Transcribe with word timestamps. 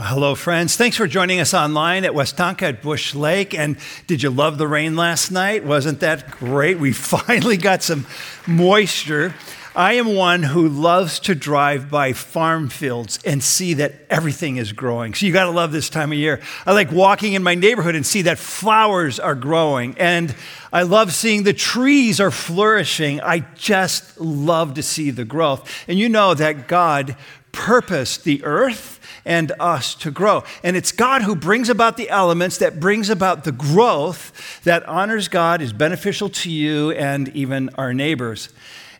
Hello, 0.00 0.36
friends. 0.36 0.76
Thanks 0.76 0.96
for 0.96 1.08
joining 1.08 1.40
us 1.40 1.52
online 1.52 2.04
at 2.04 2.12
Westonka 2.12 2.62
at 2.62 2.82
Bush 2.82 3.16
Lake. 3.16 3.52
And 3.52 3.76
did 4.06 4.22
you 4.22 4.30
love 4.30 4.56
the 4.56 4.68
rain 4.68 4.94
last 4.94 5.32
night? 5.32 5.64
Wasn't 5.64 5.98
that 5.98 6.30
great? 6.30 6.78
We 6.78 6.92
finally 6.92 7.56
got 7.56 7.82
some 7.82 8.06
moisture. 8.46 9.34
I 9.74 9.94
am 9.94 10.14
one 10.14 10.44
who 10.44 10.68
loves 10.68 11.18
to 11.20 11.34
drive 11.34 11.90
by 11.90 12.12
farm 12.12 12.68
fields 12.68 13.18
and 13.24 13.42
see 13.42 13.74
that 13.74 13.94
everything 14.08 14.56
is 14.56 14.70
growing. 14.70 15.14
So 15.14 15.26
you 15.26 15.32
got 15.32 15.46
to 15.46 15.50
love 15.50 15.72
this 15.72 15.90
time 15.90 16.12
of 16.12 16.18
year. 16.18 16.40
I 16.64 16.74
like 16.74 16.92
walking 16.92 17.32
in 17.32 17.42
my 17.42 17.56
neighborhood 17.56 17.96
and 17.96 18.06
see 18.06 18.22
that 18.22 18.38
flowers 18.38 19.18
are 19.18 19.34
growing. 19.34 19.98
And 19.98 20.32
I 20.72 20.82
love 20.82 21.12
seeing 21.12 21.42
the 21.42 21.52
trees 21.52 22.20
are 22.20 22.30
flourishing. 22.30 23.20
I 23.20 23.40
just 23.56 24.20
love 24.20 24.74
to 24.74 24.82
see 24.84 25.10
the 25.10 25.24
growth. 25.24 25.68
And 25.88 25.98
you 25.98 26.08
know 26.08 26.34
that 26.34 26.68
God 26.68 27.16
purposed 27.50 28.22
the 28.22 28.44
earth 28.44 28.97
and 29.28 29.52
us 29.60 29.94
to 29.94 30.10
grow. 30.10 30.42
And 30.64 30.74
it's 30.74 30.90
God 30.90 31.20
who 31.20 31.36
brings 31.36 31.68
about 31.68 31.98
the 31.98 32.08
elements 32.08 32.56
that 32.58 32.80
brings 32.80 33.10
about 33.10 33.44
the 33.44 33.52
growth 33.52 34.60
that 34.64 34.88
honors 34.88 35.28
God, 35.28 35.60
is 35.60 35.72
beneficial 35.74 36.30
to 36.30 36.50
you 36.50 36.92
and 36.92 37.28
even 37.36 37.68
our 37.74 37.92
neighbors. 37.92 38.48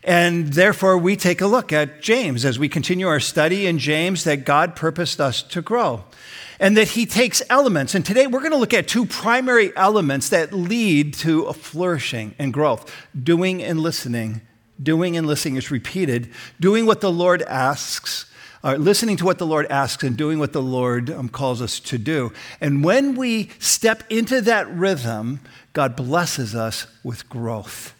And 0.03 0.53
therefore, 0.53 0.99
we 0.99 1.15
take 1.15 1.41
a 1.41 1.47
look 1.47 1.73
at 1.73 2.01
James 2.01 2.45
as 2.45 2.59
we 2.59 2.69
continue 2.69 3.07
our 3.07 3.19
study 3.19 3.65
in 3.65 3.79
James 3.79 4.23
that 4.23 4.45
God 4.45 4.75
purposed 4.75 5.19
us 5.19 5.41
to 5.43 5.63
grow. 5.63 6.03
And 6.59 6.77
that 6.77 6.89
he 6.89 7.05
takes 7.07 7.41
elements. 7.49 7.95
And 7.95 8.05
today 8.05 8.27
we're 8.27 8.39
going 8.39 8.51
to 8.51 8.57
look 8.57 8.73
at 8.73 8.87
two 8.87 9.05
primary 9.05 9.75
elements 9.75 10.29
that 10.29 10.53
lead 10.53 11.15
to 11.15 11.45
a 11.45 11.53
flourishing 11.53 12.35
and 12.37 12.53
growth 12.53 12.93
doing 13.21 13.63
and 13.63 13.79
listening. 13.79 14.41
Doing 14.81 15.17
and 15.17 15.25
listening 15.25 15.55
is 15.55 15.71
repeated. 15.71 16.29
Doing 16.59 16.85
what 16.85 17.01
the 17.01 17.11
Lord 17.11 17.41
asks 17.43 18.28
listening 18.63 19.17
to 19.17 19.25
what 19.25 19.37
the 19.37 19.45
Lord 19.47 19.65
asks 19.67 20.03
and 20.03 20.17
doing 20.17 20.39
what 20.39 20.53
the 20.53 20.61
Lord 20.61 21.09
um, 21.09 21.29
calls 21.29 21.61
us 21.61 21.79
to 21.81 21.97
do. 21.97 22.33
And 22.59 22.83
when 22.83 23.15
we 23.15 23.49
step 23.59 24.03
into 24.09 24.41
that 24.41 24.69
rhythm, 24.69 25.39
God 25.73 25.95
blesses 25.95 26.55
us 26.55 26.87
with 27.03 27.29
growth. 27.29 27.93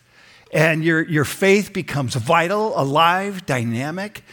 And 0.51 0.83
your, 0.83 1.03
your 1.03 1.25
faith 1.25 1.73
becomes 1.73 2.15
vital, 2.15 2.77
alive, 2.79 3.45
dynamic. 3.45 4.23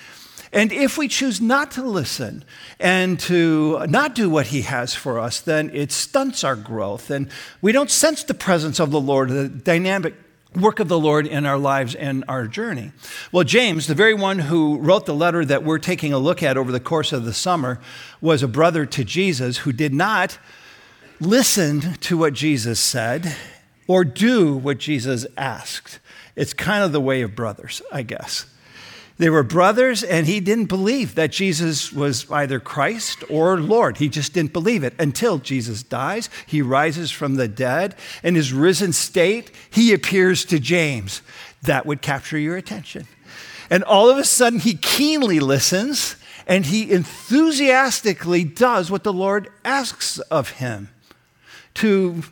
And 0.53 0.73
if 0.73 0.97
we 0.97 1.09
choose 1.09 1.41
not 1.41 1.73
to 1.73 1.83
listen 1.83 2.45
and 2.81 3.21
to 3.21 3.87
not 3.87 4.15
do 4.15 4.31
what 4.31 4.47
He 4.47 4.63
has 4.63 4.95
for 4.95 5.19
us, 5.19 5.41
then 5.41 5.71
it 5.75 5.93
stunts 5.93 6.43
our 6.43 6.57
growth. 6.57 7.11
And 7.11 7.29
we 7.61 7.73
don't 7.73 7.91
sense 7.91 8.23
the 8.25 8.35
presence 8.35 8.81
of 8.81 8.91
the 8.91 9.01
Lord, 9.01 9.29
the 9.29 9.49
dynamic 9.49 10.15
work 10.57 10.81
of 10.81 10.89
the 10.89 10.99
Lord 10.99 11.27
in 11.27 11.47
our 11.47 11.59
lives 11.59 11.95
and 11.95 12.25
our 12.29 12.47
journey. 12.47 12.93
Well, 13.31 13.45
James, 13.45 13.87
the 13.87 13.95
very 13.95 14.15
one 14.15 14.39
who 14.39 14.79
wrote 14.79 15.07
the 15.07 15.15
letter 15.15 15.45
that 15.45 15.63
we're 15.63 15.79
taking 15.79 16.13
a 16.13 16.19
look 16.19 16.43
at 16.43 16.57
over 16.57 16.73
the 16.73 16.81
course 16.81 17.13
of 17.13 17.25
the 17.25 17.35
summer, 17.35 17.79
was 18.21 18.43
a 18.43 18.49
brother 18.49 18.87
to 18.87 19.05
Jesus 19.05 19.59
who 19.59 19.73
did 19.73 19.93
not 19.93 20.39
listen 21.21 21.95
to 21.95 22.17
what 22.17 22.33
Jesus 22.33 22.81
said 22.81 23.35
or 23.87 24.05
do 24.05 24.57
what 24.57 24.79
Jesus 24.79 25.27
asked. 25.37 26.01
It's 26.35 26.53
kind 26.53 26.83
of 26.83 26.93
the 26.93 27.01
way 27.01 27.23
of 27.23 27.35
brothers, 27.35 27.83
I 27.93 28.03
guess. 28.03 28.47
They 29.19 29.31
were 29.31 29.43
brothers, 29.43 30.03
and 30.03 30.27
he 30.27 30.41
didn't 30.41 30.67
believe 30.67 31.15
that 31.15 31.33
Jesus 31.33 31.91
was 31.91 32.31
either 32.31 32.61
Christ 32.61 33.25
or 33.31 33.59
Lord. 33.59 33.97
He 33.97 34.11
just 34.11 34.35
didn't 34.35 34.53
believe 34.53 34.85
it 34.85 34.95
until 34.99 35.39
Jesus 35.39 35.83
dies. 35.83 36.29
He 36.47 36.61
rises 36.61 37.11
from 37.11 37.37
the 37.37 37.49
dead. 37.49 37.95
In 38.23 38.35
his 38.35 38.53
risen 38.53 38.93
state, 38.93 39.51
he 39.71 39.95
appears 39.95 40.45
to 40.47 40.59
James. 40.59 41.23
That 41.63 41.87
would 41.87 42.03
capture 42.03 42.39
your 42.39 42.59
attention. 42.59 43.07
And 43.71 43.83
all 43.85 44.11
of 44.11 44.19
a 44.19 44.25
sudden, 44.25 44.61
he 44.61 44.75
keenly 44.75 45.41
listens 45.41 46.17
and 46.47 46.67
he 46.67 46.93
enthusiastically 46.93 48.45
does 48.45 48.91
what 48.91 49.03
the 49.03 49.13
Lord 49.13 49.49
asks 49.65 50.19
of 50.19 50.51
him 50.51 50.91
to 51.75 52.23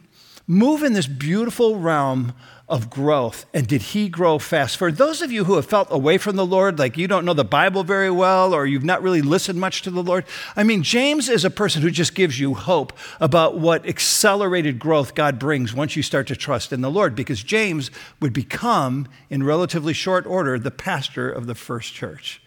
move 0.47 0.83
in 0.83 0.93
this 0.93 1.07
beautiful 1.07 1.79
realm 1.79 2.33
of 2.75 2.91
growth. 2.91 3.47
And 3.55 3.69
did 3.69 3.83
he 3.83 4.09
grow 4.09 4.41
fast? 4.41 4.77
For 4.77 4.91
those 4.91 5.23
of 5.23 5.31
you 5.31 5.45
who 5.45 5.55
have 5.55 5.65
felt 5.65 5.87
away 5.93 6.19
from 6.19 6.35
the 6.35 6.45
Lord, 6.45 6.77
like 6.77 6.97
you 6.97 7.07
don't 7.07 7.25
know 7.25 7.33
the 7.33 7.45
Bible 7.45 7.85
very 7.85 8.11
well 8.11 8.53
or 8.53 8.67
you've 8.67 8.83
not 8.83 9.01
really 9.01 9.23
listened 9.23 9.61
much 9.61 9.83
to 9.83 9.93
the 9.93 10.03
Lord, 10.03 10.25
I 10.57 10.65
mean, 10.65 10.83
James 10.83 11.29
is 11.29 11.45
a 11.45 11.51
person 11.51 11.83
who 11.83 11.91
just 11.93 12.17
gives 12.17 12.41
you 12.41 12.55
hope 12.55 12.93
about 13.21 13.57
what 13.57 13.87
accelerated 13.87 14.81
growth 14.81 15.15
God 15.15 15.39
brings 15.39 15.73
once 15.73 15.95
you 15.95 16.03
start 16.03 16.27
to 16.27 16.35
trust 16.35 16.73
in 16.73 16.81
the 16.81 16.91
Lord, 16.91 17.15
because 17.15 17.45
James 17.45 17.93
would 18.19 18.33
become, 18.33 19.07
in 19.31 19.45
relatively 19.45 19.93
short 19.93 20.27
order, 20.27 20.59
the 20.59 20.73
pastor 20.73 21.31
of 21.31 21.47
the 21.47 21.55
first 21.55 21.95
church. 21.95 22.43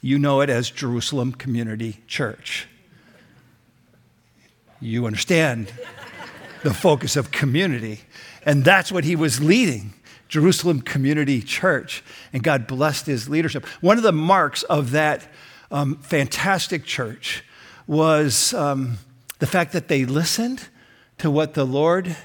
You 0.00 0.16
know 0.16 0.42
it 0.42 0.48
as 0.48 0.70
Jerusalem 0.70 1.32
Community 1.32 2.02
Church. 2.06 2.68
You 4.80 5.06
understand 5.06 5.72
the 6.62 6.74
focus 6.74 7.16
of 7.16 7.30
community. 7.30 8.00
And 8.44 8.64
that's 8.64 8.90
what 8.90 9.04
he 9.04 9.16
was 9.16 9.42
leading. 9.42 9.94
Jerusalem 10.28 10.80
Community 10.80 11.42
Church, 11.42 12.02
and 12.32 12.42
God 12.42 12.66
blessed 12.66 13.04
his 13.04 13.28
leadership. 13.28 13.66
One 13.82 13.98
of 13.98 14.02
the 14.02 14.12
marks 14.12 14.62
of 14.62 14.92
that 14.92 15.28
um, 15.70 15.96
fantastic 15.98 16.84
church 16.84 17.44
was 17.86 18.54
um, 18.54 18.96
the 19.40 19.46
fact 19.46 19.72
that 19.72 19.88
they 19.88 20.06
listened 20.06 20.68
to 21.18 21.30
what 21.30 21.52
the 21.52 21.64
Lord 21.64 22.16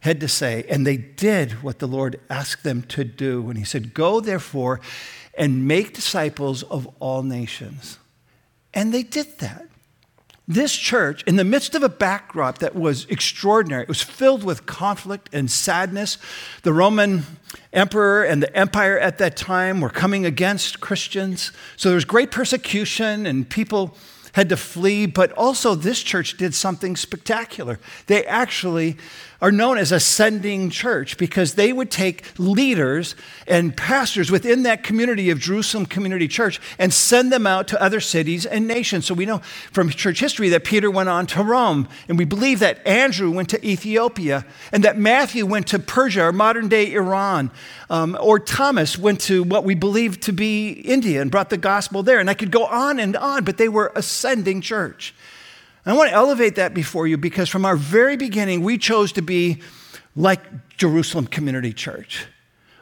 had 0.00 0.20
to 0.20 0.28
say, 0.28 0.66
and 0.68 0.86
they 0.86 0.98
did 0.98 1.62
what 1.62 1.78
the 1.78 1.86
Lord 1.86 2.20
asked 2.28 2.62
them 2.62 2.82
to 2.82 3.04
do. 3.04 3.48
And 3.48 3.58
he 3.58 3.64
said, 3.64 3.94
Go 3.94 4.20
therefore 4.20 4.80
and 5.36 5.66
make 5.66 5.94
disciples 5.94 6.62
of 6.62 6.86
all 7.00 7.22
nations. 7.22 7.98
And 8.74 8.92
they 8.92 9.02
did 9.02 9.38
that. 9.38 9.66
This 10.48 10.76
church, 10.76 11.24
in 11.24 11.34
the 11.34 11.44
midst 11.44 11.74
of 11.74 11.82
a 11.82 11.88
backdrop 11.88 12.58
that 12.58 12.76
was 12.76 13.04
extraordinary, 13.06 13.82
it 13.82 13.88
was 13.88 14.02
filled 14.02 14.44
with 14.44 14.64
conflict 14.64 15.28
and 15.32 15.50
sadness. 15.50 16.18
The 16.62 16.72
Roman 16.72 17.24
emperor 17.72 18.22
and 18.22 18.40
the 18.40 18.56
empire 18.56 18.96
at 18.96 19.18
that 19.18 19.36
time 19.36 19.80
were 19.80 19.90
coming 19.90 20.24
against 20.24 20.78
Christians. 20.78 21.50
So 21.76 21.88
there 21.88 21.96
was 21.96 22.04
great 22.04 22.30
persecution, 22.30 23.26
and 23.26 23.48
people 23.48 23.96
had 24.34 24.48
to 24.50 24.56
flee. 24.56 25.06
But 25.06 25.32
also, 25.32 25.74
this 25.74 26.00
church 26.00 26.36
did 26.36 26.54
something 26.54 26.94
spectacular. 26.94 27.80
They 28.06 28.24
actually 28.24 28.98
are 29.40 29.52
known 29.52 29.78
as 29.78 29.92
ascending 29.92 30.70
church 30.70 31.18
because 31.18 31.54
they 31.54 31.72
would 31.72 31.90
take 31.90 32.24
leaders 32.38 33.14
and 33.46 33.76
pastors 33.76 34.30
within 34.30 34.62
that 34.62 34.82
community 34.82 35.30
of 35.30 35.38
Jerusalem 35.38 35.86
Community 35.86 36.28
Church 36.28 36.60
and 36.78 36.92
send 36.92 37.30
them 37.30 37.46
out 37.46 37.68
to 37.68 37.82
other 37.82 38.00
cities 38.00 38.46
and 38.46 38.66
nations. 38.66 39.06
So 39.06 39.14
we 39.14 39.26
know 39.26 39.38
from 39.72 39.90
church 39.90 40.20
history 40.20 40.48
that 40.50 40.64
Peter 40.64 40.90
went 40.90 41.08
on 41.08 41.26
to 41.28 41.42
Rome, 41.42 41.88
and 42.08 42.18
we 42.18 42.24
believe 42.24 42.60
that 42.60 42.84
Andrew 42.86 43.30
went 43.30 43.50
to 43.50 43.66
Ethiopia, 43.66 44.46
and 44.72 44.84
that 44.84 44.98
Matthew 44.98 45.44
went 45.44 45.66
to 45.68 45.78
Persia 45.78 46.24
or 46.24 46.32
modern 46.32 46.68
day 46.68 46.92
Iran, 46.92 47.50
um, 47.90 48.16
or 48.20 48.38
Thomas 48.38 48.98
went 48.98 49.20
to 49.22 49.42
what 49.42 49.64
we 49.64 49.74
believe 49.74 50.20
to 50.20 50.32
be 50.32 50.70
India 50.70 51.20
and 51.20 51.30
brought 51.30 51.50
the 51.50 51.56
gospel 51.56 52.02
there. 52.02 52.18
And 52.18 52.30
I 52.30 52.34
could 52.34 52.50
go 52.50 52.66
on 52.66 52.98
and 52.98 53.16
on, 53.16 53.44
but 53.44 53.58
they 53.58 53.68
were 53.68 53.92
ascending 53.94 54.60
church. 54.60 55.14
I 55.86 55.92
want 55.92 56.10
to 56.10 56.16
elevate 56.16 56.56
that 56.56 56.74
before 56.74 57.06
you 57.06 57.16
because 57.16 57.48
from 57.48 57.64
our 57.64 57.76
very 57.76 58.16
beginning, 58.16 58.62
we 58.62 58.76
chose 58.76 59.12
to 59.12 59.22
be 59.22 59.62
like 60.16 60.76
Jerusalem 60.76 61.28
Community 61.28 61.72
Church. 61.72 62.26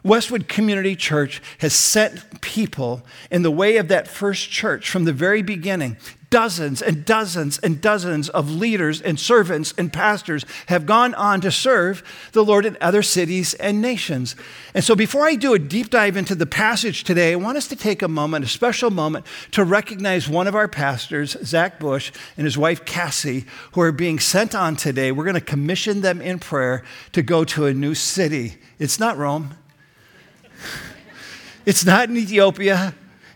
Westwood 0.04 0.48
Community 0.48 0.94
Church 0.94 1.42
has 1.58 1.72
sent 1.72 2.42
people 2.42 3.02
in 3.30 3.42
the 3.42 3.50
way 3.50 3.78
of 3.78 3.88
that 3.88 4.06
first 4.06 4.50
church 4.50 4.90
from 4.90 5.04
the 5.04 5.12
very 5.12 5.42
beginning 5.42 5.96
dozens 6.34 6.82
and 6.82 7.04
dozens 7.04 7.58
and 7.58 7.80
dozens 7.80 8.28
of 8.30 8.50
leaders 8.50 9.00
and 9.00 9.20
servants 9.20 9.72
and 9.78 9.92
pastors 9.92 10.44
have 10.66 10.84
gone 10.84 11.14
on 11.14 11.40
to 11.40 11.48
serve 11.48 12.02
the 12.32 12.44
Lord 12.44 12.66
in 12.66 12.76
other 12.80 13.02
cities 13.02 13.54
and 13.54 13.80
nations. 13.80 14.34
And 14.74 14.82
so, 14.82 14.96
before 14.96 15.24
I 15.24 15.36
do 15.36 15.54
a 15.54 15.60
deep 15.60 15.90
dive 15.90 16.16
into 16.16 16.34
the 16.34 16.44
passage 16.44 17.04
today, 17.04 17.34
I 17.34 17.36
want 17.36 17.56
us 17.56 17.68
to 17.68 17.76
take 17.76 18.02
a 18.02 18.08
moment, 18.08 18.44
a 18.44 18.48
special 18.48 18.90
moment, 18.90 19.26
to 19.52 19.62
recognize 19.62 20.28
one 20.28 20.48
of 20.48 20.56
our 20.56 20.66
pastors, 20.66 21.36
Zach 21.44 21.78
Bush, 21.78 22.10
and 22.36 22.44
his 22.44 22.58
wife, 22.58 22.84
Cassie, 22.84 23.44
who 23.70 23.80
are 23.82 23.92
being 23.92 24.18
sent 24.18 24.56
on 24.56 24.74
today. 24.74 25.12
We're 25.12 25.22
going 25.22 25.34
to 25.34 25.40
commission 25.40 26.00
them 26.00 26.20
in 26.20 26.40
prayer 26.40 26.82
to 27.12 27.22
go 27.22 27.44
to 27.44 27.66
a 27.66 27.72
new 27.72 27.94
city. 27.94 28.56
It's 28.80 28.98
not 28.98 29.16
Rome. 29.16 29.54
It's 31.66 31.84
not 31.84 32.08
in 32.08 32.16
Ethiopia 32.16 32.94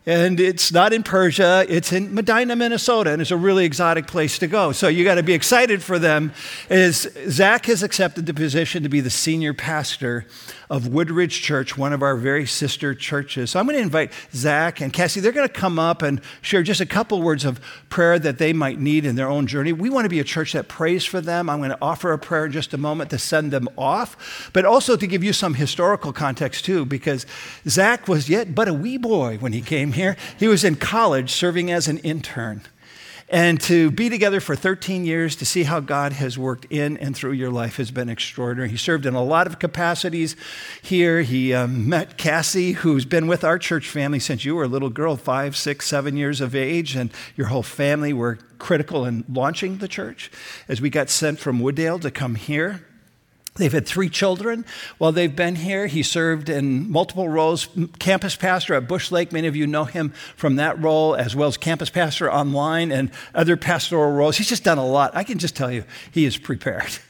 and 0.09 0.41
it's 0.41 0.73
not 0.73 0.95
in 0.95 1.03
Persia, 1.03 1.67
it's 1.69 1.93
in 1.93 2.15
Medina, 2.15 2.57
Minnesota, 2.57 3.13
and 3.13 3.21
it's 3.21 3.31
a 3.31 3.37
really 3.37 3.67
exotic 3.67 4.07
place 4.07 4.39
to 4.39 4.47
go. 4.47 4.73
So 4.73 4.89
you 4.89 5.05
got 5.05 5.17
to 5.17 5.23
be 5.23 5.35
excited 5.35 5.83
for 5.83 5.99
them. 5.99 6.33
As 6.71 7.07
Zach 7.29 7.67
has 7.67 7.83
accepted 7.83 8.25
the 8.25 8.33
position 8.33 8.83
to 8.85 8.89
be 8.89 9.03
the 9.03 9.11
senior 9.11 9.53
pastor 9.53 10.25
of 10.71 10.89
Woodridge 10.89 11.43
Church, 11.43 11.77
one 11.79 11.93
of 11.93 12.03
our 12.03 12.17
very 12.17 12.47
sister 12.47 12.95
churches. 12.95 13.51
So 13.51 13.61
I'm 13.61 13.67
going 13.67 13.77
to 13.77 13.83
invite 13.83 14.13
Zach 14.33 14.81
and 14.81 14.93
Cassie. 14.93 15.21
They're 15.21 15.33
going 15.33 15.49
to 15.49 15.53
come 15.53 15.79
up 15.79 16.03
and 16.03 16.21
share 16.43 16.63
just 16.63 16.81
a 16.81 16.87
couple 16.87 17.23
words 17.23 17.45
of 17.45 17.61
prayer 17.89 18.19
that 18.19 18.39
they 18.39 18.53
might 18.53 18.79
need 18.79 19.07
in 19.07 19.17
their 19.17 19.29
own 19.29 19.47
journey. 19.47 19.73
We 19.73 19.91
want 19.91 20.05
to 20.05 20.11
be 20.11 20.21
a 20.21 20.25
church 20.25 20.53
that 20.53 20.69
prays 20.69 21.05
for 21.05 21.21
them. 21.21 21.49
I'm 21.49 21.59
going 21.59 21.71
to 21.71 21.79
offer 21.81 22.13
a 22.13 22.19
prayer 22.19 22.47
in 22.47 22.53
just 22.53 22.75
a 22.75 22.79
moment 22.79 23.11
to 23.11 23.19
send 23.19 23.51
them 23.51 23.69
off, 23.77 24.51
but 24.53 24.65
also 24.65 24.97
to 24.97 25.07
give 25.07 25.25
you 25.25 25.33
some 25.33 25.55
historical 25.55 26.13
context 26.13 26.65
too, 26.65 26.85
because 26.85 27.27
Zach 27.67 28.09
was 28.09 28.29
yet 28.29 28.55
but 28.55 28.69
a 28.69 28.75
wee 28.75 28.99
boy 28.99 29.39
when 29.39 29.53
he 29.53 29.61
came 29.61 29.93
here. 29.93 30.17
He 30.39 30.49
was 30.49 30.65
in 30.65 30.77
college 30.77 31.31
serving 31.31 31.71
as 31.71 31.89
an 31.89 31.99
intern. 31.99 32.63
And 33.31 33.61
to 33.63 33.91
be 33.91 34.09
together 34.09 34.41
for 34.41 34.57
13 34.57 35.05
years 35.05 35.37
to 35.37 35.45
see 35.45 35.65
how 35.65 35.81
God 35.81 36.15
has 36.15 36.39
worked 36.39 36.65
in 36.71 36.97
and 36.97 37.15
through 37.15 37.33
your 37.33 37.51
life 37.51 37.77
has 37.77 37.91
been 37.91 38.09
extraordinary. 38.09 38.71
He 38.71 38.79
served 38.79 39.05
in 39.05 39.15
a 39.15 39.23
lot 39.23 39.47
of 39.47 39.59
capacities 39.59 40.35
here. 40.81 41.21
He 41.21 41.53
um, 41.53 41.91
met 41.91 42.17
Cassie, 42.17 42.73
who's 42.73 43.05
been 43.05 43.27
with 43.27 43.45
our 43.45 43.59
church 43.59 43.87
family 43.87 44.19
since 44.19 44.47
you 44.47 44.55
were 44.55 44.65
a 44.65 44.69
little 44.69 44.89
girl, 44.89 45.17
five, 45.17 45.59
six, 45.59 45.87
seven 45.87 46.17
years 46.17 46.41
of 46.41 46.55
age, 46.55 46.97
and 46.97 47.11
your 47.37 47.49
whole 47.49 47.63
family 47.63 48.15
were 48.15 48.39
critical 48.59 49.05
in 49.05 49.25
launching 49.29 49.77
the 49.77 49.89
church 49.89 50.31
as 50.67 50.81
we 50.81 50.89
got 50.89 51.11
sent 51.11 51.39
from 51.39 51.61
Wooddale 51.61 52.01
to 52.01 52.11
come 52.11 52.35
here. 52.35 52.88
They've 53.59 53.73
had 53.73 53.87
three 53.87 54.09
children 54.09 54.65
while 54.99 55.13
they've 55.13 55.35
been 55.35 55.57
here. 55.57 55.87
He 55.87 56.03
served 56.03 56.49
in 56.49 56.91
multiple 56.91 57.29
roles 57.29 57.69
campus 57.99 58.37
pastor 58.37 58.75
at 58.75 58.89
Bush 58.89 59.11
Lake. 59.11 59.33
Many 59.33 59.49
of 59.49 59.57
you 59.57 59.67
know 59.67 59.85
him 59.85 60.11
from 60.37 60.57
that 60.57 60.81
role, 60.81 61.15
as 61.15 61.37
well 61.37 61.49
as 61.49 61.57
campus 61.57 61.91
pastor 61.91 62.33
online 62.33 62.91
and 62.91 63.11
other 63.35 63.57
pastoral 63.57 64.13
roles. 64.13 64.37
He's 64.37 64.49
just 64.49 64.65
done 64.65 64.79
a 64.79 64.87
lot. 64.87 65.15
I 65.15 65.25
can 65.25 65.39
just 65.39 65.57
tell 65.57 65.71
you, 65.71 65.85
he 66.11 66.25
is 66.25 66.39
prepared. 66.39 66.99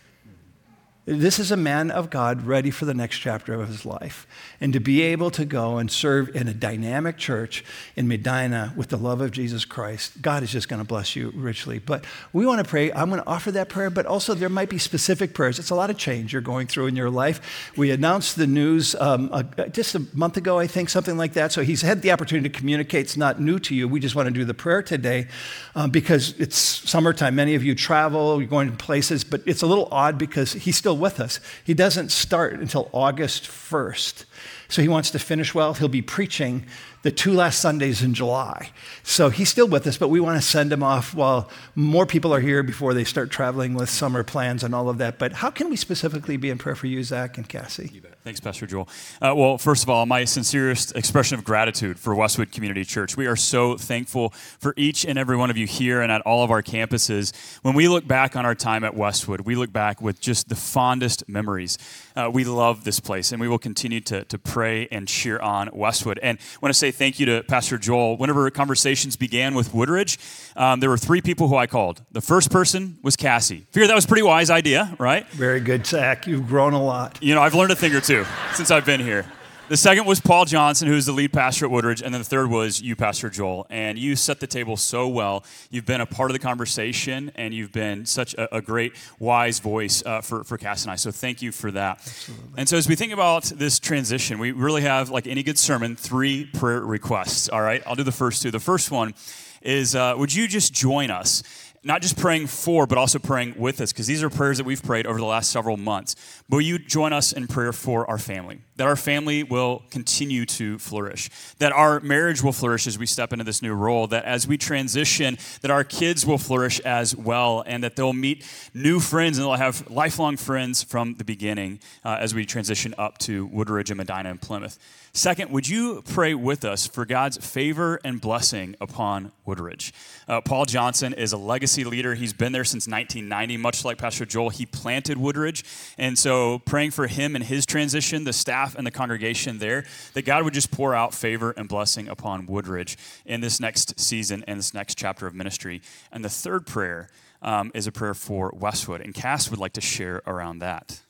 This 1.10 1.38
is 1.38 1.50
a 1.50 1.56
man 1.56 1.90
of 1.90 2.10
God 2.10 2.42
ready 2.42 2.70
for 2.70 2.84
the 2.84 2.92
next 2.92 3.16
chapter 3.16 3.54
of 3.54 3.66
his 3.66 3.86
life. 3.86 4.26
And 4.60 4.74
to 4.74 4.78
be 4.78 5.00
able 5.00 5.30
to 5.30 5.46
go 5.46 5.78
and 5.78 5.90
serve 5.90 6.36
in 6.36 6.48
a 6.48 6.52
dynamic 6.52 7.16
church 7.16 7.64
in 7.96 8.06
Medina 8.06 8.74
with 8.76 8.90
the 8.90 8.98
love 8.98 9.22
of 9.22 9.30
Jesus 9.30 9.64
Christ, 9.64 10.20
God 10.20 10.42
is 10.42 10.52
just 10.52 10.68
going 10.68 10.82
to 10.82 10.86
bless 10.86 11.16
you 11.16 11.32
richly. 11.34 11.78
But 11.78 12.04
we 12.34 12.44
want 12.44 12.62
to 12.62 12.68
pray. 12.68 12.92
I'm 12.92 13.08
going 13.08 13.22
to 13.22 13.26
offer 13.26 13.50
that 13.52 13.70
prayer, 13.70 13.88
but 13.88 14.04
also 14.04 14.34
there 14.34 14.50
might 14.50 14.68
be 14.68 14.76
specific 14.76 15.32
prayers. 15.32 15.58
It's 15.58 15.70
a 15.70 15.74
lot 15.74 15.88
of 15.88 15.96
change 15.96 16.34
you're 16.34 16.42
going 16.42 16.66
through 16.66 16.88
in 16.88 16.94
your 16.94 17.08
life. 17.08 17.72
We 17.74 17.90
announced 17.90 18.36
the 18.36 18.46
news 18.46 18.94
um, 18.96 19.30
uh, 19.32 19.44
just 19.68 19.94
a 19.94 20.04
month 20.12 20.36
ago, 20.36 20.58
I 20.58 20.66
think, 20.66 20.90
something 20.90 21.16
like 21.16 21.32
that. 21.32 21.52
So 21.52 21.62
he's 21.62 21.80
had 21.80 22.02
the 22.02 22.12
opportunity 22.12 22.50
to 22.50 22.54
communicate. 22.54 23.06
It's 23.06 23.16
not 23.16 23.40
new 23.40 23.58
to 23.60 23.74
you. 23.74 23.88
We 23.88 23.98
just 23.98 24.14
want 24.14 24.26
to 24.26 24.34
do 24.34 24.44
the 24.44 24.52
prayer 24.52 24.82
today 24.82 25.28
um, 25.74 25.88
because 25.90 26.38
it's 26.38 26.58
summertime. 26.58 27.34
Many 27.34 27.54
of 27.54 27.64
you 27.64 27.74
travel, 27.74 28.38
you're 28.42 28.46
going 28.46 28.70
to 28.70 28.76
places, 28.76 29.24
but 29.24 29.40
it's 29.46 29.62
a 29.62 29.66
little 29.66 29.88
odd 29.90 30.18
because 30.18 30.52
he's 30.52 30.76
still 30.76 30.97
with 30.98 31.20
us. 31.20 31.40
He 31.64 31.74
doesn't 31.74 32.10
start 32.10 32.54
until 32.54 32.90
August 32.92 33.44
1st. 33.44 34.24
So 34.68 34.82
he 34.82 34.88
wants 34.88 35.10
to 35.12 35.18
finish 35.18 35.54
well. 35.54 35.74
He'll 35.74 35.88
be 35.88 36.02
preaching 36.02 36.66
the 37.08 37.12
two 37.12 37.32
last 37.32 37.60
Sundays 37.60 38.02
in 38.02 38.12
July. 38.12 38.68
So 39.02 39.30
he's 39.30 39.48
still 39.48 39.66
with 39.66 39.86
us, 39.86 39.96
but 39.96 40.08
we 40.08 40.20
want 40.20 40.38
to 40.38 40.46
send 40.46 40.70
him 40.70 40.82
off 40.82 41.14
while 41.14 41.48
more 41.74 42.04
people 42.04 42.34
are 42.34 42.40
here 42.40 42.62
before 42.62 42.92
they 42.92 43.04
start 43.04 43.30
traveling 43.30 43.72
with 43.72 43.88
summer 43.88 44.22
plans 44.22 44.62
and 44.62 44.74
all 44.74 44.90
of 44.90 44.98
that. 44.98 45.18
But 45.18 45.32
how 45.32 45.48
can 45.48 45.70
we 45.70 45.76
specifically 45.76 46.36
be 46.36 46.50
in 46.50 46.58
prayer 46.58 46.76
for 46.76 46.86
you, 46.86 47.02
Zach 47.02 47.38
and 47.38 47.48
Cassie? 47.48 48.02
Thanks, 48.24 48.40
Pastor 48.40 48.66
Joel. 48.66 48.90
Uh, 49.22 49.32
well, 49.34 49.56
first 49.56 49.84
of 49.84 49.88
all, 49.88 50.04
my 50.04 50.26
sincerest 50.26 50.94
expression 50.94 51.38
of 51.38 51.44
gratitude 51.44 51.98
for 51.98 52.14
Westwood 52.14 52.52
Community 52.52 52.84
Church. 52.84 53.16
We 53.16 53.26
are 53.26 53.36
so 53.36 53.78
thankful 53.78 54.34
for 54.58 54.74
each 54.76 55.06
and 55.06 55.18
every 55.18 55.38
one 55.38 55.48
of 55.48 55.56
you 55.56 55.66
here 55.66 56.02
and 56.02 56.12
at 56.12 56.20
all 56.26 56.44
of 56.44 56.50
our 56.50 56.62
campuses. 56.62 57.32
When 57.62 57.72
we 57.72 57.88
look 57.88 58.06
back 58.06 58.36
on 58.36 58.44
our 58.44 58.54
time 58.54 58.84
at 58.84 58.94
Westwood, 58.94 59.42
we 59.42 59.54
look 59.54 59.72
back 59.72 60.02
with 60.02 60.20
just 60.20 60.50
the 60.50 60.56
fondest 60.56 61.26
memories. 61.26 61.78
Uh, 62.18 62.28
we 62.28 62.42
love 62.42 62.82
this 62.82 62.98
place, 62.98 63.30
and 63.30 63.40
we 63.40 63.46
will 63.46 63.60
continue 63.60 64.00
to, 64.00 64.24
to 64.24 64.36
pray 64.38 64.88
and 64.90 65.06
cheer 65.06 65.38
on 65.38 65.70
Westwood. 65.72 66.18
And 66.20 66.36
I 66.36 66.58
want 66.60 66.74
to 66.74 66.78
say 66.78 66.90
thank 66.90 67.20
you 67.20 67.26
to 67.26 67.44
Pastor 67.44 67.78
Joel. 67.78 68.16
Whenever 68.16 68.50
conversations 68.50 69.14
began 69.14 69.54
with 69.54 69.72
Woodridge, 69.72 70.18
um, 70.56 70.80
there 70.80 70.90
were 70.90 70.98
three 70.98 71.20
people 71.20 71.46
who 71.46 71.54
I 71.56 71.68
called. 71.68 72.02
The 72.10 72.20
first 72.20 72.50
person 72.50 72.98
was 73.04 73.14
Cassie. 73.14 73.68
Figured 73.70 73.88
that 73.88 73.94
was 73.94 74.04
a 74.04 74.08
pretty 74.08 74.24
wise 74.24 74.50
idea, 74.50 74.96
right? 74.98 75.28
Very 75.28 75.60
good, 75.60 75.86
Zach. 75.86 76.26
You've 76.26 76.48
grown 76.48 76.72
a 76.72 76.82
lot. 76.82 77.18
You 77.22 77.36
know, 77.36 77.40
I've 77.40 77.54
learned 77.54 77.70
a 77.70 77.76
thing 77.76 77.94
or 77.94 78.00
two 78.00 78.26
since 78.52 78.72
I've 78.72 78.84
been 78.84 79.00
here. 79.00 79.24
The 79.68 79.76
second 79.76 80.06
was 80.06 80.18
Paul 80.18 80.46
Johnson, 80.46 80.88
who's 80.88 81.04
the 81.04 81.12
lead 81.12 81.30
pastor 81.30 81.66
at 81.66 81.70
Woodridge, 81.70 82.00
and 82.00 82.14
then 82.14 82.22
the 82.22 82.28
third 82.28 82.48
was 82.48 82.80
you, 82.80 82.96
Pastor 82.96 83.28
Joel. 83.28 83.66
And 83.68 83.98
you 83.98 84.16
set 84.16 84.40
the 84.40 84.46
table 84.46 84.78
so 84.78 85.06
well. 85.06 85.44
You've 85.70 85.84
been 85.84 86.00
a 86.00 86.06
part 86.06 86.30
of 86.30 86.32
the 86.32 86.38
conversation, 86.38 87.30
and 87.34 87.52
you've 87.52 87.70
been 87.70 88.06
such 88.06 88.32
a, 88.32 88.56
a 88.56 88.62
great, 88.62 88.94
wise 89.18 89.58
voice 89.58 90.02
uh, 90.06 90.22
for, 90.22 90.42
for 90.42 90.56
Cass 90.56 90.84
and 90.84 90.90
I. 90.90 90.96
So 90.96 91.10
thank 91.10 91.42
you 91.42 91.52
for 91.52 91.70
that. 91.72 91.98
Absolutely. 91.98 92.54
And 92.56 92.66
so 92.66 92.78
as 92.78 92.88
we 92.88 92.94
think 92.94 93.12
about 93.12 93.44
this 93.44 93.78
transition, 93.78 94.38
we 94.38 94.52
really 94.52 94.80
have, 94.80 95.10
like 95.10 95.26
any 95.26 95.42
good 95.42 95.58
sermon, 95.58 95.96
three 95.96 96.46
prayer 96.46 96.80
requests. 96.80 97.50
All 97.50 97.60
right, 97.60 97.82
I'll 97.86 97.94
do 97.94 98.04
the 98.04 98.10
first 98.10 98.40
two. 98.40 98.50
The 98.50 98.58
first 98.58 98.90
one 98.90 99.12
is 99.60 99.94
uh, 99.94 100.14
would 100.16 100.34
you 100.34 100.48
just 100.48 100.72
join 100.72 101.10
us 101.10 101.42
not 101.84 102.00
just 102.00 102.16
praying 102.18 102.46
for, 102.46 102.86
but 102.86 102.96
also 102.96 103.18
praying 103.18 103.54
with 103.58 103.82
us, 103.82 103.92
because 103.92 104.06
these 104.06 104.22
are 104.22 104.30
prayers 104.30 104.56
that 104.56 104.64
we've 104.64 104.82
prayed 104.82 105.06
over 105.06 105.18
the 105.18 105.26
last 105.26 105.50
several 105.50 105.76
months. 105.76 106.16
Will 106.48 106.60
you 106.60 106.78
join 106.78 107.12
us 107.12 107.32
in 107.32 107.46
prayer 107.46 107.72
for 107.72 108.08
our 108.10 108.18
family? 108.18 108.62
That 108.78 108.86
our 108.86 108.96
family 108.96 109.42
will 109.42 109.82
continue 109.90 110.46
to 110.46 110.78
flourish, 110.78 111.30
that 111.58 111.72
our 111.72 112.00
marriage 112.00 112.42
will 112.42 112.52
flourish 112.52 112.86
as 112.86 112.98
we 112.98 113.06
step 113.06 113.32
into 113.32 113.44
this 113.44 113.60
new 113.60 113.74
role, 113.74 114.06
that 114.06 114.24
as 114.24 114.46
we 114.46 114.56
transition, 114.56 115.36
that 115.62 115.70
our 115.70 115.84
kids 115.84 116.24
will 116.24 116.38
flourish 116.38 116.80
as 116.80 117.14
well, 117.14 117.62
and 117.66 117.84
that 117.84 117.96
they'll 117.96 118.12
meet 118.12 118.44
new 118.74 119.00
friends 119.00 119.36
and 119.36 119.46
they'll 119.46 119.54
have 119.54 119.90
lifelong 119.90 120.36
friends 120.36 120.82
from 120.82 121.14
the 121.16 121.24
beginning 121.24 121.80
uh, 122.04 122.16
as 122.20 122.34
we 122.34 122.46
transition 122.46 122.94
up 122.96 123.18
to 123.18 123.46
Woodridge 123.46 123.90
and 123.90 123.98
Medina 123.98 124.30
and 124.30 124.40
Plymouth. 124.40 124.78
Second, 125.12 125.50
would 125.50 125.66
you 125.66 126.02
pray 126.02 126.34
with 126.34 126.64
us 126.64 126.86
for 126.86 127.04
God's 127.04 127.38
favor 127.38 127.98
and 128.04 128.20
blessing 128.20 128.76
upon 128.80 129.32
Woodridge? 129.44 129.92
Uh, 130.28 130.40
Paul 130.40 130.64
Johnson 130.64 131.12
is 131.12 131.32
a 131.32 131.36
legacy 131.36 131.82
leader. 131.82 132.14
He's 132.14 132.32
been 132.32 132.52
there 132.52 132.64
since 132.64 132.86
1990, 132.86 133.56
much 133.56 133.84
like 133.84 133.98
Pastor 133.98 134.26
Joel. 134.26 134.50
He 134.50 134.64
planted 134.66 135.18
Woodridge. 135.18 135.64
And 135.96 136.16
so, 136.16 136.60
praying 136.60 136.92
for 136.92 137.08
him 137.08 137.34
and 137.34 137.44
his 137.44 137.66
transition, 137.66 138.24
the 138.24 138.32
staff 138.32 138.67
and 138.76 138.86
the 138.86 138.90
congregation 138.90 139.58
there, 139.58 139.84
that 140.14 140.22
God 140.22 140.44
would 140.44 140.54
just 140.54 140.70
pour 140.70 140.94
out 140.94 141.14
favor 141.14 141.52
and 141.52 141.68
blessing 141.68 142.08
upon 142.08 142.46
Woodridge 142.46 142.96
in 143.24 143.40
this 143.40 143.60
next 143.60 143.98
season 143.98 144.44
and 144.46 144.58
this 144.58 144.74
next 144.74 144.96
chapter 144.96 145.26
of 145.26 145.34
ministry. 145.34 145.82
And 146.12 146.24
the 146.24 146.30
third 146.30 146.66
prayer 146.66 147.08
um, 147.42 147.70
is 147.74 147.86
a 147.86 147.92
prayer 147.92 148.14
for 148.14 148.52
Westwood. 148.54 149.00
And 149.00 149.14
Cass 149.14 149.50
would 149.50 149.60
like 149.60 149.72
to 149.74 149.80
share 149.80 150.22
around 150.26 150.58
that. 150.60 151.00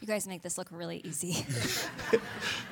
You 0.00 0.06
guys 0.06 0.26
make 0.26 0.42
this 0.42 0.58
look 0.58 0.68
really 0.70 1.00
easy. 1.04 1.46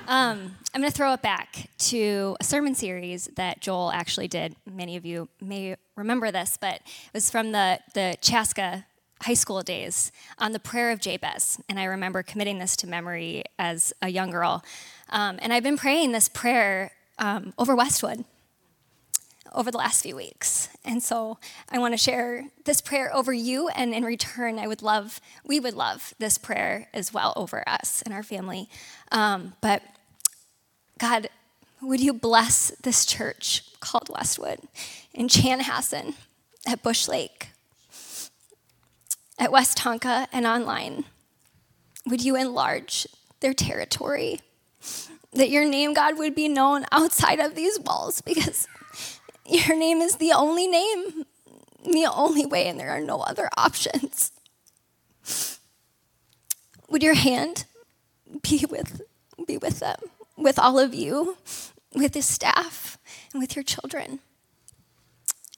um, 0.09 0.57
I'm 0.75 0.81
going 0.81 0.91
to 0.91 0.97
throw 0.97 1.13
it 1.15 1.23
back 1.23 1.69
to 1.79 2.37
a 2.41 2.45
sermon 2.45 2.75
series 2.75 3.29
that 3.37 3.61
Joel 3.61 3.91
actually 3.93 4.29
did. 4.29 4.57
Many 4.71 4.97
of 4.97 5.07
you 5.07 5.29
may 5.41 5.77
remember 5.97 6.31
this, 6.31 6.59
but 6.61 6.77
it 6.77 7.15
was 7.15 7.31
from 7.31 7.53
the, 7.53 7.81
the 7.95 8.17
Chaska 8.21 8.87
high 9.25 9.35
school 9.35 9.63
days 9.63 10.13
on 10.39 10.53
the 10.53 10.59
prayer 10.59 10.91
of 10.91 11.01
Jabez. 11.01 11.61
And 11.69 11.79
I 11.79 11.85
remember 11.85 12.23
committing 12.23 12.59
this 12.59 12.77
to 12.77 12.87
memory 12.87 13.45
as 13.59 13.93
a 14.03 14.09
young 14.09 14.31
girl. 14.31 14.65
Um, 15.11 15.39
and 15.41 15.53
I've 15.53 15.63
been 15.63 15.79
praying 15.79 16.13
this 16.13 16.29
prayer 16.29 16.93
um, 17.19 17.55
over 17.59 17.75
Westwood 17.75 18.25
over 19.55 19.71
the 19.71 19.79
last 19.79 20.03
few 20.03 20.17
weeks. 20.17 20.69
And 20.85 21.03
so 21.03 21.39
I 21.71 21.79
want 21.79 21.95
to 21.95 21.99
share 21.99 22.47
this 22.65 22.81
prayer 22.81 23.15
over 23.15 23.33
you, 23.33 23.69
and 23.69 23.95
in 23.95 24.05
return, 24.05 24.59
I 24.59 24.67
would 24.67 24.83
love, 24.83 25.21
we 25.47 25.61
would 25.61 25.75
love 25.75 26.13
this 26.19 26.39
prayer 26.39 26.89
as 26.93 27.15
well 27.15 27.33
over 27.37 27.63
us 27.69 28.03
and 28.03 28.13
our 28.13 28.25
family. 28.25 28.69
Um, 29.13 29.55
but 29.61 29.83
God, 30.99 31.29
would 31.81 32.01
you 32.01 32.13
bless 32.13 32.71
this 32.83 33.07
church 33.07 33.63
called 33.81 34.09
Westwood 34.09 34.61
in 35.13 35.29
Chanhassen, 35.29 36.15
at 36.67 36.83
Bush 36.83 37.09
Lake, 37.09 37.49
at 39.39 39.51
Westonka, 39.51 40.27
and 40.33 40.47
online? 40.47 41.05
Would 42.07 42.25
you 42.25 42.37
enlarge 42.37 43.07
their 43.41 43.55
territory? 43.55 44.41
That 45.33 45.51
your 45.51 45.65
name, 45.65 45.95
God, 45.95 46.19
would 46.19 46.35
be 46.35 46.49
known 46.49 46.87
outside 46.93 47.41
of 47.41 47.55
these 47.55 47.79
walls 47.81 48.21
because 48.21 48.69
your 49.47 49.77
name 49.77 50.01
is 50.01 50.17
the 50.17 50.33
only 50.33 50.67
name, 50.67 51.25
the 51.85 52.07
only 52.07 52.47
way, 52.47 52.69
and 52.69 52.79
there 52.79 52.91
are 52.91 53.01
no 53.01 53.21
other 53.21 53.49
options. 53.57 54.33
Would 56.89 57.03
your 57.03 57.15
hand 57.15 57.65
be 58.43 58.65
with, 58.71 59.03
be 59.47 59.57
with 59.57 59.81
them, 59.81 59.99
with 60.37 60.59
all 60.59 60.79
of 60.79 60.95
you, 60.95 61.37
with 61.95 62.13
this 62.13 62.27
staff, 62.27 62.99
and 63.33 63.41
with 63.41 63.57
your 63.57 63.65
children? 63.65 64.21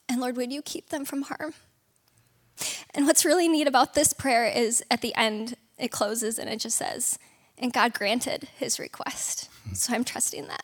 And 0.09 0.19
Lord, 0.19 0.37
would 0.37 0.51
you 0.51 0.61
keep 0.61 0.89
them 0.89 1.05
from 1.05 1.23
harm? 1.23 1.53
And 2.93 3.05
what's 3.05 3.25
really 3.25 3.47
neat 3.47 3.67
about 3.67 3.93
this 3.93 4.13
prayer 4.13 4.45
is 4.45 4.83
at 4.89 5.01
the 5.01 5.13
end, 5.15 5.55
it 5.77 5.91
closes 5.91 6.39
and 6.39 6.49
it 6.49 6.59
just 6.59 6.77
says, 6.77 7.19
and 7.57 7.73
God 7.73 7.93
granted 7.93 8.47
his 8.57 8.79
request. 8.79 9.49
So 9.73 9.93
I'm 9.93 10.03
trusting 10.03 10.47
that. 10.47 10.63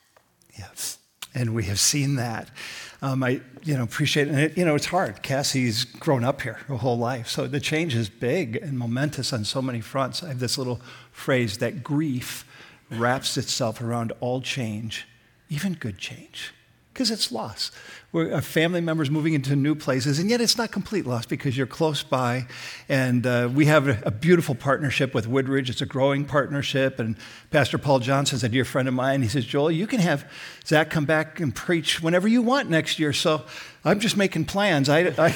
Yes. 0.57 0.99
And 1.35 1.55
we 1.55 1.63
have 1.63 1.79
seen 1.79 2.15
that. 2.15 2.49
Um, 3.01 3.23
I, 3.23 3.41
you 3.63 3.75
know, 3.75 3.83
appreciate 3.83 4.27
it. 4.27 4.31
And 4.31 4.39
it, 4.39 4.57
you 4.57 4.63
know, 4.63 4.75
it's 4.75 4.85
hard. 4.85 5.23
Cassie's 5.23 5.83
grown 5.83 6.23
up 6.23 6.41
here 6.41 6.53
her 6.67 6.75
whole 6.75 6.97
life, 6.97 7.27
so 7.27 7.47
the 7.47 7.59
change 7.59 7.95
is 7.95 8.07
big 8.07 8.55
and 8.57 8.77
momentous 8.77 9.33
on 9.33 9.43
so 9.43 9.61
many 9.61 9.81
fronts. 9.81 10.23
I 10.23 10.27
have 10.29 10.39
this 10.39 10.57
little 10.57 10.79
phrase 11.11 11.57
that 11.57 11.83
grief 11.83 12.45
wraps 12.91 13.35
itself 13.35 13.81
around 13.81 14.13
all 14.19 14.41
change, 14.41 15.07
even 15.49 15.73
good 15.73 15.97
change, 15.97 16.53
because 16.93 17.09
it's 17.09 17.31
loss. 17.31 17.71
we're 18.11 18.39
family 18.41 18.79
members 18.79 19.09
moving 19.09 19.33
into 19.33 19.55
new 19.55 19.73
places, 19.73 20.19
and 20.19 20.29
yet 20.29 20.39
it's 20.39 20.57
not 20.57 20.71
complete 20.71 21.07
loss 21.07 21.25
because 21.25 21.57
you're 21.57 21.65
close 21.65 22.03
by. 22.03 22.45
And 22.87 23.25
uh, 23.25 23.49
we 23.51 23.65
have 23.65 23.87
a, 23.87 23.99
a, 24.05 24.11
beautiful 24.11 24.53
partnership 24.53 25.15
with 25.15 25.27
Woodridge. 25.27 25.71
It's 25.71 25.81
a 25.81 25.87
growing 25.87 26.23
partnership. 26.23 26.99
And 26.99 27.15
Pastor 27.49 27.79
Paul 27.79 27.99
Johnson 27.99 28.35
is 28.35 28.43
a 28.43 28.49
dear 28.49 28.63
friend 28.63 28.87
of 28.87 28.93
mine. 28.93 29.23
He 29.23 29.27
says, 29.27 29.43
Joel, 29.43 29.71
you 29.71 29.87
can 29.87 29.99
have 30.01 30.29
Zach 30.65 30.91
come 30.91 31.05
back 31.05 31.39
and 31.39 31.53
preach 31.53 32.01
whenever 32.01 32.27
you 32.27 32.43
want 32.43 32.69
next 32.69 32.99
year. 32.99 33.11
So 33.11 33.43
I'm 33.85 33.99
just 33.99 34.15
making 34.15 34.45
plans. 34.45 34.87
I, 34.87 35.13
I, 35.17 35.33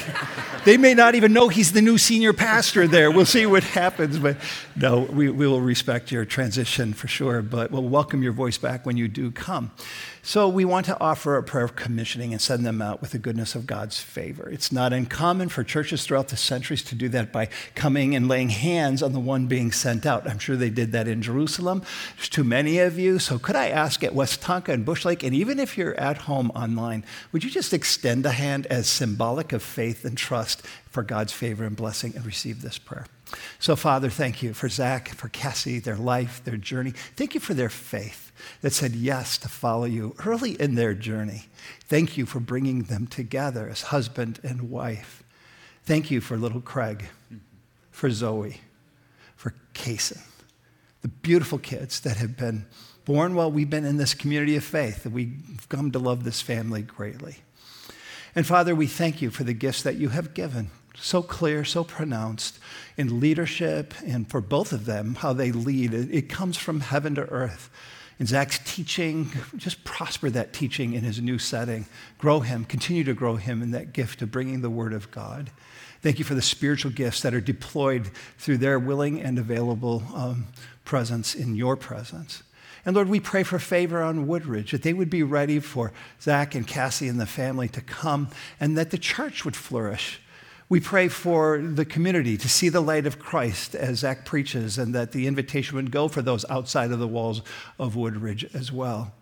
they 0.63 0.77
may 0.77 0.93
not 0.93 1.15
even 1.15 1.33
know 1.33 1.49
he's 1.49 1.73
the 1.73 1.81
new 1.81 1.97
senior 1.97 2.31
pastor 2.31 2.87
there. 2.87 3.11
We'll 3.11 3.25
see 3.25 3.45
what 3.45 3.63
happens. 3.63 4.19
But 4.19 4.37
no, 4.73 5.01
we, 5.01 5.29
we 5.29 5.47
will 5.47 5.59
respect 5.59 6.13
your 6.13 6.23
transition 6.23 6.93
for 6.93 7.09
sure. 7.09 7.41
But 7.41 7.71
we'll 7.71 7.83
welcome 7.83 8.23
your 8.23 8.31
voice 8.31 8.57
back 8.57 8.85
when 8.85 8.95
you 8.95 9.09
do 9.09 9.31
come. 9.31 9.71
So 10.23 10.49
we 10.49 10.65
want 10.65 10.85
to 10.87 10.99
offer 10.99 11.37
a 11.37 11.43
prayer 11.43 11.63
of 11.63 11.77
commissioning 11.77 12.33
and 12.33 12.41
send 12.41 12.65
them 12.65 12.81
out 12.81 12.99
with 12.99 13.11
the 13.11 13.17
goodness 13.17 13.55
of 13.55 13.65
God's 13.65 13.99
favor. 13.99 14.49
It's 14.49 14.73
not 14.73 14.91
uncommon 14.91 15.47
for 15.47 15.63
churches 15.63 16.05
throughout 16.05 16.27
the 16.27 16.35
centuries 16.35 16.83
to 16.83 16.95
do 16.95 17.07
that 17.09 17.31
by 17.31 17.47
coming 17.75 18.13
and 18.13 18.27
laying 18.27 18.49
hands 18.49 19.01
on 19.01 19.13
the 19.13 19.21
one 19.21 19.47
being 19.47 19.71
sent 19.71 20.05
out. 20.05 20.29
I'm 20.29 20.39
sure 20.39 20.57
they 20.57 20.69
did 20.69 20.91
that 20.91 21.07
in 21.07 21.21
Jerusalem. 21.21 21.81
There's 22.17 22.27
too 22.27 22.43
many 22.43 22.79
of 22.79 22.99
you. 22.99 23.19
So 23.19 23.39
could 23.39 23.55
I 23.55 23.69
ask 23.69 24.03
at 24.03 24.11
Westonka 24.11 24.67
and 24.69 24.85
Bush 24.85 25.05
Lake, 25.05 25.23
and 25.23 25.33
even 25.33 25.59
if 25.59 25.77
you're 25.77 25.97
at 25.97 26.17
home 26.17 26.51
online, 26.51 27.05
would 27.31 27.45
you 27.45 27.49
just 27.49 27.73
extend 27.73 28.25
a 28.25 28.36
hand 28.37 28.65
as 28.67 28.87
symbolic 28.87 29.51
of 29.51 29.61
faith 29.61 30.05
and 30.05 30.17
trust 30.17 30.65
for 30.89 31.03
God's 31.03 31.33
favor 31.33 31.65
and 31.65 31.75
blessing 31.75 32.13
and 32.15 32.25
receive 32.25 32.61
this 32.61 32.77
prayer? 32.77 33.05
So, 33.59 33.75
Father, 33.75 34.09
thank 34.09 34.41
you 34.41 34.53
for 34.53 34.69
Zach, 34.69 35.09
for 35.09 35.27
Cassie, 35.29 35.79
their 35.79 35.97
life, 35.97 36.41
their 36.43 36.57
journey. 36.57 36.91
Thank 37.15 37.33
you 37.33 37.41
for 37.41 37.53
their 37.53 37.69
faith 37.69 38.31
that 38.61 38.73
said 38.73 38.95
yes 38.95 39.37
to 39.39 39.49
follow 39.49 39.85
you 39.85 40.15
early 40.25 40.59
in 40.61 40.75
their 40.75 40.93
journey. 40.93 41.43
Thank 41.85 42.17
you 42.17 42.25
for 42.25 42.39
bringing 42.39 42.83
them 42.83 43.07
together 43.07 43.67
as 43.69 43.83
husband 43.83 44.39
and 44.43 44.69
wife. 44.69 45.23
Thank 45.83 46.11
you 46.11 46.21
for 46.21 46.37
little 46.37 46.61
Craig, 46.61 47.05
for 47.91 48.09
Zoe, 48.11 48.61
for 49.35 49.53
Kason, 49.73 50.21
the 51.01 51.07
beautiful 51.07 51.57
kids 51.57 51.99
that 52.01 52.17
have 52.17 52.37
been 52.37 52.65
born 53.05 53.35
while 53.35 53.51
we've 53.51 53.69
been 53.69 53.85
in 53.85 53.97
this 53.97 54.13
community 54.13 54.55
of 54.55 54.63
faith, 54.63 55.03
that 55.03 55.11
we've 55.11 55.65
come 55.69 55.91
to 55.91 55.99
love 55.99 56.23
this 56.23 56.41
family 56.41 56.81
greatly. 56.81 57.37
And 58.37 58.45
Father, 58.45 58.75
we 58.75 58.85
thank 58.85 59.19
you 59.19 59.31
for 59.31 59.43
the 59.43 59.53
gifts 59.53 59.81
that 59.81 59.95
you 59.95 60.09
have 60.09 60.35
given, 60.35 60.69
so 60.95 61.23
clear, 61.23 61.65
so 61.65 61.83
pronounced 61.83 62.59
in 62.95 63.19
leadership, 63.19 63.95
and 64.05 64.29
for 64.29 64.41
both 64.41 64.71
of 64.71 64.85
them, 64.85 65.15
how 65.15 65.33
they 65.33 65.51
lead. 65.51 65.91
It 65.91 66.29
comes 66.29 66.55
from 66.55 66.81
heaven 66.81 67.15
to 67.15 67.23
earth 67.23 67.71
And 68.19 68.27
Zach's 68.27 68.59
teaching, 68.63 69.31
just 69.55 69.83
prosper 69.83 70.29
that 70.29 70.53
teaching 70.53 70.93
in 70.93 71.01
his 71.01 71.19
new 71.19 71.39
setting. 71.39 71.87
Grow 72.19 72.39
him, 72.41 72.65
continue 72.65 73.03
to 73.05 73.15
grow 73.15 73.37
him 73.37 73.63
in 73.63 73.71
that 73.71 73.91
gift 73.91 74.21
of 74.21 74.31
bringing 74.31 74.61
the 74.61 74.69
Word 74.69 74.93
of 74.93 75.09
God. 75.09 75.49
Thank 76.03 76.19
you 76.19 76.25
for 76.25 76.35
the 76.35 76.41
spiritual 76.43 76.91
gifts 76.91 77.21
that 77.21 77.33
are 77.33 77.41
deployed 77.41 78.11
through 78.37 78.57
their 78.57 78.77
willing 78.77 79.19
and 79.19 79.39
available 79.39 80.03
um, 80.13 80.45
presence 80.85 81.33
in 81.33 81.55
your 81.55 81.75
presence. 81.75 82.43
And 82.85 82.95
Lord, 82.95 83.09
we 83.09 83.19
pray 83.19 83.43
for 83.43 83.59
favor 83.59 84.01
on 84.01 84.27
Woodridge, 84.27 84.71
that 84.71 84.83
they 84.83 84.93
would 84.93 85.09
be 85.09 85.23
ready 85.23 85.59
for 85.59 85.91
Zach 86.21 86.55
and 86.55 86.65
Cassie 86.65 87.07
and 87.07 87.19
the 87.19 87.25
family 87.25 87.67
to 87.69 87.81
come, 87.81 88.29
and 88.59 88.77
that 88.77 88.91
the 88.91 88.97
church 88.97 89.45
would 89.45 89.55
flourish 89.55 90.21
we 90.69 90.81
pray 90.81 91.07
for 91.07 91.59
the 91.59 91.85
community 91.85 92.35
to 92.37 92.49
see 92.49 92.67
the 92.67 92.81
light 92.81 93.07
of 93.07 93.19
Christ 93.19 93.73
as 93.73 93.99
Zach 93.99 94.25
preaches, 94.25 94.77
and 94.77 94.93
that 94.93 95.13
the 95.13 95.25
invitation 95.25 95.77
would 95.77 95.91
go 95.91 96.09
for 96.09 96.21
those 96.21 96.43
outside 96.49 96.91
of 96.91 96.99
the 96.99 97.07
walls 97.07 97.41
of 97.79 97.95
Woodridge 97.95 98.45
as 98.53 98.69
well. 98.69 99.13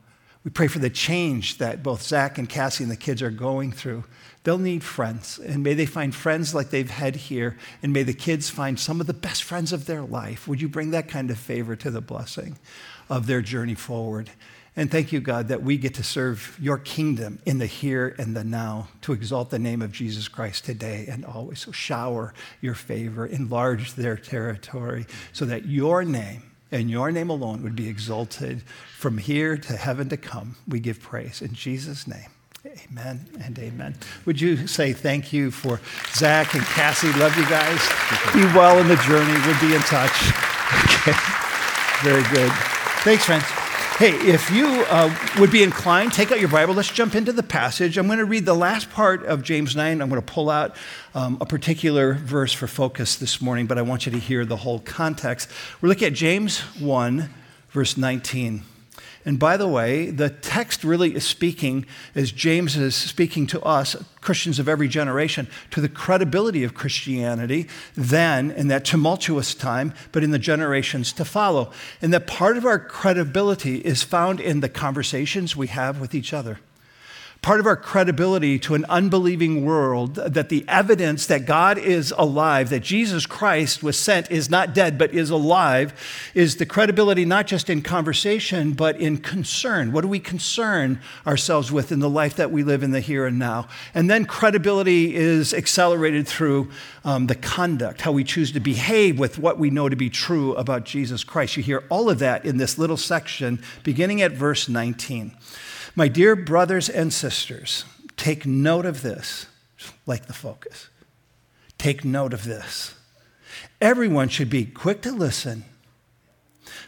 We 0.44 0.50
pray 0.50 0.68
for 0.68 0.80
the 0.80 0.90
change 0.90 1.60
that 1.60 1.84
both 1.84 2.02
Zach 2.02 2.38
and 2.40 2.50
Cassie 2.50 2.84
and 2.84 2.92
the 2.92 2.98
kids 2.98 3.22
are 3.22 3.32
going 3.32 3.72
through. 3.72 4.06
They'll 4.44 4.58
need 4.58 4.84
friends, 4.84 5.40
and 5.40 5.64
may 5.64 5.76
they 5.76 5.86
find 5.86 6.14
friends 6.14 6.56
like 6.56 6.72
they've 6.72 6.90
had 6.90 7.16
here, 7.16 7.58
and 7.84 7.94
may 7.94 8.04
the 8.04 8.14
kids 8.14 8.50
find 8.50 8.80
some 8.80 9.00
of 9.00 9.08
the 9.08 9.14
best 9.14 9.44
friends 9.44 9.72
of 9.72 9.86
their 9.86 10.02
life. 10.02 10.48
Would 10.48 10.62
you 10.62 10.70
bring 10.70 10.92
that 10.92 11.08
kind 11.08 11.30
of 11.30 11.38
favor 11.38 11.76
to 11.76 11.92
the 11.92 12.02
blessing 12.02 12.58
of 13.10 13.28
their 13.28 13.42
journey 13.42 13.76
forward? 13.76 14.30
And 14.78 14.92
thank 14.92 15.14
you, 15.14 15.22
God, 15.22 15.48
that 15.48 15.64
we 15.64 15.78
get 15.78 15.94
to 15.96 16.04
serve 16.04 16.58
your 16.60 16.78
kingdom 16.78 17.40
in 17.46 17.60
the 17.60 17.66
here 17.66 18.14
and 18.18 18.36
the 18.36 18.44
now 18.44 18.90
to 19.02 19.14
exalt 19.14 19.50
the 19.50 19.60
name 19.60 19.82
of 19.82 19.94
Jesus 19.94 20.28
Christ 20.28 20.66
today 20.66 21.06
and 21.10 21.24
always. 21.24 21.60
So 21.60 21.72
shower 21.72 22.34
your 22.60 22.74
favor, 22.74 23.26
enlarge 23.26 23.94
their 23.94 24.18
territory 24.18 25.06
so 25.32 25.46
that 25.46 25.66
your 25.66 26.04
name 26.04 26.44
and 26.72 26.90
your 26.90 27.10
name 27.12 27.30
alone 27.30 27.64
would 27.64 27.76
be 27.76 27.88
exalted 27.88 28.64
from 28.98 29.18
here 29.18 29.56
to 29.56 29.78
heaven 29.78 30.10
to 30.10 30.18
come. 30.18 30.58
We 30.68 30.82
give 30.82 31.00
praise 31.00 31.42
in 31.42 31.54
Jesus' 31.54 32.06
name. 32.06 32.30
Amen 32.66 33.26
and 33.42 33.58
amen. 33.60 33.96
Would 34.26 34.42
you 34.42 34.68
say 34.68 34.92
thank 34.92 35.32
you 35.32 35.52
for 35.52 35.80
Zach 36.16 36.56
and 36.56 36.64
Cassie? 36.64 37.14
Love 37.14 37.38
you 37.38 37.48
guys. 37.48 37.80
Be 38.34 38.44
well 38.58 38.80
in 38.80 38.88
the 38.88 38.96
journey. 38.98 39.40
We'll 39.46 39.62
be 39.62 39.76
in 39.76 39.82
touch. 39.82 40.12
Okay. 41.08 41.14
Very 42.02 42.24
good. 42.34 42.75
Thanks, 43.06 43.24
friends. 43.24 43.44
Hey, 44.00 44.16
if 44.28 44.50
you 44.50 44.66
uh, 44.66 45.16
would 45.38 45.52
be 45.52 45.62
inclined, 45.62 46.12
take 46.12 46.32
out 46.32 46.40
your 46.40 46.50
Bible. 46.50 46.74
Let's 46.74 46.90
jump 46.90 47.14
into 47.14 47.32
the 47.32 47.44
passage. 47.44 48.00
I'm 48.00 48.08
going 48.08 48.18
to 48.18 48.26
read 48.26 48.48
the 48.48 48.56
last 48.56 48.90
part 48.90 49.24
of 49.28 49.44
James 49.44 49.76
9. 49.76 50.02
I'm 50.02 50.10
going 50.10 50.20
to 50.20 50.26
pull 50.26 50.50
out 50.50 50.76
um, 51.14 51.38
a 51.40 51.46
particular 51.46 52.16
verse 52.16 52.52
for 52.52 52.66
focus 52.66 53.16
this 53.16 53.44
morning, 53.44 53.68
but 53.68 53.78
I 53.78 53.84
want 53.84 54.08
you 54.08 54.12
to 54.12 54.18
hear 54.18 54.44
the 54.44 54.56
whole 54.56 54.80
context. 54.80 55.52
We're 55.82 55.90
looking 55.90 56.08
at 56.08 56.14
James 56.14 56.62
1, 56.80 57.30
verse 57.70 57.96
19. 57.96 58.64
And 59.26 59.40
by 59.40 59.58
the 59.58 59.68
way, 59.68 60.12
the 60.12 60.30
text 60.30 60.84
really 60.84 61.16
is 61.16 61.26
speaking, 61.26 61.88
as 62.14 62.32
James 62.32 62.78
is 62.78 62.96
speaking 62.96 63.48
to 63.48 63.62
us, 63.64 63.96
Christians 64.22 64.60
of 64.60 64.70
every 64.70 64.88
generation, 64.88 65.48
to 65.72 65.82
the 65.82 65.90
credibility 65.90 66.64
of 66.64 66.76
Christianity 66.76 67.68
then 67.96 68.52
in 68.52 68.68
that 68.68 68.86
tumultuous 68.86 69.56
time, 69.56 69.94
but 70.12 70.24
in 70.24 70.30
the 70.30 70.40
generations 70.40 71.12
to 71.14 71.26
follow. 71.26 71.72
And 72.04 72.14
that 72.14 72.28
part 72.28 72.56
of 72.56 72.66
our 72.66 72.78
credibility 72.78 73.78
is 73.78 74.04
found 74.04 74.40
in 74.40 74.60
the 74.60 74.70
conversations 74.70 75.56
we 75.56 75.68
have 75.68 76.00
with 76.00 76.14
each 76.14 76.32
other 76.32 76.60
part 77.46 77.60
of 77.60 77.68
our 77.68 77.76
credibility 77.76 78.58
to 78.58 78.74
an 78.74 78.84
unbelieving 78.90 79.64
world 79.64 80.16
that 80.16 80.50
the 80.50 80.66
evidence 80.68 81.28
that 81.28 81.46
God 81.46 81.78
is 81.78 82.12
alive, 82.18 82.72
that 82.72 82.80
Jesus 82.80 83.28
Christ 83.28 83.84
was 83.84 84.00
sent, 84.00 84.32
is 84.32 84.50
not 84.50 84.74
dead, 84.74 84.98
but 84.98 85.14
is 85.14 85.30
alive, 85.30 85.94
is 86.34 86.56
the 86.56 86.66
credibility 86.66 87.24
not 87.24 87.46
just 87.46 87.70
in 87.70 87.84
conversation, 87.84 88.72
but 88.72 89.00
in 89.00 89.18
concern. 89.18 89.92
What 89.92 90.02
do 90.02 90.08
we 90.08 90.20
concern 90.20 91.00
ourselves 91.28 91.72
with 91.72 91.92
in 91.92 92.00
the 92.00 92.10
life 92.10 92.36
that 92.38 92.50
we 92.50 92.64
live 92.64 92.82
in 92.82 92.90
the 92.90 93.00
here 93.00 93.28
and 93.28 93.38
now? 93.38 93.68
And 93.94 94.10
then 94.10 94.26
credibility 94.26 95.14
is 95.14 95.54
accelerated 95.54 96.28
through 96.28 96.72
um, 97.04 97.28
the 97.28 97.36
conduct, 97.36 98.02
how 98.02 98.12
we 98.12 98.24
choose 98.24 98.54
to 98.54 98.60
behave 98.60 99.20
with 99.20 99.38
what 99.38 99.60
we 99.60 99.70
know 99.70 99.88
to 99.88 99.96
be 99.96 100.10
true 100.10 100.56
about 100.56 100.84
Jesus 100.84 101.24
Christ. 101.24 101.58
You 101.58 101.62
hear 101.62 101.84
all 101.90 102.10
of 102.10 102.18
that 102.18 102.44
in 102.44 102.58
this 102.58 102.80
little 102.80 102.98
section 102.98 103.62
beginning 103.84 104.24
at 104.24 104.32
verse 104.32 104.68
19. 104.68 105.32
My 105.96 106.10
dear 106.10 106.36
brothers 106.36 106.90
and 106.90 107.14
sisters, 107.14 107.86
take 108.18 108.46
note 108.46 108.86
of 108.86 109.02
this, 109.02 109.46
like 110.06 110.26
the 110.26 110.34
focus. 110.34 110.90
Take 111.78 112.04
note 112.04 112.34
of 112.34 112.44
this. 112.44 112.96
Everyone 113.80 114.28
should 114.28 114.50
be 114.50 114.66
quick 114.66 115.02
to 115.04 115.12
listen, 115.14 115.64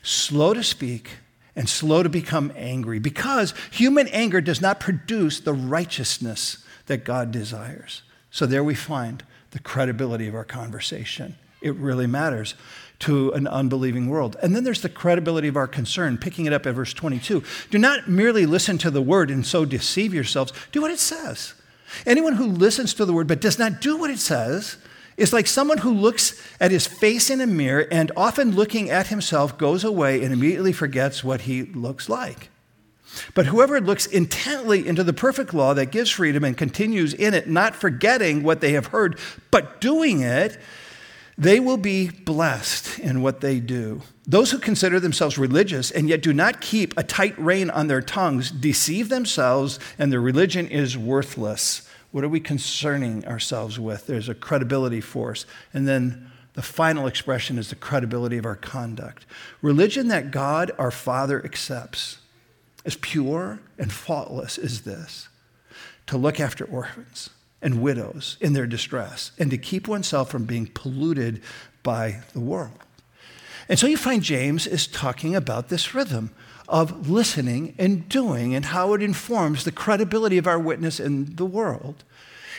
slow 0.03 0.53
to 0.53 0.63
speak, 0.63 1.11
and 1.55 1.69
slow 1.69 2.03
to 2.03 2.09
become 2.09 2.51
angry 2.55 2.99
because 2.99 3.53
human 3.71 4.07
anger 4.09 4.41
does 4.41 4.61
not 4.61 4.79
produce 4.79 5.39
the 5.39 5.53
righteousness 5.53 6.63
that 6.87 7.05
God 7.05 7.31
desires. 7.31 8.03
So 8.29 8.45
there 8.45 8.63
we 8.63 8.75
find 8.75 9.23
the 9.51 9.59
credibility 9.59 10.27
of 10.27 10.35
our 10.35 10.43
conversation. 10.43 11.35
It 11.61 11.75
really 11.75 12.07
matters 12.07 12.55
to 12.99 13.31
an 13.33 13.47
unbelieving 13.47 14.07
world. 14.07 14.35
And 14.41 14.55
then 14.55 14.63
there's 14.63 14.81
the 14.81 14.89
credibility 14.89 15.47
of 15.47 15.57
our 15.57 15.67
concern, 15.67 16.17
picking 16.17 16.45
it 16.45 16.53
up 16.53 16.65
at 16.65 16.73
verse 16.73 16.93
22. 16.93 17.43
Do 17.69 17.77
not 17.77 18.07
merely 18.07 18.45
listen 18.45 18.77
to 18.79 18.91
the 18.91 19.01
word 19.01 19.29
and 19.29 19.45
so 19.45 19.65
deceive 19.65 20.13
yourselves, 20.13 20.51
do 20.71 20.81
what 20.81 20.91
it 20.91 20.99
says. 20.99 21.53
Anyone 22.05 22.33
who 22.33 22.47
listens 22.47 22.93
to 22.95 23.05
the 23.05 23.13
word 23.13 23.27
but 23.27 23.41
does 23.41 23.59
not 23.59 23.81
do 23.81 23.97
what 23.97 24.09
it 24.09 24.19
says 24.19 24.77
is 25.15 25.33
like 25.33 25.47
someone 25.47 25.79
who 25.79 25.91
looks 25.91 26.39
at 26.59 26.71
his 26.71 26.85
face 26.85 27.29
in 27.29 27.41
a 27.41 27.47
mirror 27.47 27.87
and 27.91 28.11
often 28.15 28.51
looking 28.51 28.89
at 28.89 29.07
himself 29.07 29.57
goes 29.57 29.83
away 29.83 30.23
and 30.23 30.33
immediately 30.33 30.73
forgets 30.73 31.23
what 31.23 31.41
he 31.41 31.63
looks 31.63 32.07
like. 32.07 32.49
But 33.33 33.47
whoever 33.47 33.81
looks 33.81 34.05
intently 34.05 34.87
into 34.87 35.03
the 35.03 35.13
perfect 35.13 35.53
law 35.53 35.73
that 35.73 35.91
gives 35.91 36.11
freedom 36.11 36.43
and 36.43 36.57
continues 36.57 37.13
in 37.13 37.33
it, 37.33 37.49
not 37.49 37.75
forgetting 37.75 38.43
what 38.43 38.61
they 38.61 38.73
have 38.73 38.87
heard, 38.87 39.17
but 39.49 39.81
doing 39.81 40.21
it, 40.21 40.59
they 41.37 41.59
will 41.59 41.77
be 41.77 42.09
blessed 42.09 42.99
in 42.99 43.21
what 43.21 43.41
they 43.41 43.59
do. 43.59 44.01
Those 44.25 44.51
who 44.51 44.57
consider 44.57 44.99
themselves 44.99 45.37
religious 45.37 45.91
and 45.91 46.09
yet 46.09 46.21
do 46.21 46.33
not 46.33 46.61
keep 46.61 46.97
a 46.97 47.03
tight 47.03 47.37
rein 47.37 47.69
on 47.69 47.87
their 47.87 48.01
tongues 48.01 48.49
deceive 48.49 49.09
themselves, 49.09 49.79
and 49.99 50.11
their 50.11 50.19
religion 50.19 50.67
is 50.67 50.97
worthless. 50.97 51.87
What 52.11 52.23
are 52.23 52.29
we 52.29 52.39
concerning 52.39 53.25
ourselves 53.27 53.79
with? 53.79 54.07
There's 54.07 54.29
a 54.29 54.35
credibility 54.35 54.99
force. 54.99 55.45
And 55.73 55.87
then 55.87 56.31
the 56.53 56.63
final 56.63 57.05
expression 57.05 57.59
is 57.59 57.69
the 57.69 57.75
credibility 57.75 58.37
of 58.37 58.45
our 58.45 58.55
conduct. 58.55 59.27
Religion 59.61 60.07
that 60.07 60.31
God, 60.31 60.71
our 60.79 60.91
Father, 60.91 61.43
accepts 61.45 62.17
as 62.83 62.95
pure 62.95 63.59
and 63.77 63.91
faultless 63.91 64.57
is 64.57 64.81
this 64.81 65.29
to 66.07 66.17
look 66.17 66.39
after 66.39 66.65
orphans 66.65 67.29
and 67.61 67.81
widows 67.81 68.37
in 68.39 68.53
their 68.53 68.67
distress, 68.67 69.31
and 69.39 69.49
to 69.51 69.57
keep 69.57 69.87
oneself 69.87 70.29
from 70.29 70.45
being 70.45 70.67
polluted 70.67 71.41
by 71.83 72.21
the 72.33 72.39
world. 72.39 72.83
And 73.69 73.77
so 73.77 73.87
you 73.87 73.97
find 73.97 74.21
James 74.21 74.67
is 74.67 74.87
talking 74.87 75.35
about 75.35 75.69
this 75.69 75.93
rhythm 75.93 76.31
of 76.67 77.09
listening 77.09 77.75
and 77.77 78.07
doing 78.07 78.53
and 78.53 78.65
how 78.65 78.93
it 78.93 79.01
informs 79.01 79.63
the 79.63 79.71
credibility 79.71 80.37
of 80.37 80.47
our 80.47 80.59
witness 80.59 80.99
in 80.99 81.35
the 81.35 81.45
world. 81.45 82.03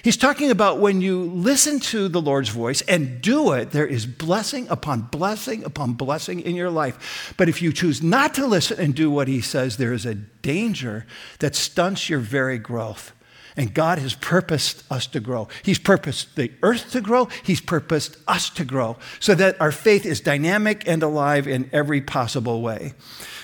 He's 0.02 0.16
talking 0.16 0.50
about 0.50 0.78
when 0.78 1.00
you 1.00 1.24
listen 1.24 1.80
to 1.80 2.08
the 2.08 2.20
Lord's 2.20 2.50
voice 2.50 2.82
and 2.82 3.20
do 3.20 3.52
it, 3.52 3.72
there 3.72 3.86
is 3.86 4.06
blessing 4.06 4.68
upon 4.68 5.02
blessing 5.02 5.64
upon 5.64 5.94
blessing 5.94 6.40
in 6.40 6.54
your 6.54 6.70
life. 6.70 7.34
But 7.36 7.48
if 7.48 7.60
you 7.60 7.72
choose 7.72 8.02
not 8.02 8.32
to 8.34 8.46
listen 8.46 8.78
and 8.78 8.94
do 8.94 9.10
what 9.10 9.28
he 9.28 9.40
says, 9.40 9.76
there 9.76 9.92
is 9.92 10.06
a 10.06 10.14
danger 10.14 11.04
that 11.40 11.56
stunts 11.56 12.08
your 12.08 12.20
very 12.20 12.58
growth. 12.58 13.12
And 13.58 13.74
God 13.74 13.98
has 13.98 14.14
purposed 14.14 14.84
us 14.88 15.08
to 15.08 15.18
grow. 15.18 15.48
He's 15.64 15.80
purposed 15.80 16.36
the 16.36 16.52
earth 16.62 16.92
to 16.92 17.00
grow. 17.00 17.26
He's 17.42 17.60
purposed 17.60 18.16
us 18.28 18.50
to 18.50 18.64
grow 18.64 18.96
so 19.18 19.34
that 19.34 19.60
our 19.60 19.72
faith 19.72 20.06
is 20.06 20.20
dynamic 20.20 20.86
and 20.86 21.02
alive 21.02 21.48
in 21.48 21.68
every 21.72 22.00
possible 22.00 22.62
way. 22.62 22.94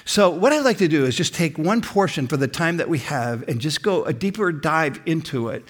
So, 0.05 0.31
what 0.31 0.53
I'd 0.53 0.65
like 0.65 0.79
to 0.79 0.87
do 0.87 1.05
is 1.05 1.17
just 1.17 1.35
take 1.35 1.59
one 1.59 1.83
portion 1.83 2.29
for 2.29 2.37
the 2.37 2.47
time 2.47 2.77
that 2.77 2.89
we 2.89 3.01
have 3.01 3.49
and 3.49 3.61
just 3.61 3.83
go 3.83 4.05
a 4.05 4.13
deeper 4.13 4.53
dive 4.53 5.01
into 5.05 5.49
it. 5.49 5.65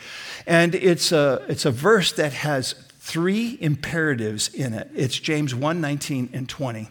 And 0.47 0.75
it's 0.75 1.11
a, 1.11 1.43
it's 1.49 1.65
a 1.65 1.71
verse 1.71 2.13
that 2.13 2.35
has 2.35 2.75
three 2.99 3.57
imperatives 3.63 4.53
in 4.53 4.75
it. 4.75 4.91
It's 4.95 5.19
James 5.19 5.55
1 5.55 5.81
19 5.81 6.29
and 6.35 6.47
20. 6.47 6.91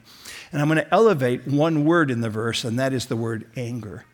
And 0.52 0.60
I'm 0.60 0.70
going 0.70 0.84
to 0.84 0.92
elevate 0.92 1.48
one 1.48 1.86
word 1.86 2.10
in 2.10 2.22
the 2.22 2.32
verse, 2.32 2.64
and 2.64 2.80
that 2.80 2.94
is 2.94 3.06
the 3.06 3.16
word 3.16 3.46
anger. 3.56 4.06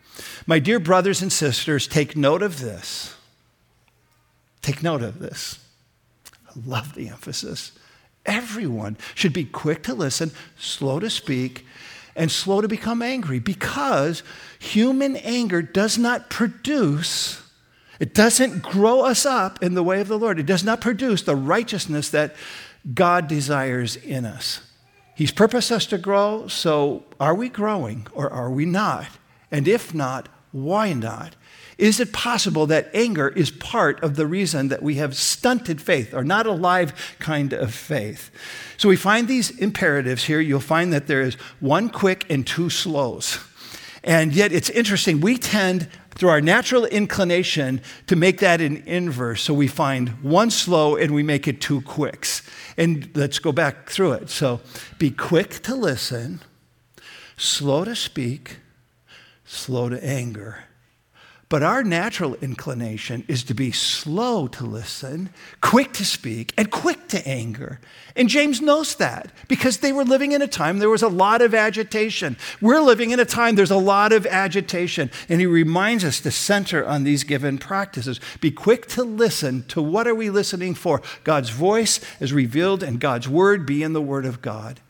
My 0.45 0.59
dear 0.59 0.79
brothers 0.79 1.21
and 1.21 1.31
sisters, 1.31 1.87
take 1.87 2.17
note 2.17 2.41
of 2.41 2.59
this. 2.59 3.15
Take 4.61 4.83
note 4.83 5.01
of 5.01 5.19
this. 5.19 5.59
I 6.47 6.51
love 6.65 6.95
the 6.95 7.09
emphasis. 7.09 7.71
Everyone 8.25 8.97
should 9.15 9.33
be 9.33 9.45
quick 9.45 9.83
to 9.83 9.93
listen, 9.93 10.31
slow 10.57 10.99
to 10.99 11.09
speak, 11.09 11.65
and 12.15 12.29
slow 12.29 12.61
to 12.61 12.67
become 12.67 13.01
angry 13.01 13.39
because 13.39 14.23
human 14.59 15.15
anger 15.17 15.61
does 15.61 15.97
not 15.97 16.29
produce, 16.29 17.41
it 17.99 18.13
doesn't 18.13 18.61
grow 18.61 19.01
us 19.01 19.25
up 19.25 19.63
in 19.63 19.73
the 19.73 19.83
way 19.83 20.01
of 20.01 20.07
the 20.07 20.19
Lord. 20.19 20.39
It 20.39 20.45
does 20.45 20.63
not 20.63 20.81
produce 20.81 21.21
the 21.21 21.35
righteousness 21.35 22.09
that 22.09 22.35
God 22.93 23.27
desires 23.27 23.95
in 23.95 24.25
us. 24.25 24.61
He's 25.15 25.31
purposed 25.31 25.71
us 25.71 25.85
to 25.87 25.97
grow, 25.97 26.47
so 26.47 27.03
are 27.19 27.35
we 27.35 27.49
growing 27.49 28.07
or 28.13 28.29
are 28.29 28.49
we 28.49 28.65
not? 28.65 29.07
And 29.51 29.67
if 29.67 29.93
not, 29.93 30.29
why 30.51 30.93
not? 30.93 31.35
Is 31.79 32.01
it 32.01 32.11
possible 32.11 32.67
that 32.67 32.89
anger 32.93 33.29
is 33.29 33.51
part 33.51 34.03
of 34.03 34.17
the 34.17 34.27
reason 34.27 34.67
that 34.67 34.83
we 34.83 34.95
have 34.95 35.15
stunted 35.15 35.81
faith 35.81 36.13
or 36.13 36.25
not 36.25 36.45
a 36.45 36.51
live 36.51 37.15
kind 37.19 37.53
of 37.53 37.73
faith? 37.73 38.31
So 38.75 38.89
we 38.89 38.97
find 38.97 39.29
these 39.29 39.49
imperatives 39.51 40.25
here. 40.25 40.41
You'll 40.41 40.59
find 40.59 40.91
that 40.91 41.07
there 41.07 41.21
is 41.21 41.35
one 41.61 41.89
quick 41.89 42.29
and 42.29 42.45
two 42.45 42.69
slows. 42.69 43.39
And 44.03 44.33
yet 44.33 44.51
it's 44.51 44.69
interesting. 44.69 45.21
We 45.21 45.37
tend, 45.37 45.87
through 46.11 46.29
our 46.29 46.41
natural 46.41 46.83
inclination, 46.83 47.81
to 48.07 48.17
make 48.17 48.39
that 48.39 48.59
an 48.59 48.83
inverse. 48.85 49.41
So 49.41 49.53
we 49.53 49.69
find 49.69 50.21
one 50.21 50.51
slow 50.51 50.97
and 50.97 51.13
we 51.13 51.23
make 51.23 51.47
it 51.47 51.61
two 51.61 51.79
quicks. 51.79 52.41
And 52.75 53.09
let's 53.15 53.39
go 53.39 53.53
back 53.53 53.89
through 53.89 54.13
it. 54.13 54.29
So 54.29 54.59
be 54.97 55.11
quick 55.11 55.61
to 55.63 55.75
listen, 55.75 56.41
slow 57.37 57.85
to 57.85 57.95
speak, 57.95 58.57
slow 59.45 59.87
to 59.87 60.03
anger. 60.03 60.65
But 61.49 61.63
our 61.63 61.83
natural 61.83 62.35
inclination 62.35 63.25
is 63.27 63.43
to 63.45 63.55
be 63.55 63.71
slow 63.71 64.47
to 64.49 64.63
listen, 64.63 65.31
quick 65.61 65.93
to 65.93 66.05
speak, 66.05 66.53
and 66.55 66.69
quick 66.69 67.07
to 67.07 67.27
anger. 67.27 67.79
And 68.15 68.29
James 68.29 68.61
knows 68.61 68.93
that 68.97 69.31
because 69.47 69.79
they 69.79 69.91
were 69.91 70.03
living 70.03 70.31
in 70.31 70.43
a 70.43 70.47
time 70.47 70.77
there 70.77 70.91
was 70.91 71.01
a 71.01 71.07
lot 71.07 71.41
of 71.41 71.55
agitation. 71.55 72.37
We're 72.61 72.81
living 72.81 73.09
in 73.09 73.19
a 73.19 73.25
time 73.25 73.55
there's 73.55 73.71
a 73.71 73.77
lot 73.77 74.13
of 74.13 74.27
agitation. 74.27 75.09
And 75.27 75.39
he 75.41 75.47
reminds 75.47 76.03
us 76.05 76.19
to 76.19 76.29
center 76.29 76.85
on 76.85 77.03
these 77.03 77.23
given 77.23 77.57
practices. 77.57 78.19
Be 78.41 78.51
quick 78.51 78.85
to 78.89 79.03
listen 79.03 79.63
to 79.69 79.81
what 79.81 80.07
are 80.07 80.15
we 80.15 80.29
listening 80.29 80.75
for? 80.75 81.01
God's 81.23 81.49
voice 81.49 81.99
is 82.19 82.31
revealed 82.31 82.83
and 82.83 82.99
God's 82.99 83.27
word 83.27 83.65
be 83.65 83.81
in 83.81 83.93
the 83.93 84.03
word 84.03 84.25
of 84.27 84.43
God. 84.43 84.81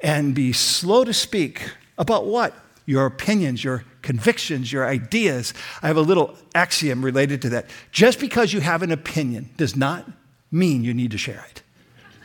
And 0.00 0.34
be 0.34 0.54
slow 0.54 1.04
to 1.04 1.12
speak 1.12 1.72
about 1.98 2.24
what? 2.24 2.54
Your 2.88 3.04
opinions, 3.04 3.62
your 3.62 3.84
convictions, 4.00 4.72
your 4.72 4.86
ideas. 4.86 5.52
I 5.82 5.88
have 5.88 5.98
a 5.98 6.00
little 6.00 6.38
axiom 6.54 7.04
related 7.04 7.42
to 7.42 7.50
that. 7.50 7.66
Just 7.92 8.18
because 8.18 8.54
you 8.54 8.60
have 8.60 8.82
an 8.82 8.90
opinion 8.90 9.50
does 9.58 9.76
not 9.76 10.10
mean 10.50 10.84
you 10.84 10.94
need 10.94 11.10
to 11.10 11.18
share 11.18 11.44
it. 11.50 11.62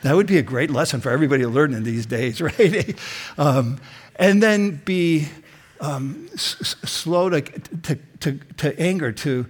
That 0.04 0.16
would 0.16 0.26
be 0.26 0.38
a 0.38 0.42
great 0.42 0.70
lesson 0.70 1.02
for 1.02 1.10
everybody 1.10 1.42
to 1.42 1.50
learn 1.50 1.74
in 1.74 1.82
these 1.82 2.06
days, 2.06 2.40
right? 2.58 2.98
um, 3.36 3.78
and 4.16 4.42
then 4.42 4.80
be 4.86 5.28
um, 5.82 6.30
s- 6.32 6.76
slow 6.86 7.28
to, 7.28 7.42
to, 7.42 7.98
to, 8.20 8.40
to 8.56 8.80
anger, 8.80 9.12
to, 9.12 9.44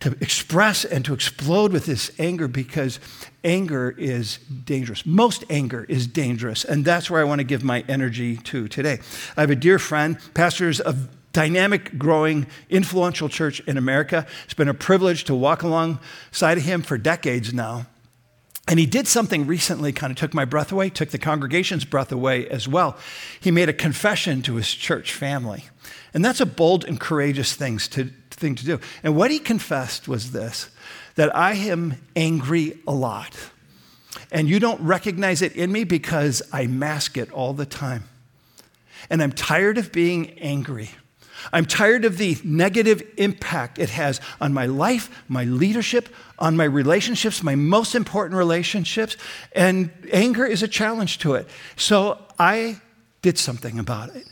to 0.00 0.16
express 0.20 0.84
and 0.84 1.04
to 1.04 1.12
explode 1.12 1.72
with 1.72 1.86
this 1.86 2.10
anger 2.18 2.46
because 2.46 3.00
anger 3.42 3.94
is 3.98 4.38
dangerous. 4.64 5.04
Most 5.04 5.44
anger 5.50 5.84
is 5.88 6.06
dangerous, 6.06 6.64
and 6.64 6.84
that's 6.84 7.10
where 7.10 7.20
I 7.20 7.24
want 7.24 7.40
to 7.40 7.44
give 7.44 7.64
my 7.64 7.84
energy 7.88 8.36
to 8.36 8.68
today. 8.68 9.00
I 9.36 9.40
have 9.40 9.50
a 9.50 9.56
dear 9.56 9.78
friend, 9.78 10.18
pastors 10.34 10.80
of 10.80 11.08
dynamic, 11.32 11.98
growing, 11.98 12.46
influential 12.70 13.28
church 13.28 13.60
in 13.60 13.76
America. 13.76 14.26
It's 14.44 14.54
been 14.54 14.68
a 14.68 14.74
privilege 14.74 15.24
to 15.24 15.34
walk 15.34 15.62
alongside 15.62 16.58
of 16.58 16.64
him 16.64 16.82
for 16.82 16.96
decades 16.96 17.52
now. 17.52 17.86
And 18.68 18.78
he 18.78 18.84
did 18.86 19.08
something 19.08 19.46
recently, 19.46 19.92
kind 19.92 20.10
of 20.10 20.18
took 20.18 20.34
my 20.34 20.44
breath 20.44 20.72
away, 20.72 20.90
took 20.90 21.08
the 21.08 21.18
congregation's 21.18 21.86
breath 21.86 22.12
away 22.12 22.46
as 22.48 22.68
well. 22.68 22.98
He 23.40 23.50
made 23.50 23.70
a 23.70 23.72
confession 23.72 24.42
to 24.42 24.56
his 24.56 24.72
church 24.72 25.12
family. 25.14 25.64
And 26.12 26.22
that's 26.22 26.40
a 26.40 26.46
bold 26.46 26.84
and 26.84 27.00
courageous 27.00 27.54
thing 27.54 27.78
to, 27.78 28.10
thing 28.38 28.54
to 28.56 28.64
do. 28.64 28.80
And 29.02 29.16
what 29.16 29.30
he 29.30 29.38
confessed 29.38 30.08
was 30.08 30.32
this 30.32 30.70
that 31.16 31.34
I 31.34 31.54
am 31.54 31.96
angry 32.14 32.78
a 32.86 32.92
lot. 32.92 33.36
And 34.30 34.48
you 34.48 34.60
don't 34.60 34.80
recognize 34.80 35.42
it 35.42 35.56
in 35.56 35.72
me 35.72 35.84
because 35.84 36.42
I 36.52 36.66
mask 36.66 37.16
it 37.16 37.32
all 37.32 37.52
the 37.52 37.66
time. 37.66 38.04
And 39.10 39.22
I'm 39.22 39.32
tired 39.32 39.78
of 39.78 39.90
being 39.90 40.38
angry. 40.38 40.90
I'm 41.52 41.64
tired 41.64 42.04
of 42.04 42.18
the 42.18 42.36
negative 42.44 43.02
impact 43.16 43.78
it 43.78 43.90
has 43.90 44.20
on 44.40 44.52
my 44.52 44.66
life, 44.66 45.24
my 45.28 45.44
leadership, 45.44 46.08
on 46.38 46.56
my 46.56 46.64
relationships, 46.64 47.42
my 47.42 47.54
most 47.54 47.94
important 47.94 48.36
relationships. 48.36 49.16
And 49.52 49.90
anger 50.12 50.44
is 50.44 50.62
a 50.62 50.68
challenge 50.68 51.18
to 51.18 51.34
it. 51.34 51.48
So 51.76 52.18
I 52.38 52.80
did 53.22 53.38
something 53.38 53.78
about 53.78 54.14
it. 54.14 54.28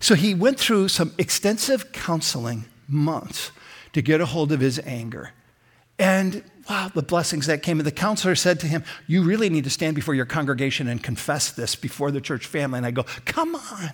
So 0.00 0.14
he 0.14 0.34
went 0.34 0.58
through 0.58 0.88
some 0.88 1.12
extensive 1.18 1.92
counseling 1.92 2.64
months 2.92 3.52
to 3.92 4.02
get 4.02 4.20
a 4.20 4.26
hold 4.26 4.52
of 4.52 4.60
his 4.60 4.78
anger. 4.84 5.32
And 5.98 6.42
wow, 6.68 6.90
the 6.94 7.02
blessings 7.02 7.46
that 7.46 7.62
came. 7.62 7.78
And 7.78 7.86
the 7.86 7.92
counselor 7.92 8.34
said 8.34 8.58
to 8.60 8.66
him, 8.66 8.84
You 9.06 9.22
really 9.22 9.50
need 9.50 9.64
to 9.64 9.70
stand 9.70 9.94
before 9.94 10.14
your 10.14 10.24
congregation 10.24 10.88
and 10.88 11.02
confess 11.02 11.52
this 11.52 11.76
before 11.76 12.10
the 12.10 12.20
church 12.20 12.46
family. 12.46 12.78
And 12.78 12.86
I 12.86 12.90
go, 12.90 13.04
Come 13.24 13.54
on. 13.54 13.90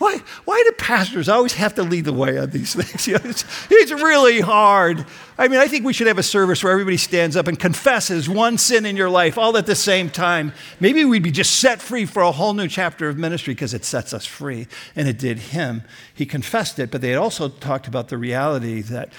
Why, 0.00 0.16
why 0.46 0.62
do 0.66 0.72
pastors 0.78 1.28
always 1.28 1.52
have 1.52 1.74
to 1.74 1.82
lead 1.82 2.06
the 2.06 2.12
way 2.14 2.38
on 2.38 2.48
these 2.48 2.74
things? 2.74 3.06
You 3.10 3.18
know, 3.18 3.20
it's, 3.28 3.44
it's 3.70 3.92
really 3.92 4.40
hard. 4.40 5.04
I 5.36 5.46
mean, 5.46 5.60
I 5.60 5.68
think 5.68 5.84
we 5.84 5.92
should 5.92 6.06
have 6.06 6.16
a 6.16 6.22
service 6.22 6.64
where 6.64 6.72
everybody 6.72 6.96
stands 6.96 7.36
up 7.36 7.46
and 7.46 7.60
confesses 7.60 8.26
one 8.26 8.56
sin 8.56 8.86
in 8.86 8.96
your 8.96 9.10
life 9.10 9.36
all 9.36 9.58
at 9.58 9.66
the 9.66 9.74
same 9.74 10.08
time. 10.08 10.54
Maybe 10.80 11.04
we'd 11.04 11.22
be 11.22 11.30
just 11.30 11.56
set 11.56 11.82
free 11.82 12.06
for 12.06 12.22
a 12.22 12.32
whole 12.32 12.54
new 12.54 12.66
chapter 12.66 13.10
of 13.10 13.18
ministry 13.18 13.52
because 13.52 13.74
it 13.74 13.84
sets 13.84 14.14
us 14.14 14.24
free. 14.24 14.68
And 14.96 15.06
it 15.06 15.18
did 15.18 15.38
him. 15.38 15.82
He 16.14 16.24
confessed 16.24 16.78
it, 16.78 16.90
but 16.90 17.02
they 17.02 17.10
had 17.10 17.18
also 17.18 17.50
talked 17.50 17.86
about 17.86 18.08
the 18.08 18.16
reality 18.16 18.80
that 18.80 19.12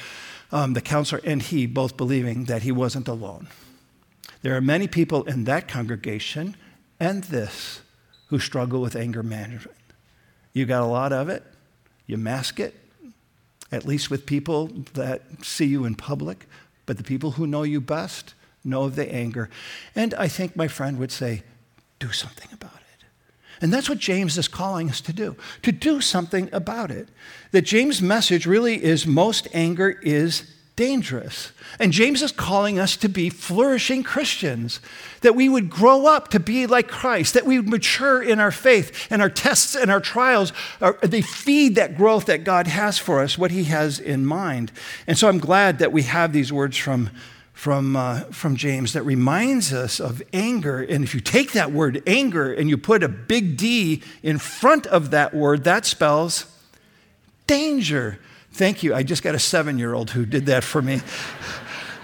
um, 0.51 0.73
the 0.73 0.81
counselor 0.81 1.21
and 1.23 1.43
he 1.43 1.67
both 1.67 1.95
believing 1.95 2.45
that 2.45 2.63
he 2.63 2.71
wasn't 2.71 3.07
alone. 3.07 3.47
There 4.41 4.57
are 4.57 4.61
many 4.61 4.87
people 4.87 5.25
in 5.25 5.43
that 5.43 5.67
congregation 5.67 6.57
and 6.99 7.23
this 7.25 7.81
who 8.29 8.39
struggle 8.39 8.81
with 8.81 8.95
anger 8.95 9.21
management. 9.21 9.77
You 10.53 10.65
got 10.65 10.81
a 10.81 10.85
lot 10.85 11.13
of 11.13 11.29
it, 11.29 11.43
you 12.07 12.17
mask 12.17 12.59
it, 12.59 12.75
at 13.71 13.85
least 13.85 14.09
with 14.09 14.25
people 14.25 14.67
that 14.93 15.21
see 15.41 15.65
you 15.65 15.85
in 15.85 15.95
public, 15.95 16.47
but 16.85 16.97
the 16.97 17.03
people 17.03 17.31
who 17.31 17.47
know 17.47 17.63
you 17.63 17.79
best 17.79 18.33
know 18.63 18.83
of 18.83 18.95
the 18.95 19.11
anger. 19.11 19.49
And 19.95 20.13
I 20.15 20.27
think 20.27 20.55
my 20.55 20.67
friend 20.67 20.99
would 20.99 21.11
say, 21.11 21.43
do 21.99 22.11
something 22.11 22.49
about 22.51 22.73
it. 22.75 23.05
And 23.61 23.71
that's 23.71 23.87
what 23.87 23.99
James 23.99 24.37
is 24.37 24.47
calling 24.47 24.89
us 24.89 25.01
to 25.01 25.13
do, 25.13 25.35
to 25.61 25.71
do 25.71 26.01
something 26.01 26.49
about 26.51 26.91
it. 26.91 27.09
That 27.51 27.61
James' 27.61 28.01
message 28.01 28.45
really 28.45 28.83
is 28.83 29.05
most 29.07 29.47
anger 29.53 29.91
is 30.01 30.51
dangerous. 30.75 31.51
And 31.79 31.91
James 31.91 32.21
is 32.21 32.31
calling 32.31 32.79
us 32.79 32.97
to 32.97 33.09
be 33.09 33.29
flourishing 33.29 34.03
Christians, 34.03 34.79
that 35.21 35.35
we 35.35 35.49
would 35.49 35.69
grow 35.69 36.07
up 36.07 36.29
to 36.29 36.39
be 36.39 36.65
like 36.65 36.87
Christ, 36.87 37.33
that 37.33 37.45
we 37.45 37.57
would 37.57 37.69
mature 37.69 38.21
in 38.21 38.39
our 38.39 38.51
faith, 38.51 39.07
and 39.11 39.21
our 39.21 39.29
tests 39.29 39.75
and 39.75 39.91
our 39.91 39.99
trials, 39.99 40.53
are, 40.81 40.97
they 41.01 41.21
feed 41.21 41.75
that 41.75 41.97
growth 41.97 42.25
that 42.25 42.43
God 42.43 42.67
has 42.67 42.97
for 42.97 43.21
us, 43.21 43.37
what 43.37 43.51
He 43.51 43.65
has 43.65 43.99
in 43.99 44.25
mind. 44.25 44.71
And 45.07 45.17
so 45.17 45.27
I'm 45.27 45.39
glad 45.39 45.79
that 45.79 45.91
we 45.91 46.03
have 46.03 46.33
these 46.33 46.51
words 46.51 46.77
from, 46.77 47.09
from, 47.53 47.95
uh, 47.95 48.21
from 48.31 48.55
James 48.55 48.93
that 48.93 49.03
reminds 49.03 49.73
us 49.73 49.99
of 49.99 50.23
anger. 50.33 50.81
And 50.81 51.03
if 51.03 51.13
you 51.13 51.19
take 51.19 51.51
that 51.51 51.71
word 51.71 52.01
anger 52.07 52.51
and 52.51 52.69
you 52.69 52.77
put 52.77 53.03
a 53.03 53.09
big 53.09 53.57
D 53.57 54.01
in 54.23 54.39
front 54.39 54.87
of 54.87 55.11
that 55.11 55.33
word, 55.33 55.63
that 55.65 55.85
spells 55.85 56.45
danger. 57.45 58.19
Thank 58.53 58.83
you. 58.83 58.93
I 58.93 59.03
just 59.03 59.23
got 59.23 59.35
a 59.35 59.39
seven 59.39 59.77
year 59.77 59.93
old 59.93 60.11
who 60.11 60.25
did 60.25 60.47
that 60.47 60.63
for 60.63 60.81
me. 60.81 61.01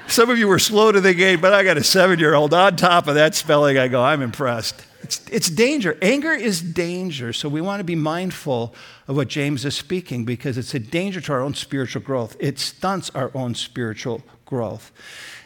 Some 0.08 0.30
of 0.30 0.38
you 0.38 0.48
were 0.48 0.60
slow 0.60 0.92
to 0.92 1.02
the 1.02 1.14
game, 1.14 1.42
but 1.42 1.54
I 1.54 1.64
got 1.64 1.78
a 1.78 1.84
seven 1.84 2.18
year 2.20 2.34
old. 2.34 2.54
On 2.54 2.76
top 2.76 3.08
of 3.08 3.16
that 3.16 3.36
spelling, 3.36 3.78
I 3.78 3.90
go, 3.90 4.02
I'm 4.02 4.22
impressed. 4.22 4.86
It's, 5.04 5.22
it's 5.30 5.50
danger. 5.50 5.98
Anger 6.02 6.34
is 6.34 6.62
danger. 6.62 7.34
So 7.34 7.50
we 7.50 7.62
want 7.62 7.82
to 7.82 7.84
be 7.84 7.96
mindful 7.96 8.74
of 9.08 9.16
what 9.16 9.28
James 9.28 9.66
is 9.66 9.76
speaking 9.76 10.26
because 10.26 10.58
it's 10.58 10.74
a 10.74 10.80
danger 10.80 11.22
to 11.22 11.34
our 11.34 11.42
own 11.42 11.54
spiritual 11.54 12.02
growth. 12.02 12.38
It 12.40 12.58
stunts 12.58 13.10
our 13.12 13.32
own 13.34 13.54
spiritual 13.54 14.22
growth. 14.46 14.92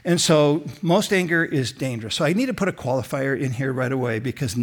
And 0.05 0.21
so 0.21 0.63
most 0.81 1.11
anger 1.11 1.43
is 1.43 1.71
dangerous. 1.71 2.15
So 2.15 2.25
I 2.25 2.33
need 2.33 2.47
to 2.47 2.53
put 2.53 2.67
a 2.67 2.73
qualifier 2.73 3.39
in 3.39 3.51
here 3.53 3.73
right 3.73 3.91
away 3.91 4.19
because 4.19 4.55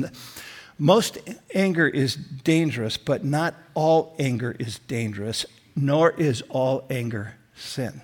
most 0.79 1.19
anger 1.55 1.89
is 1.89 2.15
dangerous, 2.15 2.97
but 2.97 3.25
not 3.25 3.55
all 3.75 4.15
anger 4.19 4.57
is 4.59 4.79
dangerous, 4.81 5.45
nor 5.83 6.11
is 6.11 6.43
all 6.51 6.85
anger 6.91 7.35
sin. 7.55 8.03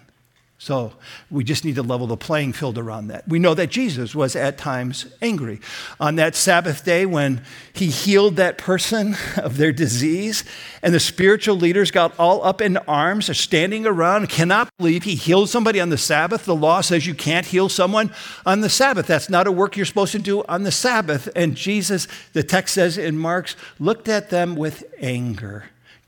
So 0.64 0.94
we 1.30 1.44
just 1.44 1.62
need 1.66 1.74
to 1.74 1.82
level 1.82 2.06
the 2.06 2.16
playing 2.16 2.54
field 2.54 2.78
around 2.78 3.08
that. 3.08 3.28
We 3.28 3.38
know 3.38 3.52
that 3.52 3.68
Jesus 3.68 4.14
was 4.14 4.34
at 4.34 4.56
times 4.56 5.04
angry. 5.20 5.60
On 6.00 6.14
that 6.16 6.34
Sabbath 6.34 6.86
day, 6.86 7.04
when 7.04 7.42
he 7.74 7.88
healed 7.88 8.36
that 8.36 8.56
person 8.56 9.14
of 9.36 9.58
their 9.58 9.72
disease, 9.72 10.42
and 10.82 10.94
the 10.94 11.00
spiritual 11.00 11.56
leaders 11.56 11.90
got 11.90 12.18
all 12.18 12.42
up 12.42 12.62
in 12.62 12.78
arms, 12.78 13.28
are 13.28 13.34
standing 13.34 13.84
around, 13.84 14.30
cannot 14.30 14.70
believe 14.78 15.02
he 15.02 15.16
healed 15.16 15.50
somebody 15.50 15.82
on 15.82 15.90
the 15.90 15.98
Sabbath. 15.98 16.46
The 16.46 16.56
law 16.56 16.80
says 16.80 17.06
you 17.06 17.14
can't 17.14 17.44
heal 17.44 17.68
someone 17.68 18.10
on 18.46 18.62
the 18.62 18.70
Sabbath. 18.70 19.06
That's 19.06 19.28
not 19.28 19.46
a 19.46 19.52
work 19.52 19.76
you're 19.76 19.84
supposed 19.84 20.12
to 20.12 20.18
do 20.18 20.44
on 20.44 20.62
the 20.62 20.72
Sabbath. 20.72 21.28
And 21.36 21.56
Jesus, 21.56 22.08
the 22.32 22.42
text 22.42 22.74
says 22.74 22.96
in 22.96 23.18
Mark's, 23.18 23.54
looked 23.78 24.08
at 24.08 24.30
them 24.30 24.56
with 24.56 24.84
anger, 24.98 25.64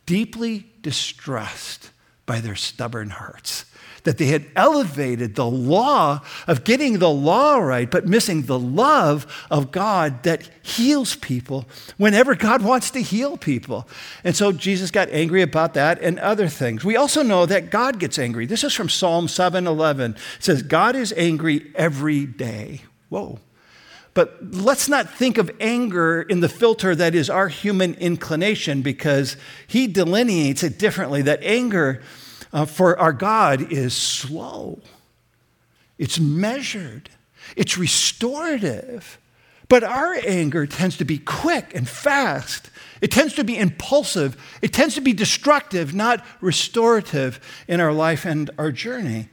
deeply 0.06 0.72
distressed 0.86 1.90
by 2.26 2.38
their 2.38 2.54
stubborn 2.54 3.10
hearts 3.10 3.64
that 4.04 4.18
they 4.18 4.26
had 4.26 4.46
elevated 4.54 5.34
the 5.34 5.44
law 5.44 6.20
of 6.46 6.62
getting 6.62 7.00
the 7.00 7.10
law 7.10 7.56
right, 7.56 7.90
but 7.90 8.06
missing 8.06 8.42
the 8.42 8.56
love 8.56 9.26
of 9.50 9.72
God 9.72 10.22
that 10.22 10.48
heals 10.62 11.16
people 11.16 11.66
whenever 11.96 12.36
God 12.36 12.62
wants 12.62 12.92
to 12.92 13.02
heal 13.02 13.36
people. 13.36 13.88
And 14.22 14.36
so 14.36 14.52
Jesus 14.52 14.92
got 14.92 15.08
angry 15.10 15.42
about 15.42 15.74
that 15.74 16.00
and 16.00 16.20
other 16.20 16.46
things. 16.46 16.84
We 16.84 16.94
also 16.94 17.24
know 17.24 17.46
that 17.46 17.70
God 17.70 17.98
gets 17.98 18.16
angry. 18.16 18.46
This 18.46 18.62
is 18.62 18.72
from 18.72 18.88
Psalm 18.88 19.26
7:11. 19.26 20.14
It 20.14 20.18
says, 20.38 20.62
God 20.62 20.94
is 20.94 21.12
angry 21.16 21.72
every 21.74 22.26
day. 22.26 22.82
Whoa. 23.08 23.40
But 24.16 24.38
let's 24.40 24.88
not 24.88 25.10
think 25.10 25.36
of 25.36 25.50
anger 25.60 26.22
in 26.22 26.40
the 26.40 26.48
filter 26.48 26.94
that 26.94 27.14
is 27.14 27.28
our 27.28 27.48
human 27.48 27.92
inclination 27.96 28.80
because 28.80 29.36
he 29.66 29.86
delineates 29.86 30.62
it 30.62 30.78
differently. 30.78 31.20
That 31.20 31.42
anger 31.42 32.00
uh, 32.50 32.64
for 32.64 32.98
our 32.98 33.12
God 33.12 33.70
is 33.70 33.94
slow, 33.94 34.80
it's 35.98 36.18
measured, 36.18 37.10
it's 37.56 37.76
restorative. 37.76 39.18
But 39.68 39.84
our 39.84 40.14
anger 40.26 40.64
tends 40.64 40.96
to 40.96 41.04
be 41.04 41.18
quick 41.18 41.74
and 41.74 41.86
fast. 41.86 42.70
It 43.02 43.10
tends 43.10 43.34
to 43.34 43.44
be 43.44 43.58
impulsive. 43.58 44.36
It 44.62 44.72
tends 44.72 44.94
to 44.94 45.00
be 45.02 45.12
destructive, 45.12 45.92
not 45.92 46.24
restorative 46.40 47.38
in 47.68 47.80
our 47.80 47.92
life 47.92 48.24
and 48.24 48.48
our 48.56 48.72
journey. 48.72 49.28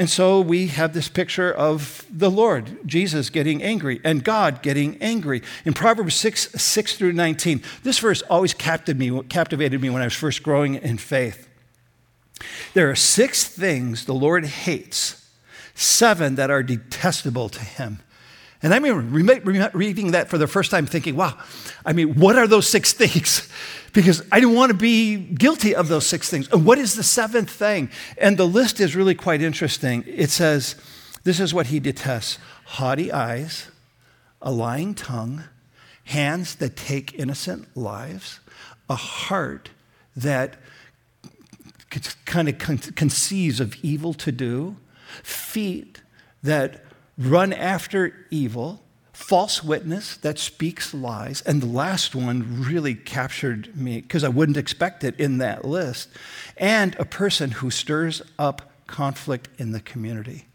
And 0.00 0.08
so 0.08 0.40
we 0.40 0.68
have 0.68 0.94
this 0.94 1.10
picture 1.10 1.52
of 1.52 2.06
the 2.10 2.30
Lord, 2.30 2.78
Jesus 2.86 3.28
getting 3.28 3.62
angry, 3.62 4.00
and 4.02 4.24
God 4.24 4.62
getting 4.62 4.96
angry. 5.02 5.42
In 5.66 5.74
Proverbs 5.74 6.14
6, 6.14 6.52
6 6.52 6.96
through 6.96 7.12
19, 7.12 7.62
this 7.82 7.98
verse 7.98 8.22
always 8.22 8.54
captivated 8.54 8.98
me, 8.98 9.22
captivated 9.24 9.78
me 9.78 9.90
when 9.90 10.00
I 10.00 10.06
was 10.06 10.14
first 10.14 10.42
growing 10.42 10.76
in 10.76 10.96
faith. 10.96 11.50
There 12.72 12.88
are 12.90 12.94
six 12.94 13.46
things 13.46 14.06
the 14.06 14.14
Lord 14.14 14.46
hates, 14.46 15.28
seven 15.74 16.36
that 16.36 16.50
are 16.50 16.62
detestable 16.62 17.50
to 17.50 17.60
him. 17.60 18.00
And 18.62 18.72
I 18.72 18.78
remember 18.78 19.70
reading 19.74 20.12
that 20.12 20.30
for 20.30 20.38
the 20.38 20.46
first 20.46 20.70
time, 20.70 20.86
thinking, 20.86 21.14
wow, 21.14 21.36
I 21.84 21.92
mean, 21.92 22.14
what 22.14 22.38
are 22.38 22.46
those 22.46 22.66
six 22.66 22.92
things? 22.94 23.50
Because 23.92 24.22
I 24.30 24.40
didn't 24.40 24.54
want 24.54 24.70
to 24.70 24.76
be 24.76 25.16
guilty 25.16 25.74
of 25.74 25.88
those 25.88 26.06
six 26.06 26.28
things. 26.28 26.48
And 26.48 26.64
what 26.64 26.78
is 26.78 26.94
the 26.94 27.02
seventh 27.02 27.50
thing? 27.50 27.90
And 28.18 28.36
the 28.36 28.46
list 28.46 28.80
is 28.80 28.94
really 28.94 29.14
quite 29.14 29.42
interesting. 29.42 30.04
It 30.06 30.30
says, 30.30 30.76
this 31.24 31.40
is 31.40 31.52
what 31.52 31.66
he 31.66 31.80
detests 31.80 32.38
haughty 32.64 33.10
eyes, 33.10 33.68
a 34.40 34.52
lying 34.52 34.94
tongue, 34.94 35.44
hands 36.04 36.54
that 36.56 36.76
take 36.76 37.14
innocent 37.14 37.76
lives, 37.76 38.40
a 38.88 38.94
heart 38.94 39.70
that 40.16 40.56
kind 42.24 42.48
of 42.48 42.58
con- 42.58 42.78
conceives 42.78 43.58
of 43.60 43.76
evil 43.82 44.14
to 44.14 44.30
do, 44.30 44.76
feet 45.22 46.00
that 46.42 46.84
run 47.18 47.52
after 47.52 48.26
evil, 48.30 48.82
false 49.20 49.62
witness 49.62 50.16
that 50.16 50.38
speaks 50.38 50.94
lies, 50.94 51.42
and 51.42 51.62
the 51.62 51.66
last 51.66 52.14
one 52.14 52.64
really 52.64 52.94
captured 52.94 53.76
me 53.76 54.00
because 54.00 54.24
I 54.24 54.28
wouldn't 54.28 54.56
expect 54.56 55.04
it 55.04 55.18
in 55.20 55.38
that 55.38 55.64
list, 55.64 56.08
and 56.56 56.96
a 56.98 57.04
person 57.04 57.50
who 57.50 57.70
stirs 57.70 58.22
up 58.38 58.72
conflict 58.86 59.48
in 59.58 59.72
the 59.72 59.80
community. 59.80 60.46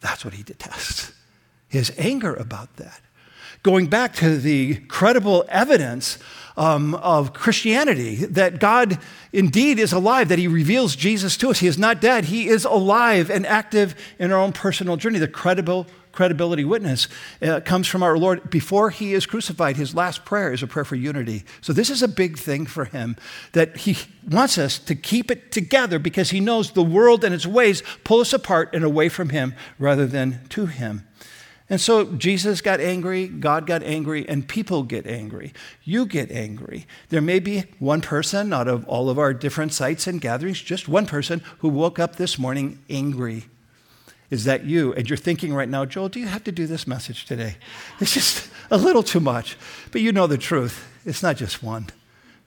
That's 0.00 0.24
what 0.24 0.34
he 0.34 0.42
detests. 0.42 1.12
His 1.68 1.92
anger 1.96 2.34
about 2.34 2.76
that. 2.76 3.00
Going 3.62 3.86
back 3.86 4.14
to 4.16 4.38
the 4.38 4.76
credible 4.86 5.44
evidence 5.48 6.18
um, 6.56 6.94
of 6.96 7.32
Christianity, 7.32 8.16
that 8.16 8.58
God 8.58 8.98
indeed 9.32 9.78
is 9.78 9.92
alive, 9.92 10.28
that 10.28 10.38
He 10.38 10.48
reveals 10.48 10.96
Jesus 10.96 11.36
to 11.38 11.50
us. 11.50 11.60
He 11.60 11.66
is 11.66 11.78
not 11.78 12.00
dead, 12.00 12.26
He 12.26 12.48
is 12.48 12.64
alive 12.64 13.30
and 13.30 13.46
active 13.46 13.94
in 14.18 14.32
our 14.32 14.38
own 14.38 14.52
personal 14.52 14.96
journey. 14.96 15.18
The 15.18 15.28
credible 15.28 15.86
credibility 16.18 16.64
witness 16.64 17.06
uh, 17.42 17.60
comes 17.60 17.86
from 17.86 18.02
our 18.02 18.18
Lord 18.18 18.50
before 18.50 18.90
He 18.90 19.14
is 19.14 19.24
crucified. 19.24 19.76
His 19.76 19.94
last 19.94 20.24
prayer 20.24 20.52
is 20.52 20.64
a 20.64 20.66
prayer 20.66 20.84
for 20.84 20.96
unity. 20.96 21.44
So, 21.60 21.72
this 21.72 21.90
is 21.90 22.02
a 22.02 22.08
big 22.08 22.36
thing 22.36 22.66
for 22.66 22.86
Him 22.86 23.16
that 23.52 23.76
He 23.76 23.96
wants 24.28 24.58
us 24.58 24.80
to 24.80 24.96
keep 24.96 25.30
it 25.30 25.52
together 25.52 26.00
because 26.00 26.30
He 26.30 26.40
knows 26.40 26.72
the 26.72 26.82
world 26.82 27.22
and 27.22 27.32
its 27.32 27.46
ways 27.46 27.84
pull 28.02 28.18
us 28.18 28.32
apart 28.32 28.74
and 28.74 28.82
away 28.82 29.08
from 29.08 29.28
Him 29.28 29.54
rather 29.78 30.08
than 30.08 30.40
to 30.48 30.66
Him. 30.66 31.06
And 31.70 31.80
so 31.80 32.06
Jesus 32.16 32.62
got 32.62 32.80
angry, 32.80 33.28
God 33.28 33.64
got 33.64 33.84
angry, 33.84 34.28
and 34.28 34.48
people 34.48 34.82
get 34.82 35.06
angry. 35.06 35.52
You 35.84 36.04
get 36.04 36.32
angry. 36.32 36.88
There 37.10 37.20
may 37.20 37.38
be 37.38 37.60
one 37.78 38.00
person 38.00 38.52
out 38.52 38.66
of 38.66 38.84
all 38.88 39.08
of 39.08 39.20
our 39.20 39.32
different 39.32 39.72
sites 39.72 40.08
and 40.08 40.20
gatherings, 40.20 40.60
just 40.60 40.88
one 40.88 41.06
person 41.06 41.42
who 41.58 41.68
woke 41.68 42.00
up 42.00 42.16
this 42.16 42.40
morning 42.40 42.82
angry. 42.90 43.44
Is 44.30 44.44
that 44.44 44.64
you? 44.64 44.92
And 44.94 45.08
you're 45.08 45.16
thinking 45.16 45.54
right 45.54 45.68
now, 45.68 45.84
Joel, 45.84 46.08
do 46.08 46.20
you 46.20 46.26
have 46.26 46.44
to 46.44 46.52
do 46.52 46.66
this 46.66 46.86
message 46.86 47.24
today? 47.24 47.56
It's 48.00 48.12
just 48.12 48.50
a 48.70 48.76
little 48.76 49.02
too 49.02 49.20
much. 49.20 49.56
But 49.90 50.02
you 50.02 50.12
know 50.12 50.26
the 50.26 50.38
truth. 50.38 50.86
It's 51.06 51.22
not 51.22 51.36
just 51.36 51.62
one, 51.62 51.86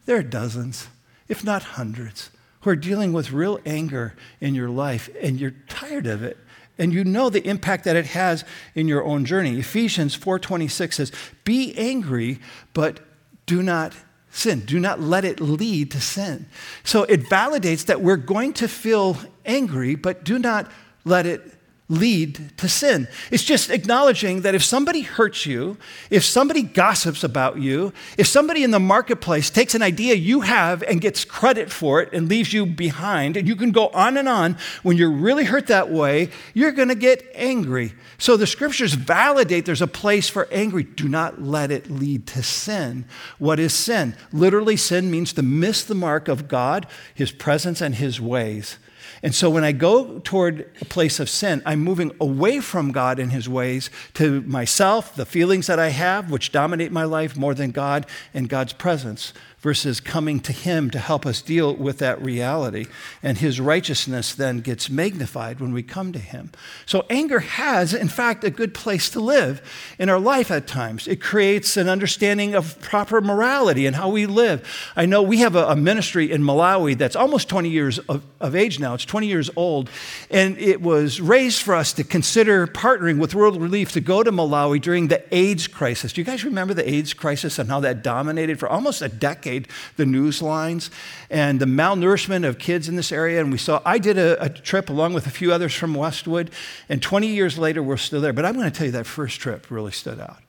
there 0.06 0.18
are 0.18 0.24
dozens, 0.24 0.88
if 1.28 1.44
not 1.44 1.64
hundreds, 1.64 2.30
who 2.62 2.70
are 2.70 2.76
dealing 2.76 3.14
with 3.14 3.32
real 3.32 3.60
anger 3.66 4.14
in 4.40 4.54
your 4.54 4.70
life, 4.70 5.10
and 5.22 5.40
you're 5.40 5.56
tired 5.68 6.06
of 6.06 6.22
it 6.22 6.38
and 6.82 6.94
you 6.94 7.04
know 7.04 7.30
the 7.30 7.48
impact 7.48 7.84
that 7.84 7.96
it 7.96 8.08
has 8.08 8.44
in 8.74 8.88
your 8.88 9.04
own 9.04 9.24
journey. 9.24 9.60
Ephesians 9.60 10.16
4:26 10.16 10.96
says, 10.96 11.12
"Be 11.44 11.78
angry, 11.78 12.40
but 12.74 13.00
do 13.46 13.62
not 13.62 13.94
sin. 14.32 14.64
Do 14.66 14.80
not 14.80 15.00
let 15.00 15.24
it 15.24 15.40
lead 15.40 15.92
to 15.92 16.02
sin." 16.02 16.48
So 16.84 17.04
it 17.04 17.30
validates 17.30 17.86
that 17.86 18.02
we're 18.02 18.18
going 18.18 18.54
to 18.54 18.68
feel 18.68 19.22
angry, 19.46 19.94
but 19.94 20.24
do 20.24 20.40
not 20.40 20.72
let 21.06 21.28
it 21.28 21.54
lead 21.92 22.58
to 22.58 22.70
sin. 22.70 23.08
It's 23.32 23.44
just 23.44 23.70
acknowledging 23.70 24.42
that 24.42 24.56
if 24.56 24.64
somebody 24.64 25.02
hurts 25.02 25.46
you, 25.46 25.78
if 26.10 26.24
somebody 26.24 26.62
gossips 26.62 27.24
about 27.24 27.60
you, 27.60 27.92
if 28.18 28.28
somebody 28.28 28.64
in 28.64 28.72
the 28.72 28.80
marketplace 28.80 29.50
takes 29.50 29.76
an 29.76 29.82
idea 29.82 30.16
you 30.16 30.42
have 30.42 30.84
and 30.84 31.02
gets 31.02 31.26
credit 31.26 31.70
for 31.70 32.02
it 32.02 32.14
and 32.14 32.30
leaves 32.30 32.54
you 32.54 32.66
behind, 32.66 33.36
and 33.36 33.48
you 33.48 33.58
can 33.58 33.72
go 33.72 33.90
on 33.90 34.16
and 34.16 34.30
on, 34.30 34.58
when 34.84 34.96
you're 34.96 35.12
really 35.12 35.44
hurt 35.44 35.68
that 35.68 35.92
way, 35.92 36.30
you're 36.54 36.72
going 36.72 36.88
to 36.88 36.96
get 36.96 37.30
angry. 37.36 37.94
So 38.18 38.38
the 38.38 38.48
scriptures 38.48 38.94
validate 38.94 39.66
there's 39.66 39.82
a 39.82 39.88
place 39.88 40.30
for 40.30 40.48
angry. 40.50 40.84
Do 40.84 41.10
not 41.10 41.42
let 41.42 41.72
it 41.72 41.92
lead 41.92 42.26
to 42.28 42.42
sin. 42.42 43.04
What 43.38 43.60
is 43.60 43.74
sin? 43.74 44.16
Literally, 44.32 44.78
sin 44.78 45.12
means 45.12 45.34
to 45.34 45.44
miss 45.44 45.84
the 45.84 45.96
mark 45.96 46.30
of 46.30 46.48
God, 46.48 46.88
his 47.14 47.32
presence, 47.32 47.82
and 47.82 47.96
his 47.96 48.22
ways. 48.22 48.78
And 49.24 49.36
so 49.36 49.50
when 49.50 49.64
I 49.64 49.72
go 49.72 50.20
toward 50.20 50.72
a 50.82 50.86
place 50.86 51.20
of 51.20 51.30
sin, 51.30 51.62
I'm 51.66 51.80
moving 51.80 52.12
away 52.20 52.60
from 52.60 52.92
God 52.92 53.20
and 53.20 53.32
his 53.32 53.48
ways 53.48 53.90
to 54.16 54.42
myself, 54.42 55.16
the 55.16 55.26
feelings 55.26 55.68
that 55.68 55.78
I 55.78 55.90
have, 55.90 56.32
which 56.32 56.52
dominate 56.52 56.92
my 56.92 57.04
life 57.04 57.38
more 57.38 57.54
than 57.54 57.72
God 57.72 58.08
and 58.34 58.50
God's 58.50 58.74
presence 58.74 59.34
versus 59.62 60.00
coming 60.00 60.40
to 60.40 60.52
Him 60.52 60.90
to 60.90 61.00
help 61.00 61.26
us 61.26 61.42
deal 61.42 61.76
with 61.76 62.00
that 62.00 62.22
reality. 62.22 62.88
And 63.22 63.38
His 63.38 63.60
righteousness 63.60 64.34
then 64.34 64.62
gets 64.62 64.90
magnified 64.90 65.60
when 65.60 65.72
we 65.72 65.84
come 65.84 66.12
to 66.14 66.20
Him. 66.20 66.52
So, 66.86 67.06
anger 67.10 67.40
has, 67.40 67.94
in 67.94 68.08
fact, 68.08 68.44
a 68.44 68.50
good 68.50 68.74
place 68.74 69.10
to 69.12 69.20
live 69.20 69.62
in 70.00 70.10
our 70.10 70.20
life 70.20 70.50
at 70.50 70.68
times. 70.68 71.08
It 71.08 71.22
creates 71.22 71.78
an 71.78 71.88
understanding 71.88 72.56
of 72.56 72.80
proper 72.82 73.22
morality 73.22 73.86
and 73.86 73.96
how 73.96 74.10
we 74.10 74.26
live. 74.26 74.68
I 74.96 75.06
know 75.06 75.22
we 75.22 75.38
have 75.40 75.56
a, 75.56 75.68
a 75.68 75.76
ministry 75.76 76.32
in 76.32 76.42
Malawi 76.42 76.98
that's 76.98 77.16
almost 77.16 77.48
20 77.48 77.70
years 77.70 78.00
of, 78.00 78.24
of 78.40 78.56
age 78.56 78.80
now, 78.80 78.96
it's 78.96 79.06
20 79.06 79.28
years 79.28 79.50
old. 79.56 79.90
And 80.32 80.58
it 80.58 80.82
was 80.82 81.22
raised 81.22 81.62
for 81.62 81.76
us 81.76 81.94
to 81.94 82.04
consider 82.04 82.66
partnering 82.66 83.20
with 83.20 83.36
World 83.36 83.62
Relief 83.62 83.92
to 83.92 84.02
go 84.02 84.24
to 84.24 84.32
Malawi 84.32 84.82
during 84.82 85.08
the 85.08 85.24
AIDS 85.36 85.68
crisis. 85.68 86.14
Do 86.14 86.22
you 86.22 86.26
guys 86.26 86.44
remember 86.44 86.74
the 86.74 86.90
AIDS 86.90 87.14
crisis 87.14 87.60
and 87.60 87.70
how 87.70 87.80
that 87.82 88.02
dominated 88.02 88.60
for 88.60 88.68
almost 88.68 89.04
a 89.04 89.10
decade? 89.10 89.51
Decade 89.52 89.68
the 89.98 90.06
news 90.06 90.42
lines 90.42 90.90
and 91.30 91.60
the 91.60 91.66
malnourishment 91.66 92.48
of 92.48 92.58
kids 92.58 92.88
in 92.88 92.96
this 92.96 93.12
area. 93.12 93.42
And 93.42 93.52
we 93.52 93.58
saw, 93.58 93.82
I 93.86 93.98
did 93.98 94.18
a, 94.18 94.42
a 94.44 94.50
trip 94.50 94.90
along 94.90 95.14
with 95.14 95.28
a 95.28 95.30
few 95.30 95.52
others 95.52 95.74
from 95.74 95.94
Westwood, 95.94 96.52
and 96.90 97.02
20 97.02 97.28
years 97.28 97.58
later, 97.58 97.84
we're 97.84 97.98
still 97.98 98.22
there. 98.22 98.34
But 98.34 98.46
I'm 98.46 98.56
going 98.56 98.70
to 98.70 98.78
tell 98.78 98.86
you 98.86 98.92
that 98.94 99.06
first 99.06 99.40
trip 99.40 99.70
really 99.70 99.92
stood 99.92 100.20
out. 100.20 100.42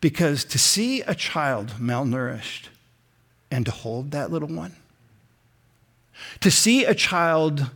Because 0.00 0.44
to 0.44 0.58
see 0.58 1.00
a 1.02 1.14
child 1.14 1.74
malnourished 1.80 2.68
and 3.50 3.64
to 3.64 3.72
hold 3.72 4.10
that 4.10 4.30
little 4.30 4.48
one, 4.48 4.76
to 6.40 6.50
see 6.50 6.84
a 6.84 6.94
child 6.94 7.70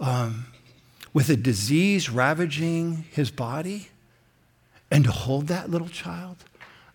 um, 0.00 0.46
with 1.12 1.28
a 1.30 1.36
disease 1.36 2.10
ravaging 2.10 3.04
his 3.10 3.30
body, 3.30 3.88
and 4.90 5.04
to 5.04 5.10
hold 5.10 5.48
that 5.48 5.70
little 5.70 5.88
child, 5.88 6.36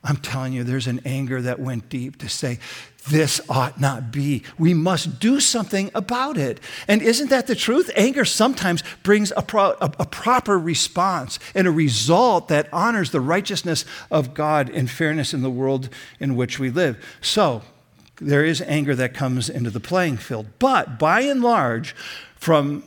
I'm 0.03 0.17
telling 0.17 0.53
you, 0.53 0.63
there's 0.63 0.87
an 0.87 1.01
anger 1.03 1.41
that 1.41 1.59
went 1.59 1.89
deep 1.89 2.17
to 2.19 2.29
say, 2.29 2.59
this 3.09 3.41
ought 3.49 3.79
not 3.81 4.11
be. 4.11 4.43
We 4.57 4.73
must 4.73 5.19
do 5.19 5.39
something 5.39 5.91
about 5.93 6.37
it. 6.37 6.59
And 6.87 7.01
isn't 7.01 7.29
that 7.29 7.47
the 7.47 7.55
truth? 7.55 7.91
Anger 7.95 8.23
sometimes 8.23 8.83
brings 9.03 9.33
a, 9.35 9.41
pro- 9.41 9.75
a, 9.81 9.91
a, 9.99 10.05
proper 10.05 10.57
response 10.57 11.39
and 11.55 11.67
a 11.67 11.71
result 11.71 12.47
that 12.49 12.71
honors 12.73 13.11
the 13.11 13.21
righteousness 13.21 13.83
of 14.11 14.33
God 14.33 14.69
and 14.69 14.89
fairness 14.89 15.33
in 15.33 15.41
the 15.41 15.49
world 15.49 15.89
in 16.19 16.35
which 16.35 16.59
we 16.59 16.69
live. 16.69 17.03
So, 17.21 17.63
there 18.21 18.43
is 18.43 18.61
anger 18.63 18.95
that 18.95 19.13
comes 19.13 19.49
into 19.49 19.69
the 19.69 19.79
playing 19.79 20.17
field. 20.17 20.47
But 20.59 20.99
by 20.99 21.21
and 21.21 21.41
large, 21.41 21.95
from 22.35 22.83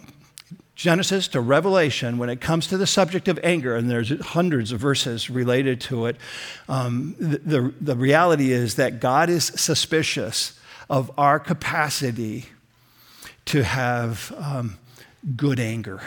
Genesis 0.74 1.28
to 1.28 1.40
Revelation, 1.40 2.18
when 2.18 2.30
it 2.30 2.40
comes 2.40 2.66
to 2.68 2.78
the 2.78 2.87
subject 2.87 3.28
of 3.28 3.38
anger, 3.42 3.76
and 3.76 3.90
there's 3.90 4.18
hundreds 4.20 4.72
of 4.72 4.80
verses 4.80 5.28
related 5.28 5.80
to 5.82 6.06
it, 6.06 6.16
um, 6.68 7.14
the, 7.18 7.38
the, 7.38 7.74
the 7.80 7.96
reality 7.96 8.52
is 8.52 8.76
that 8.76 8.98
God 8.98 9.28
is 9.28 9.44
suspicious 9.44 10.58
of 10.88 11.11
our 11.18 11.38
capacity 11.38 12.46
to 13.46 13.62
have 13.64 14.32
um, 14.38 14.78
good 15.37 15.61
anger. 15.61 16.00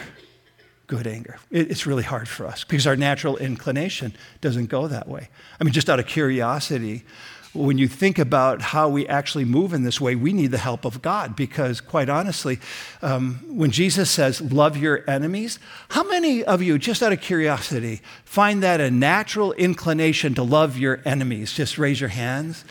Good 0.88 1.08
anger. 1.08 1.38
It, 1.52 1.72
it's 1.72 1.86
really 1.86 2.04
hard 2.04 2.28
for 2.28 2.46
us 2.46 2.64
because 2.64 2.86
our 2.86 2.96
natural 2.96 3.38
inclination 3.38 4.14
doesn't 4.42 4.68
go 4.68 4.88
that 4.88 5.08
way. 5.08 5.30
I 5.60 5.64
mean, 5.64 5.74
just 5.74 5.90
out 5.90 6.00
of 6.00 6.06
curiosity, 6.08 7.04
when 7.56 7.78
you 7.78 7.88
think 7.88 8.20
about 8.20 8.62
how 8.62 8.90
we 8.90 9.08
actually 9.08 9.46
move 9.46 9.74
in 9.74 9.84
this 9.84 10.02
way, 10.02 10.16
we 10.16 10.34
need 10.34 10.52
the 10.52 10.58
help 10.58 10.86
of 10.86 11.02
God 11.02 11.36
because, 11.36 11.82
quite 11.82 12.10
honestly, 12.10 12.60
um, 13.02 13.40
when 13.48 13.72
Jesus 13.72 14.12
says, 14.12 14.42
Love 14.42 14.78
your 14.78 15.10
enemies, 15.10 15.58
how 15.90 16.04
many 16.04 16.44
of 16.44 16.62
you, 16.62 16.78
just 16.78 17.02
out 17.02 17.14
of 17.14 17.22
curiosity, 17.22 18.02
find 18.26 18.62
that 18.62 18.82
a 18.82 18.92
natural 18.92 19.54
inclination 19.54 20.36
to 20.36 20.44
love 20.44 20.78
your 20.78 21.02
enemies? 21.06 21.54
Just 21.54 21.78
raise 21.78 22.00
your 22.00 22.10
hands. 22.10 22.66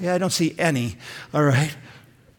Yeah, 0.00 0.14
I 0.14 0.18
don't 0.18 0.30
see 0.30 0.54
any. 0.58 0.96
All 1.32 1.44
right. 1.44 1.74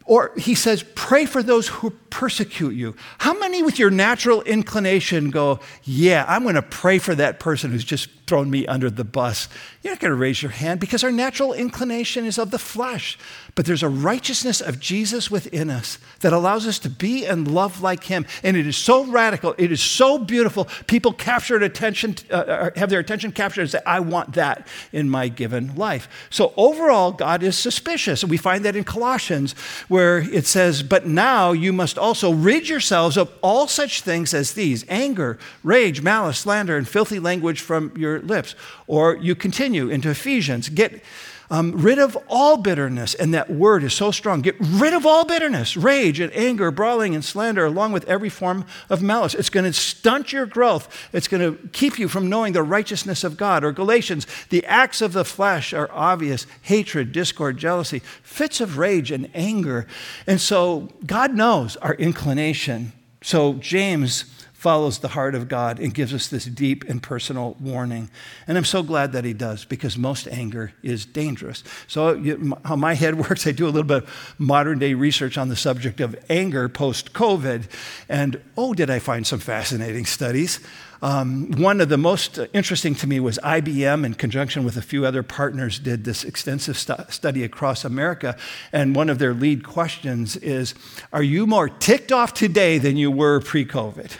Or 0.04 0.32
he 0.38 0.54
says, 0.54 0.84
pray 0.94 1.26
for 1.26 1.42
those 1.42 1.68
who 1.68 1.90
persecute 2.08 2.74
you. 2.74 2.96
How 3.18 3.38
many 3.38 3.62
with 3.62 3.78
your 3.78 3.90
natural 3.90 4.40
inclination 4.42 5.28
go, 5.30 5.60
yeah, 5.84 6.24
I'm 6.26 6.44
going 6.44 6.54
to 6.54 6.62
pray 6.62 6.98
for 6.98 7.14
that 7.14 7.40
person 7.40 7.70
who's 7.70 7.84
just 7.84 8.08
thrown 8.28 8.50
me 8.50 8.66
under 8.66 8.90
the 8.90 9.04
bus? 9.04 9.48
You're 9.82 9.94
not 9.94 10.00
going 10.00 10.10
to 10.10 10.16
raise 10.16 10.42
your 10.42 10.52
hand 10.52 10.80
because 10.80 11.02
our 11.02 11.10
natural 11.10 11.52
inclination 11.52 12.24
is 12.24 12.38
of 12.38 12.50
the 12.50 12.58
flesh. 12.58 13.18
But 13.54 13.66
there's 13.66 13.82
a 13.82 13.88
righteousness 13.88 14.60
of 14.60 14.78
Jesus 14.78 15.30
within 15.30 15.68
us 15.68 15.98
that 16.20 16.32
allows 16.32 16.66
us 16.66 16.78
to 16.80 16.88
be 16.88 17.26
and 17.26 17.52
love 17.52 17.82
like 17.82 18.04
him. 18.04 18.24
And 18.44 18.56
it 18.56 18.66
is 18.66 18.76
so 18.76 19.04
radical. 19.04 19.54
It 19.58 19.72
is 19.72 19.82
so 19.82 20.18
beautiful. 20.18 20.66
People 20.86 21.12
capture 21.12 21.56
attention, 21.56 22.14
uh, 22.30 22.34
uh, 22.34 22.70
have 22.76 22.90
their 22.90 23.00
attention 23.00 23.32
captured 23.32 23.62
and 23.62 23.70
say, 23.70 23.80
I 23.84 23.98
want 24.00 24.34
that 24.34 24.68
in 24.92 25.10
my 25.10 25.26
given 25.26 25.74
life. 25.74 26.28
So 26.30 26.52
overall, 26.56 27.10
God 27.10 27.42
is 27.42 27.58
suspicious. 27.58 28.22
We 28.22 28.36
find 28.36 28.64
that 28.64 28.76
in 28.76 28.84
Colossians 28.84 29.52
where 29.88 30.18
it 30.18 30.46
says, 30.46 30.82
But 30.82 31.06
now 31.06 31.52
you 31.52 31.72
must 31.72 31.98
also 31.98 32.32
rid 32.32 32.68
yourselves 32.68 33.16
of 33.16 33.32
all 33.42 33.66
such 33.66 34.02
things 34.02 34.34
as 34.34 34.52
these 34.52 34.84
anger, 34.88 35.38
rage, 35.64 36.00
malice, 36.02 36.38
slander, 36.38 36.76
and 36.76 36.86
filthy 36.86 37.18
language 37.18 37.60
from 37.60 37.92
your 37.96 38.17
lips. 38.26 38.54
Or 38.86 39.16
you 39.16 39.34
continue 39.34 39.88
into 39.88 40.10
Ephesians, 40.10 40.68
get 40.68 41.02
um, 41.50 41.72
rid 41.72 41.98
of 41.98 42.16
all 42.28 42.58
bitterness. 42.58 43.14
And 43.14 43.32
that 43.34 43.50
word 43.50 43.82
is 43.82 43.94
so 43.94 44.10
strong. 44.10 44.42
Get 44.42 44.56
rid 44.60 44.92
of 44.92 45.06
all 45.06 45.24
bitterness, 45.24 45.76
rage 45.76 46.20
and 46.20 46.32
anger, 46.34 46.70
brawling 46.70 47.14
and 47.14 47.24
slander, 47.24 47.64
along 47.64 47.92
with 47.92 48.04
every 48.04 48.28
form 48.28 48.66
of 48.90 49.02
malice. 49.02 49.34
It's 49.34 49.50
going 49.50 49.64
to 49.64 49.72
stunt 49.72 50.32
your 50.32 50.46
growth. 50.46 51.08
It's 51.12 51.28
going 51.28 51.40
to 51.40 51.68
keep 51.68 51.98
you 51.98 52.08
from 52.08 52.28
knowing 52.28 52.52
the 52.52 52.62
righteousness 52.62 53.24
of 53.24 53.36
God. 53.36 53.64
Or 53.64 53.72
Galatians, 53.72 54.26
the 54.50 54.64
acts 54.66 55.00
of 55.00 55.12
the 55.12 55.24
flesh 55.24 55.72
are 55.72 55.90
obvious 55.92 56.46
hatred, 56.62 57.12
discord, 57.12 57.56
jealousy, 57.56 58.00
fits 58.22 58.60
of 58.60 58.78
rage 58.78 59.10
and 59.10 59.30
anger. 59.34 59.86
And 60.26 60.40
so 60.40 60.90
God 61.06 61.34
knows 61.34 61.76
our 61.76 61.94
inclination. 61.94 62.92
So 63.22 63.54
James 63.54 64.37
follows 64.58 64.98
the 64.98 65.08
heart 65.08 65.36
of 65.36 65.46
God 65.46 65.78
and 65.78 65.94
gives 65.94 66.12
us 66.12 66.26
this 66.26 66.44
deep 66.44 66.82
and 66.88 67.00
personal 67.00 67.56
warning. 67.60 68.10
And 68.48 68.58
I'm 68.58 68.64
so 68.64 68.82
glad 68.82 69.12
that 69.12 69.24
he 69.24 69.32
does 69.32 69.64
because 69.64 69.96
most 69.96 70.26
anger 70.26 70.72
is 70.82 71.06
dangerous. 71.06 71.62
So, 71.86 72.56
how 72.64 72.74
my 72.74 72.94
head 72.94 73.14
works, 73.28 73.46
I 73.46 73.52
do 73.52 73.66
a 73.66 73.70
little 73.70 73.84
bit 73.84 74.02
of 74.02 74.34
modern 74.36 74.80
day 74.80 74.94
research 74.94 75.38
on 75.38 75.48
the 75.48 75.54
subject 75.54 76.00
of 76.00 76.16
anger 76.28 76.68
post 76.68 77.12
COVID. 77.12 77.70
And 78.08 78.42
oh, 78.56 78.74
did 78.74 78.90
I 78.90 78.98
find 78.98 79.24
some 79.24 79.38
fascinating 79.38 80.06
studies. 80.06 80.58
Um, 81.02 81.52
one 81.52 81.80
of 81.80 81.88
the 81.88 81.96
most 81.96 82.40
interesting 82.52 82.96
to 82.96 83.06
me 83.06 83.20
was 83.20 83.38
IBM, 83.44 84.04
in 84.04 84.14
conjunction 84.14 84.64
with 84.64 84.76
a 84.76 84.82
few 84.82 85.06
other 85.06 85.22
partners, 85.22 85.78
did 85.78 86.02
this 86.02 86.24
extensive 86.24 86.76
stu- 86.76 86.96
study 87.10 87.44
across 87.44 87.84
America. 87.84 88.36
And 88.72 88.96
one 88.96 89.08
of 89.08 89.20
their 89.20 89.34
lead 89.34 89.62
questions 89.62 90.36
is 90.38 90.74
Are 91.12 91.22
you 91.22 91.46
more 91.46 91.68
ticked 91.68 92.10
off 92.10 92.34
today 92.34 92.78
than 92.78 92.96
you 92.96 93.12
were 93.12 93.38
pre 93.38 93.64
COVID? 93.64 94.10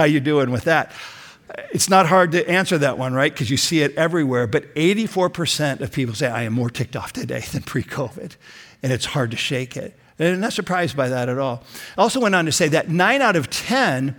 How 0.00 0.06
you 0.06 0.20
doing 0.20 0.50
with 0.50 0.64
that? 0.64 0.92
It's 1.72 1.90
not 1.90 2.06
hard 2.06 2.32
to 2.32 2.48
answer 2.48 2.78
that 2.78 2.96
one, 2.96 3.12
right? 3.12 3.30
Because 3.30 3.50
you 3.50 3.58
see 3.58 3.82
it 3.82 3.94
everywhere. 3.96 4.46
But 4.46 4.74
84% 4.74 5.80
of 5.80 5.92
people 5.92 6.14
say, 6.14 6.26
I 6.26 6.44
am 6.44 6.54
more 6.54 6.70
ticked 6.70 6.96
off 6.96 7.12
today 7.12 7.40
than 7.52 7.60
pre 7.60 7.82
COVID. 7.82 8.34
And 8.82 8.94
it's 8.94 9.04
hard 9.04 9.30
to 9.32 9.36
shake 9.36 9.76
it. 9.76 9.94
And 10.18 10.28
I'm 10.28 10.40
not 10.40 10.54
surprised 10.54 10.96
by 10.96 11.10
that 11.10 11.28
at 11.28 11.36
all. 11.36 11.64
I 11.98 12.00
also 12.00 12.18
went 12.18 12.34
on 12.34 12.46
to 12.46 12.52
say 12.52 12.66
that 12.68 12.88
nine 12.88 13.20
out 13.20 13.36
of 13.36 13.50
10 13.50 14.16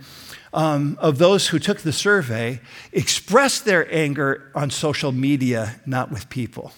um, 0.54 0.96
of 1.00 1.18
those 1.18 1.48
who 1.48 1.58
took 1.58 1.80
the 1.80 1.92
survey 1.92 2.60
expressed 2.92 3.64
their 3.64 3.92
anger 3.92 4.52
on 4.54 4.70
social 4.70 5.10
media, 5.10 5.80
not 5.84 6.12
with 6.12 6.28
people. 6.28 6.70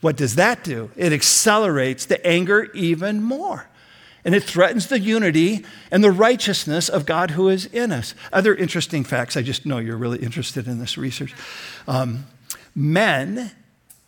What 0.00 0.16
does 0.16 0.34
that 0.34 0.64
do? 0.64 0.90
It 0.96 1.12
accelerates 1.12 2.06
the 2.06 2.26
anger 2.26 2.72
even 2.74 3.22
more 3.22 3.68
and 4.24 4.34
it 4.34 4.42
threatens 4.42 4.86
the 4.86 4.98
unity 4.98 5.64
and 5.90 6.02
the 6.02 6.10
righteousness 6.12 6.88
of 6.88 7.06
God 7.06 7.32
who 7.32 7.48
is 7.48 7.66
in 7.66 7.92
us. 7.92 8.14
Other 8.32 8.54
interesting 8.54 9.04
facts, 9.04 9.36
I 9.36 9.42
just 9.42 9.66
know 9.66 9.78
you're 9.78 9.96
really 9.96 10.18
interested 10.18 10.66
in 10.66 10.78
this 10.78 10.96
research. 10.96 11.34
Um, 11.86 12.26
men 12.74 13.50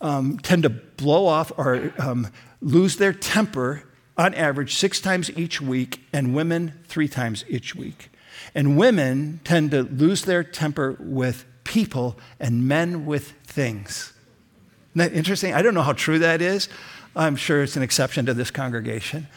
um, 0.01 0.37
tend 0.39 0.63
to 0.63 0.69
blow 0.69 1.25
off 1.25 1.51
or 1.57 1.93
um, 1.99 2.27
lose 2.61 2.97
their 2.97 3.13
temper 3.13 3.83
on 4.17 4.33
average 4.33 4.75
six 4.75 4.99
times 4.99 5.29
each 5.37 5.61
week, 5.61 6.01
and 6.11 6.33
women 6.33 6.73
three 6.87 7.07
times 7.07 7.45
each 7.47 7.75
week. 7.75 8.09
And 8.55 8.75
women 8.75 9.39
tend 9.43 9.71
to 9.71 9.83
lose 9.83 10.23
their 10.23 10.43
temper 10.43 10.97
with 10.99 11.45
people, 11.63 12.17
and 12.39 12.67
men 12.67 13.05
with 13.05 13.31
things. 13.43 14.13
Isn't 14.95 15.11
that 15.11 15.13
interesting? 15.13 15.53
I 15.53 15.61
don't 15.61 15.75
know 15.75 15.83
how 15.83 15.93
true 15.93 16.17
that 16.19 16.41
is. 16.41 16.67
I'm 17.15 17.35
sure 17.35 17.61
it's 17.61 17.75
an 17.75 17.83
exception 17.83 18.25
to 18.25 18.33
this 18.33 18.49
congregation. 18.49 19.27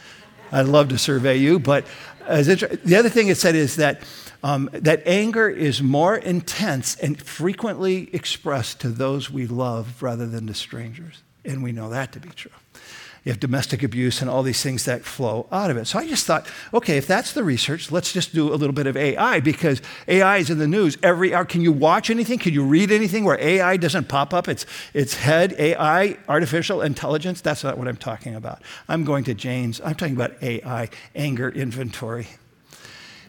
I'd 0.51 0.67
love 0.67 0.89
to 0.89 0.97
survey 0.97 1.37
you. 1.37 1.59
But 1.59 1.85
inter- 2.29 2.67
the 2.67 2.95
other 2.95 3.09
thing 3.09 3.27
it 3.27 3.37
said 3.37 3.55
is 3.55 3.77
that, 3.77 4.01
um, 4.43 4.69
that 4.73 5.03
anger 5.05 5.49
is 5.49 5.81
more 5.81 6.15
intense 6.15 6.95
and 6.95 7.21
frequently 7.21 8.09
expressed 8.13 8.79
to 8.81 8.89
those 8.89 9.29
we 9.29 9.47
love 9.47 10.01
rather 10.01 10.27
than 10.27 10.47
to 10.47 10.53
strangers. 10.53 11.23
And 11.45 11.63
we 11.63 11.71
know 11.71 11.89
that 11.89 12.11
to 12.13 12.19
be 12.19 12.29
true. 12.29 12.51
You 13.23 13.31
have 13.31 13.39
domestic 13.39 13.83
abuse 13.83 14.19
and 14.21 14.29
all 14.31 14.41
these 14.41 14.63
things 14.63 14.85
that 14.85 15.05
flow 15.05 15.45
out 15.51 15.69
of 15.69 15.77
it. 15.77 15.85
So 15.85 15.99
I 15.99 16.07
just 16.07 16.25
thought, 16.25 16.47
okay, 16.73 16.97
if 16.97 17.05
that's 17.05 17.33
the 17.33 17.43
research, 17.43 17.91
let's 17.91 18.11
just 18.11 18.33
do 18.33 18.51
a 18.51 18.55
little 18.55 18.73
bit 18.73 18.87
of 18.87 18.97
AI 18.97 19.39
because 19.39 19.79
AI 20.07 20.37
is 20.37 20.49
in 20.49 20.57
the 20.57 20.67
news 20.67 20.97
every 21.03 21.31
hour. 21.31 21.45
Can 21.45 21.61
you 21.61 21.71
watch 21.71 22.09
anything? 22.09 22.39
Can 22.39 22.51
you 22.51 22.63
read 22.63 22.91
anything 22.91 23.23
where 23.23 23.39
AI 23.39 23.77
doesn't 23.77 24.07
pop 24.07 24.33
up? 24.33 24.47
It's, 24.47 24.65
it's 24.95 25.13
head, 25.13 25.53
AI, 25.59 26.17
artificial 26.27 26.81
intelligence. 26.81 27.41
That's 27.41 27.63
not 27.63 27.77
what 27.77 27.87
I'm 27.87 27.97
talking 27.97 28.33
about. 28.33 28.63
I'm 28.87 29.03
going 29.03 29.23
to 29.25 29.35
James. 29.35 29.79
I'm 29.85 29.93
talking 29.93 30.15
about 30.15 30.41
AI, 30.41 30.89
anger 31.13 31.49
inventory. 31.49 32.27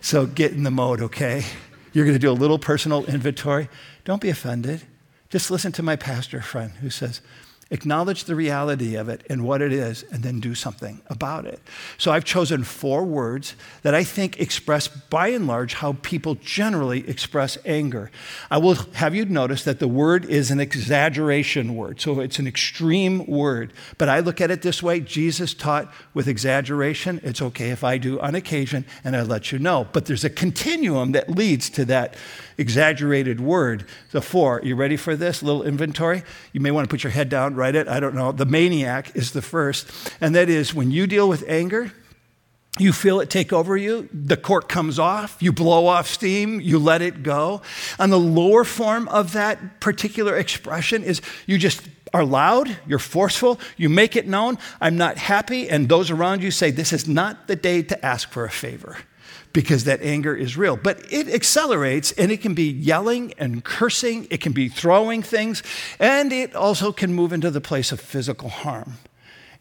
So 0.01 0.25
get 0.25 0.53
in 0.53 0.63
the 0.63 0.71
mode, 0.71 1.03
okay? 1.03 1.45
You're 1.93 2.07
going 2.07 2.15
to 2.15 2.19
do 2.19 2.31
a 2.31 2.33
little 2.33 2.59
personal 2.59 3.05
inventory. 3.05 3.69
Don't 4.05 4.23
be 4.23 4.31
offended. 4.31 4.83
Just 5.29 5.51
listen 5.51 5.71
to 5.73 5.83
my 5.83 5.97
pastor 5.97 6.41
friend 6.41 6.73
who 6.81 6.89
says, 6.89 7.21
acknowledge 7.73 8.25
the 8.25 8.37
reality 8.37 8.95
of 8.95 9.09
it 9.09 9.25
and 9.29 9.45
what 9.45 9.61
it 9.61 9.73
is, 9.73 10.05
and 10.13 10.23
then 10.23 10.39
do 10.39 10.55
something 10.55 11.01
about 11.09 11.47
it. 11.47 11.61
So 11.99 12.13
I've 12.13 12.25
chosen 12.25 12.63
four 12.63 13.03
words 13.05 13.57
that 13.83 13.95
I 13.95 14.05
think 14.05 14.39
express, 14.39 14.87
by 14.87 15.29
and 15.29 15.47
large, 15.47 15.75
how 15.75 15.95
people 16.03 16.37
generally 16.37 17.09
express 17.09 17.59
anger. 17.65 18.11
I 18.51 18.59
will 18.59 18.75
have 18.95 19.15
you 19.15 19.25
notice 19.25 19.65
that 19.65 19.81
the 19.81 19.89
word 19.89 20.27
is 20.27 20.51
an 20.51 20.61
exaggeration 20.61 21.75
word, 21.75 22.01
so 22.01 22.21
it's 22.21 22.39
an 22.39 22.47
extreme 22.47 23.27
word. 23.27 23.73
But 23.99 24.09
I 24.09 24.21
look 24.21 24.41
at 24.41 24.51
it 24.51 24.63
this 24.63 24.83
way 24.83 25.01
Jesus 25.01 25.55
taught 25.55 25.93
with 26.15 26.29
exaggeration. 26.29 27.21
It's 27.25 27.43
okay 27.43 27.71
if 27.71 27.83
I 27.83 27.99
do 27.99 28.21
on 28.21 28.35
occasion, 28.35 28.85
and 29.03 29.17
I 29.17 29.23
let 29.23 29.51
you 29.51 29.59
know. 29.59 29.89
But 29.93 30.07
there's 30.07 30.25
a 30.25 30.31
continuum 30.31 31.13
that 31.13 31.31
leads 31.31 31.71
to 31.71 31.85
that 31.87 32.17
exaggerated 32.59 33.41
word. 33.41 33.85
The 34.11 34.23
four, 34.23 34.61
you 34.63 34.77
ready 34.77 34.97
for 34.97 35.17
this 35.17 35.43
little 35.43 35.63
inventory? 35.63 36.23
You 36.53 36.61
may 36.61 36.71
want 36.71 36.89
to 36.89 36.93
put 36.93 37.05
your 37.05 37.13
head 37.13 37.29
down, 37.29 37.55
write 37.55 37.75
it. 37.75 37.89
I 37.89 38.01
don't 38.01 38.15
know. 38.15 38.33
The 38.33 38.47
maniac 38.47 39.15
is 39.15 39.33
the 39.33 39.43
first. 39.43 39.91
And 40.21 40.35
that 40.35 40.49
is 40.49 40.75
when 40.75 40.91
you 40.91 41.07
deal 41.07 41.29
with 41.29 41.45
anger, 41.49 41.93
you 42.79 42.93
feel 42.93 43.21
it 43.21 43.29
take 43.29 43.53
over 43.53 43.77
you, 43.77 44.09
the 44.13 44.37
cork 44.37 44.69
comes 44.69 44.99
off, 44.99 45.37
you 45.41 45.53
blow 45.53 45.87
off 45.87 46.09
steam, 46.09 46.59
you 46.59 46.79
let 46.79 47.03
it 47.03 47.23
go. 47.23 47.61
And 47.99 48.11
the 48.11 48.19
lower 48.19 48.65
form 48.65 49.09
of 49.09 49.35
that 49.35 49.81
particular 49.81 50.37
expression 50.37 51.05
is 51.05 51.21
you 51.47 51.59
just 51.59 51.83
are 52.15 52.25
loud, 52.25 52.77
you're 52.87 52.99
forceful, 52.99 53.61
you 53.77 53.89
make 53.89 54.17
it 54.17 54.27
known, 54.27 54.59
I'm 54.81 54.97
not 54.97 55.19
happy, 55.19 55.69
and 55.69 55.89
those 55.89 56.11
around 56.11 56.43
you 56.43 56.51
say, 56.51 56.71
This 56.71 56.93
is 56.93 57.07
not 57.07 57.47
the 57.47 57.57
day 57.57 57.83
to 57.83 58.05
ask 58.05 58.31
for 58.31 58.45
a 58.45 58.51
favor 58.51 58.97
because 59.53 59.85
that 59.85 60.03
anger 60.03 60.35
is 60.35 60.57
real. 60.57 60.77
But 60.77 61.13
it 61.13 61.29
accelerates 61.29 62.13
and 62.13 62.31
it 62.31 62.41
can 62.41 62.55
be 62.55 62.71
yelling 62.71 63.35
and 63.39 63.65
cursing, 63.65 64.27
it 64.31 64.41
can 64.41 64.53
be 64.53 64.69
throwing 64.69 65.23
things, 65.23 65.63
and 65.99 66.33
it 66.33 66.55
also 66.55 66.93
can 66.93 67.15
move 67.15 67.33
into 67.33 67.51
the 67.51 67.61
place 67.61 67.93
of 67.93 68.01
physical 68.01 68.49
harm. 68.49 68.95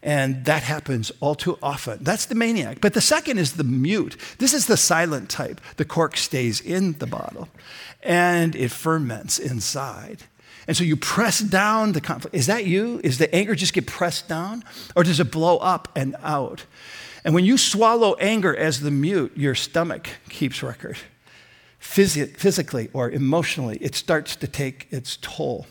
And 0.02 0.44
that 0.46 0.64
happens 0.64 1.12
all 1.20 1.36
too 1.36 1.58
often. 1.62 2.02
That's 2.02 2.26
the 2.26 2.34
maniac. 2.34 2.80
But 2.80 2.94
the 2.94 3.00
second 3.00 3.38
is 3.38 3.52
the 3.52 3.64
mute. 3.64 4.16
This 4.38 4.52
is 4.52 4.66
the 4.66 4.76
silent 4.76 5.30
type. 5.30 5.60
The 5.76 5.84
cork 5.84 6.16
stays 6.16 6.60
in 6.60 6.94
the 6.94 7.06
bottle 7.06 7.48
and 8.02 8.56
it 8.56 8.72
ferments 8.72 9.38
inside. 9.38 10.24
And 10.66 10.76
so 10.76 10.84
you 10.84 10.96
press 10.96 11.40
down 11.40 11.92
the 11.92 12.00
conflict. 12.00 12.34
Is 12.34 12.46
that 12.46 12.66
you? 12.66 13.00
Is 13.04 13.18
the 13.18 13.32
anger 13.34 13.54
just 13.54 13.72
get 13.72 13.86
pressed 13.86 14.28
down? 14.28 14.64
Or 14.94 15.04
does 15.04 15.20
it 15.20 15.30
blow 15.30 15.58
up 15.58 15.88
and 15.94 16.16
out? 16.22 16.64
And 17.24 17.34
when 17.34 17.44
you 17.44 17.56
swallow 17.56 18.14
anger 18.14 18.54
as 18.56 18.80
the 18.80 18.90
mute, 18.90 19.32
your 19.36 19.54
stomach 19.54 20.08
keeps 20.28 20.62
record. 20.62 20.98
Physi- 21.80 22.36
physically 22.36 22.90
or 22.92 23.10
emotionally, 23.10 23.78
it 23.80 23.94
starts 23.94 24.36
to 24.36 24.46
take 24.46 24.86
its 24.90 25.18
toll. 25.20 25.66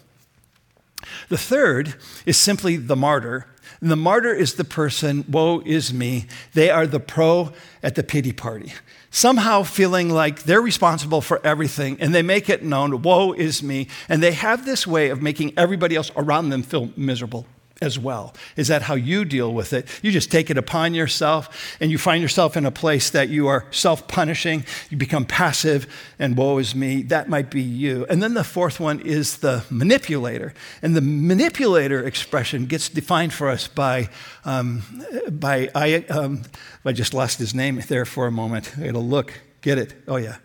The 1.29 1.37
third 1.37 1.95
is 2.25 2.37
simply 2.37 2.77
the 2.77 2.95
martyr. 2.95 3.47
And 3.81 3.89
the 3.89 3.95
martyr 3.95 4.33
is 4.33 4.53
the 4.53 4.63
person, 4.63 5.25
woe 5.27 5.61
is 5.65 5.93
me. 5.93 6.27
They 6.53 6.69
are 6.69 6.85
the 6.85 6.99
pro 6.99 7.51
at 7.81 7.95
the 7.95 8.03
pity 8.03 8.31
party. 8.31 8.73
Somehow 9.09 9.63
feeling 9.63 10.09
like 10.09 10.43
they're 10.43 10.61
responsible 10.61 11.21
for 11.21 11.41
everything 11.43 11.97
and 11.99 12.13
they 12.13 12.21
make 12.21 12.49
it 12.49 12.63
known, 12.63 13.01
woe 13.01 13.33
is 13.33 13.63
me. 13.63 13.87
And 14.07 14.21
they 14.21 14.33
have 14.33 14.65
this 14.65 14.85
way 14.85 15.09
of 15.09 15.21
making 15.21 15.53
everybody 15.57 15.95
else 15.95 16.11
around 16.15 16.49
them 16.49 16.63
feel 16.63 16.91
miserable 16.95 17.45
as 17.81 17.97
well. 17.97 18.33
Is 18.55 18.67
that 18.67 18.83
how 18.83 18.93
you 18.93 19.25
deal 19.25 19.53
with 19.53 19.73
it? 19.73 19.87
You 20.03 20.11
just 20.11 20.31
take 20.31 20.49
it 20.49 20.57
upon 20.57 20.93
yourself 20.93 21.75
and 21.79 21.89
you 21.89 21.97
find 21.97 22.21
yourself 22.21 22.55
in 22.55 22.65
a 22.65 22.71
place 22.71 23.09
that 23.09 23.29
you 23.29 23.47
are 23.47 23.65
self 23.71 24.07
punishing, 24.07 24.63
you 24.89 24.97
become 24.97 25.25
passive, 25.25 25.87
and 26.19 26.37
woe 26.37 26.59
is 26.59 26.75
me. 26.75 27.01
That 27.03 27.27
might 27.27 27.49
be 27.49 27.61
you. 27.61 28.05
And 28.09 28.21
then 28.21 28.35
the 28.35 28.43
fourth 28.43 28.79
one 28.79 28.99
is 28.99 29.37
the 29.37 29.65
manipulator. 29.69 30.53
And 30.81 30.95
the 30.95 31.01
manipulator 31.01 32.05
expression 32.05 32.67
gets 32.67 32.87
defined 32.87 33.33
for 33.33 33.49
us 33.49 33.67
by, 33.67 34.09
um, 34.45 34.83
by 35.31 35.69
I, 35.73 36.05
um, 36.09 36.43
I 36.85 36.91
just 36.91 37.13
lost 37.13 37.39
his 37.39 37.55
name 37.55 37.81
there 37.87 38.05
for 38.05 38.27
a 38.27 38.31
moment. 38.31 38.77
It'll 38.79 39.05
look, 39.05 39.41
get 39.61 39.77
it. 39.77 39.95
Oh, 40.07 40.17
yeah. 40.17 40.37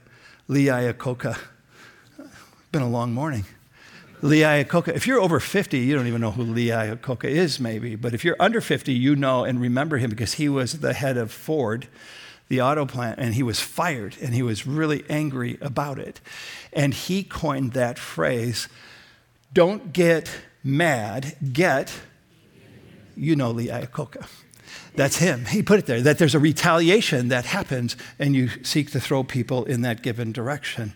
Lee 0.49 0.67
Iacocca. 0.67 1.39
Been 2.73 2.83
a 2.83 2.89
long 2.89 3.13
morning. 3.13 3.45
Lee 4.23 4.41
Iacocca. 4.41 4.95
If 4.95 5.07
you're 5.07 5.21
over 5.21 5.41
50, 5.41 5.79
you 5.79 5.95
don't 5.95 6.07
even 6.07 6.21
know 6.21 6.31
who 6.31 6.43
Lee 6.43 6.69
Iacocca 6.69 7.25
is, 7.25 7.61
maybe. 7.61 7.97
But 7.97 8.15
if 8.15 8.25
you're 8.25 8.37
under 8.41 8.61
50, 8.61 8.93
you 8.93 9.15
know 9.15 9.45
and 9.45 9.61
remember 9.61 9.99
him 9.99 10.11
because 10.11 10.35
he 10.35 10.49
was 10.49 10.81
the 10.81 10.95
head 10.95 11.17
of 11.17 11.31
Ford, 11.31 11.87
the 12.49 12.61
auto 12.61 12.87
plant, 12.87 13.19
and 13.19 13.35
he 13.35 13.43
was 13.43 13.61
fired 13.61 14.17
and 14.21 14.35
he 14.35 14.43
was 14.43 14.67
really 14.67 15.05
angry 15.09 15.59
about 15.61 15.99
it. 15.99 16.21
And 16.73 16.95
he 16.95 17.23
coined 17.23 17.73
that 17.73 17.99
phrase 17.99 18.69
don't 19.53 19.93
get 19.93 20.31
mad, 20.63 21.37
get, 21.53 21.93
you 23.17 23.37
know, 23.37 23.51
Lee 23.51 23.69
Iacocca. 23.69 24.27
That's 24.97 25.19
him. 25.19 25.45
He 25.45 25.63
put 25.63 25.79
it 25.79 25.87
there 25.87 26.01
that 26.01 26.19
there's 26.19 26.35
a 26.35 26.39
retaliation 26.39 27.29
that 27.29 27.45
happens 27.45 27.97
and 28.19 28.35
you 28.35 28.49
seek 28.65 28.91
to 28.93 29.01
throw 29.01 29.23
people 29.23 29.65
in 29.65 29.83
that 29.83 30.03
given 30.03 30.33
direction. 30.33 30.95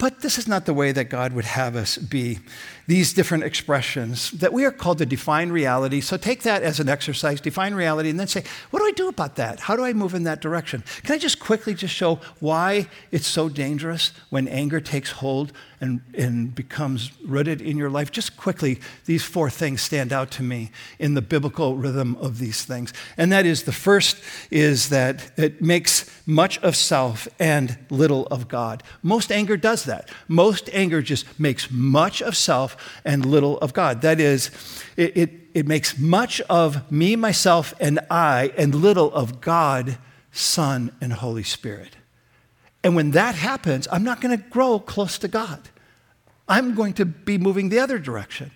But 0.00 0.20
this 0.20 0.38
is 0.38 0.48
not 0.48 0.64
the 0.64 0.72
way 0.72 0.92
that 0.92 1.10
God 1.10 1.34
would 1.34 1.44
have 1.44 1.76
us 1.76 1.98
be. 1.98 2.38
These 2.86 3.12
different 3.12 3.44
expressions 3.44 4.30
that 4.30 4.50
we 4.50 4.64
are 4.64 4.70
called 4.70 4.96
to 4.98 5.06
define 5.06 5.50
reality. 5.50 6.00
So 6.00 6.16
take 6.16 6.42
that 6.44 6.62
as 6.62 6.80
an 6.80 6.88
exercise, 6.88 7.38
define 7.38 7.74
reality, 7.74 8.08
and 8.08 8.18
then 8.18 8.26
say, 8.26 8.42
what 8.70 8.80
do 8.80 8.86
I 8.86 8.92
do 8.92 9.08
about 9.08 9.36
that? 9.36 9.60
How 9.60 9.76
do 9.76 9.84
I 9.84 9.92
move 9.92 10.14
in 10.14 10.24
that 10.24 10.40
direction? 10.40 10.82
Can 11.02 11.14
I 11.14 11.18
just 11.18 11.38
quickly 11.38 11.74
just 11.74 11.94
show 11.94 12.18
why 12.40 12.88
it's 13.12 13.26
so 13.26 13.50
dangerous 13.50 14.12
when 14.30 14.48
anger 14.48 14.80
takes 14.80 15.10
hold 15.10 15.52
and, 15.82 16.00
and 16.14 16.54
becomes 16.54 17.12
rooted 17.22 17.60
in 17.60 17.76
your 17.76 17.90
life? 17.90 18.10
Just 18.10 18.38
quickly, 18.38 18.80
these 19.04 19.22
four 19.22 19.50
things 19.50 19.82
stand 19.82 20.14
out 20.14 20.30
to 20.32 20.42
me 20.42 20.70
in 20.98 21.12
the 21.12 21.22
biblical 21.22 21.76
rhythm 21.76 22.16
of 22.16 22.38
these 22.38 22.64
things. 22.64 22.94
And 23.18 23.30
that 23.32 23.44
is 23.44 23.64
the 23.64 23.72
first 23.72 24.16
is 24.50 24.88
that 24.88 25.30
it 25.38 25.60
makes 25.60 26.10
much 26.26 26.58
of 26.58 26.74
self 26.74 27.28
and 27.38 27.78
little 27.90 28.26
of 28.28 28.48
God. 28.48 28.82
Most 29.02 29.30
anger 29.30 29.58
does 29.58 29.84
that. 29.84 29.89
Most 30.28 30.70
anger 30.72 31.02
just 31.02 31.38
makes 31.38 31.70
much 31.70 32.22
of 32.22 32.36
self 32.36 32.76
and 33.04 33.24
little 33.24 33.58
of 33.58 33.72
God. 33.72 34.02
That 34.02 34.20
is, 34.20 34.50
it, 34.96 35.16
it, 35.16 35.30
it 35.54 35.66
makes 35.66 35.98
much 35.98 36.40
of 36.42 36.90
me, 36.90 37.16
myself, 37.16 37.74
and 37.80 38.00
I, 38.10 38.52
and 38.56 38.74
little 38.74 39.12
of 39.12 39.40
God, 39.40 39.98
Son, 40.32 40.92
and 41.00 41.12
Holy 41.12 41.42
Spirit. 41.42 41.96
And 42.82 42.96
when 42.96 43.10
that 43.10 43.34
happens, 43.34 43.86
I'm 43.92 44.04
not 44.04 44.20
going 44.20 44.36
to 44.36 44.44
grow 44.48 44.78
close 44.78 45.18
to 45.18 45.28
God. 45.28 45.68
I'm 46.48 46.74
going 46.74 46.94
to 46.94 47.04
be 47.04 47.38
moving 47.38 47.68
the 47.68 47.78
other 47.78 47.98
direction. 47.98 48.50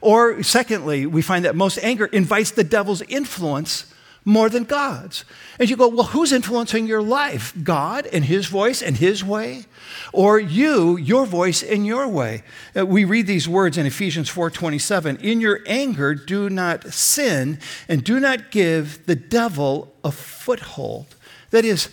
Or, 0.00 0.42
secondly, 0.42 1.06
we 1.06 1.22
find 1.22 1.44
that 1.44 1.56
most 1.56 1.78
anger 1.82 2.06
invites 2.06 2.52
the 2.52 2.64
devil's 2.64 3.02
influence 3.02 3.92
more 4.24 4.48
than 4.48 4.64
God's. 4.64 5.24
And 5.58 5.70
you 5.70 5.76
go, 5.76 5.88
well, 5.88 6.04
who's 6.04 6.32
influencing 6.32 6.86
your 6.86 7.02
life? 7.02 7.52
God 7.62 8.06
and 8.06 8.24
his 8.24 8.46
voice 8.46 8.82
and 8.82 8.96
his 8.96 9.24
way? 9.24 9.64
Or 10.12 10.38
you, 10.38 10.96
your 10.96 11.26
voice 11.26 11.62
and 11.62 11.86
your 11.86 12.06
way? 12.08 12.42
Uh, 12.76 12.86
we 12.86 13.04
read 13.04 13.26
these 13.26 13.48
words 13.48 13.78
in 13.78 13.86
Ephesians 13.86 14.30
4:27. 14.30 15.20
In 15.20 15.40
your 15.40 15.60
anger, 15.66 16.14
do 16.14 16.50
not 16.50 16.92
sin, 16.92 17.58
and 17.88 18.04
do 18.04 18.20
not 18.20 18.50
give 18.50 19.06
the 19.06 19.16
devil 19.16 19.94
a 20.04 20.12
foothold. 20.12 21.14
That 21.50 21.64
is, 21.64 21.88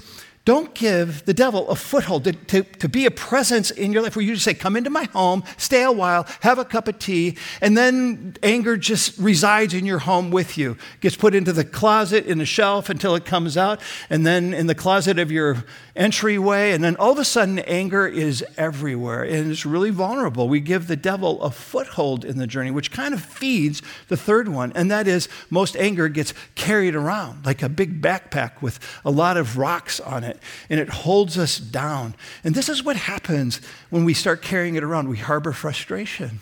don't 0.46 0.76
give 0.76 1.26
the 1.26 1.34
devil 1.34 1.68
a 1.70 1.76
foothold 1.76 2.24
to, 2.26 2.32
to, 2.32 2.62
to, 2.64 2.88
be 2.88 3.08
a 3.08 3.12
presence 3.12 3.72
in 3.72 3.92
your 3.92 4.04
life 4.04 4.16
where 4.16 4.24
you 4.24 4.36
just 4.36 4.46
say, 4.46 4.54
Come 4.54 4.78
into 4.78 4.92
my 4.92 5.06
home, 5.06 5.44
stay 5.58 5.82
a 5.82 5.92
while, 5.92 6.28
have 6.42 6.60
a 6.60 6.66
cup 6.66 6.88
of 6.88 7.00
tea, 7.00 7.36
and 7.62 7.76
then 7.76 8.38
anger 8.44 8.78
just 8.78 9.18
resides 9.18 9.74
in 9.74 9.86
your 9.86 10.00
home 10.00 10.30
with 10.30 10.56
you. 10.56 10.78
Gets 11.00 11.16
put 11.16 11.34
into 11.34 11.52
the 11.52 11.66
closet, 11.66 12.28
in 12.28 12.38
the 12.38 12.46
shelf 12.46 12.90
until 12.90 13.16
it 13.16 13.26
comes 13.26 13.58
out, 13.58 13.82
and 14.10 14.26
then 14.26 14.54
in 14.54 14.68
the 14.68 14.76
closet 14.76 15.18
of 15.18 15.32
your 15.32 15.66
entryway, 15.96 16.72
and 16.74 16.84
then 16.84 16.96
all 16.98 17.12
of 17.12 17.18
a 17.18 17.26
sudden 17.26 17.60
anger 17.60 18.06
is 18.06 18.44
everywhere 18.58 19.24
and 19.24 19.52
it's 19.52 19.66
really 19.66 19.90
vulnerable. 19.90 20.50
We 20.50 20.60
give 20.60 20.88
the 20.88 20.96
devil 20.96 21.42
a 21.42 21.52
foothold 21.52 22.26
in 22.26 22.38
the 22.38 22.48
journey, 22.48 22.72
which 22.72 22.92
kind 22.92 23.14
of 23.14 23.22
feeds 23.22 23.82
the 24.10 24.18
third 24.18 24.50
one, 24.50 24.74
and 24.76 24.92
that 24.92 25.08
is 25.08 25.30
most 25.50 25.76
anger 25.78 26.10
gets 26.10 26.34
carried 26.56 26.96
around 26.96 27.46
like 27.46 27.64
a 27.64 27.70
big 27.70 28.02
backpack 28.02 28.62
with 28.62 28.80
a 29.06 29.12
lot 29.12 29.38
of 29.38 29.58
rocks 29.58 30.00
on 30.00 30.24
it, 30.24 30.35
and 30.70 30.80
it 30.80 30.90
holds 30.90 31.38
us 31.38 31.58
down. 31.58 32.16
And 32.44 32.56
this 32.56 32.70
is 32.70 32.84
what 32.84 32.96
happens 32.96 33.62
when 33.90 34.06
we 34.06 34.14
start 34.14 34.42
carrying 34.42 34.76
it 34.76 34.84
around. 34.84 35.10
We 35.10 35.18
harbor 35.18 35.54
frustration. 35.54 36.40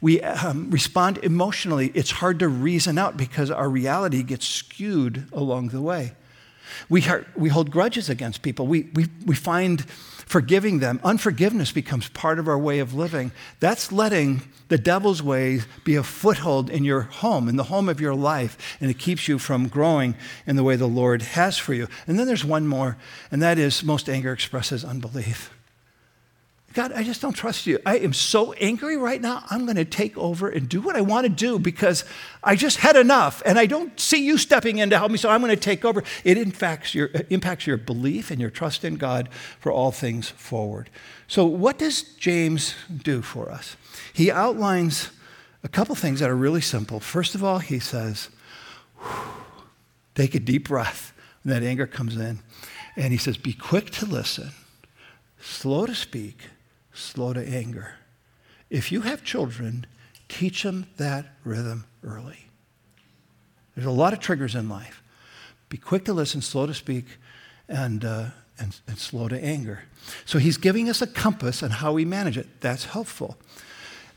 We 0.00 0.22
um, 0.22 0.70
respond 0.70 1.18
emotionally. 1.18 1.92
It's 1.94 2.10
hard 2.10 2.38
to 2.38 2.48
reason 2.48 2.98
out 2.98 3.16
because 3.16 3.50
our 3.50 3.68
reality 3.68 4.22
gets 4.22 4.46
skewed 4.46 5.26
along 5.32 5.68
the 5.68 5.80
way. 5.80 6.12
We, 6.88 7.04
we 7.36 7.48
hold 7.48 7.70
grudges 7.70 8.08
against 8.08 8.42
people. 8.42 8.66
We, 8.66 8.88
we, 8.94 9.06
we 9.26 9.34
find 9.34 9.84
forgiving 10.30 10.78
them. 10.78 11.00
Unforgiveness 11.02 11.72
becomes 11.72 12.08
part 12.10 12.38
of 12.38 12.46
our 12.46 12.56
way 12.56 12.78
of 12.78 12.94
living. 12.94 13.32
That's 13.58 13.90
letting 13.90 14.42
the 14.68 14.78
devil's 14.78 15.20
ways 15.20 15.66
be 15.82 15.96
a 15.96 16.04
foothold 16.04 16.70
in 16.70 16.84
your 16.84 17.00
home, 17.00 17.48
in 17.48 17.56
the 17.56 17.64
home 17.64 17.88
of 17.88 18.00
your 18.00 18.14
life, 18.14 18.56
and 18.80 18.88
it 18.88 18.98
keeps 18.98 19.26
you 19.26 19.40
from 19.40 19.66
growing 19.66 20.14
in 20.46 20.54
the 20.54 20.62
way 20.62 20.76
the 20.76 20.86
Lord 20.86 21.22
has 21.22 21.58
for 21.58 21.74
you. 21.74 21.88
And 22.06 22.16
then 22.16 22.28
there's 22.28 22.44
one 22.44 22.68
more, 22.68 22.96
and 23.32 23.42
that 23.42 23.58
is 23.58 23.82
most 23.82 24.08
anger 24.08 24.32
expresses 24.32 24.84
unbelief. 24.84 25.50
God, 26.72 26.92
I 26.92 27.02
just 27.02 27.20
don't 27.20 27.32
trust 27.32 27.66
you. 27.66 27.80
I 27.84 27.98
am 27.98 28.12
so 28.12 28.52
angry 28.52 28.96
right 28.96 29.20
now. 29.20 29.42
I'm 29.50 29.64
going 29.64 29.76
to 29.76 29.84
take 29.84 30.16
over 30.16 30.48
and 30.48 30.68
do 30.68 30.80
what 30.80 30.94
I 30.94 31.00
want 31.00 31.24
to 31.24 31.28
do 31.28 31.58
because 31.58 32.04
I 32.44 32.54
just 32.54 32.76
had 32.76 32.94
enough 32.94 33.42
and 33.44 33.58
I 33.58 33.66
don't 33.66 33.98
see 33.98 34.24
you 34.24 34.38
stepping 34.38 34.78
in 34.78 34.88
to 34.90 34.98
help 34.98 35.10
me, 35.10 35.18
so 35.18 35.28
I'm 35.28 35.40
going 35.40 35.50
to 35.50 35.60
take 35.60 35.84
over. 35.84 36.04
It 36.22 36.38
impacts 36.38 36.94
your, 36.94 37.10
impacts 37.28 37.66
your 37.66 37.76
belief 37.76 38.30
and 38.30 38.40
your 38.40 38.50
trust 38.50 38.84
in 38.84 38.96
God 38.96 39.30
for 39.58 39.72
all 39.72 39.90
things 39.90 40.28
forward. 40.28 40.90
So, 41.26 41.44
what 41.44 41.76
does 41.76 42.02
James 42.02 42.76
do 43.02 43.20
for 43.20 43.50
us? 43.50 43.76
He 44.12 44.30
outlines 44.30 45.10
a 45.64 45.68
couple 45.68 45.96
things 45.96 46.20
that 46.20 46.30
are 46.30 46.36
really 46.36 46.60
simple. 46.60 47.00
First 47.00 47.34
of 47.34 47.42
all, 47.42 47.58
he 47.58 47.80
says, 47.80 48.28
take 50.14 50.36
a 50.36 50.40
deep 50.40 50.68
breath 50.68 51.12
when 51.42 51.52
that 51.52 51.66
anger 51.66 51.88
comes 51.88 52.16
in. 52.16 52.38
And 52.94 53.12
he 53.12 53.18
says, 53.18 53.36
be 53.36 53.54
quick 53.54 53.90
to 53.90 54.06
listen, 54.06 54.50
slow 55.40 55.86
to 55.86 55.96
speak 55.96 56.46
slow 56.92 57.32
to 57.32 57.40
anger. 57.40 57.94
If 58.68 58.92
you 58.92 59.02
have 59.02 59.24
children, 59.24 59.86
teach 60.28 60.62
them 60.62 60.86
that 60.96 61.26
rhythm 61.44 61.84
early. 62.04 62.46
There's 63.74 63.86
a 63.86 63.90
lot 63.90 64.12
of 64.12 64.20
triggers 64.20 64.54
in 64.54 64.68
life. 64.68 65.02
Be 65.68 65.76
quick 65.76 66.04
to 66.06 66.12
listen, 66.12 66.42
slow 66.42 66.66
to 66.66 66.74
speak, 66.74 67.06
and, 67.68 68.04
uh, 68.04 68.26
and, 68.58 68.78
and 68.86 68.98
slow 68.98 69.28
to 69.28 69.42
anger. 69.42 69.84
So 70.24 70.38
he's 70.38 70.56
giving 70.56 70.88
us 70.88 71.00
a 71.00 71.06
compass 71.06 71.62
on 71.62 71.70
how 71.70 71.92
we 71.92 72.04
manage 72.04 72.36
it. 72.36 72.60
That's 72.60 72.84
helpful. 72.86 73.38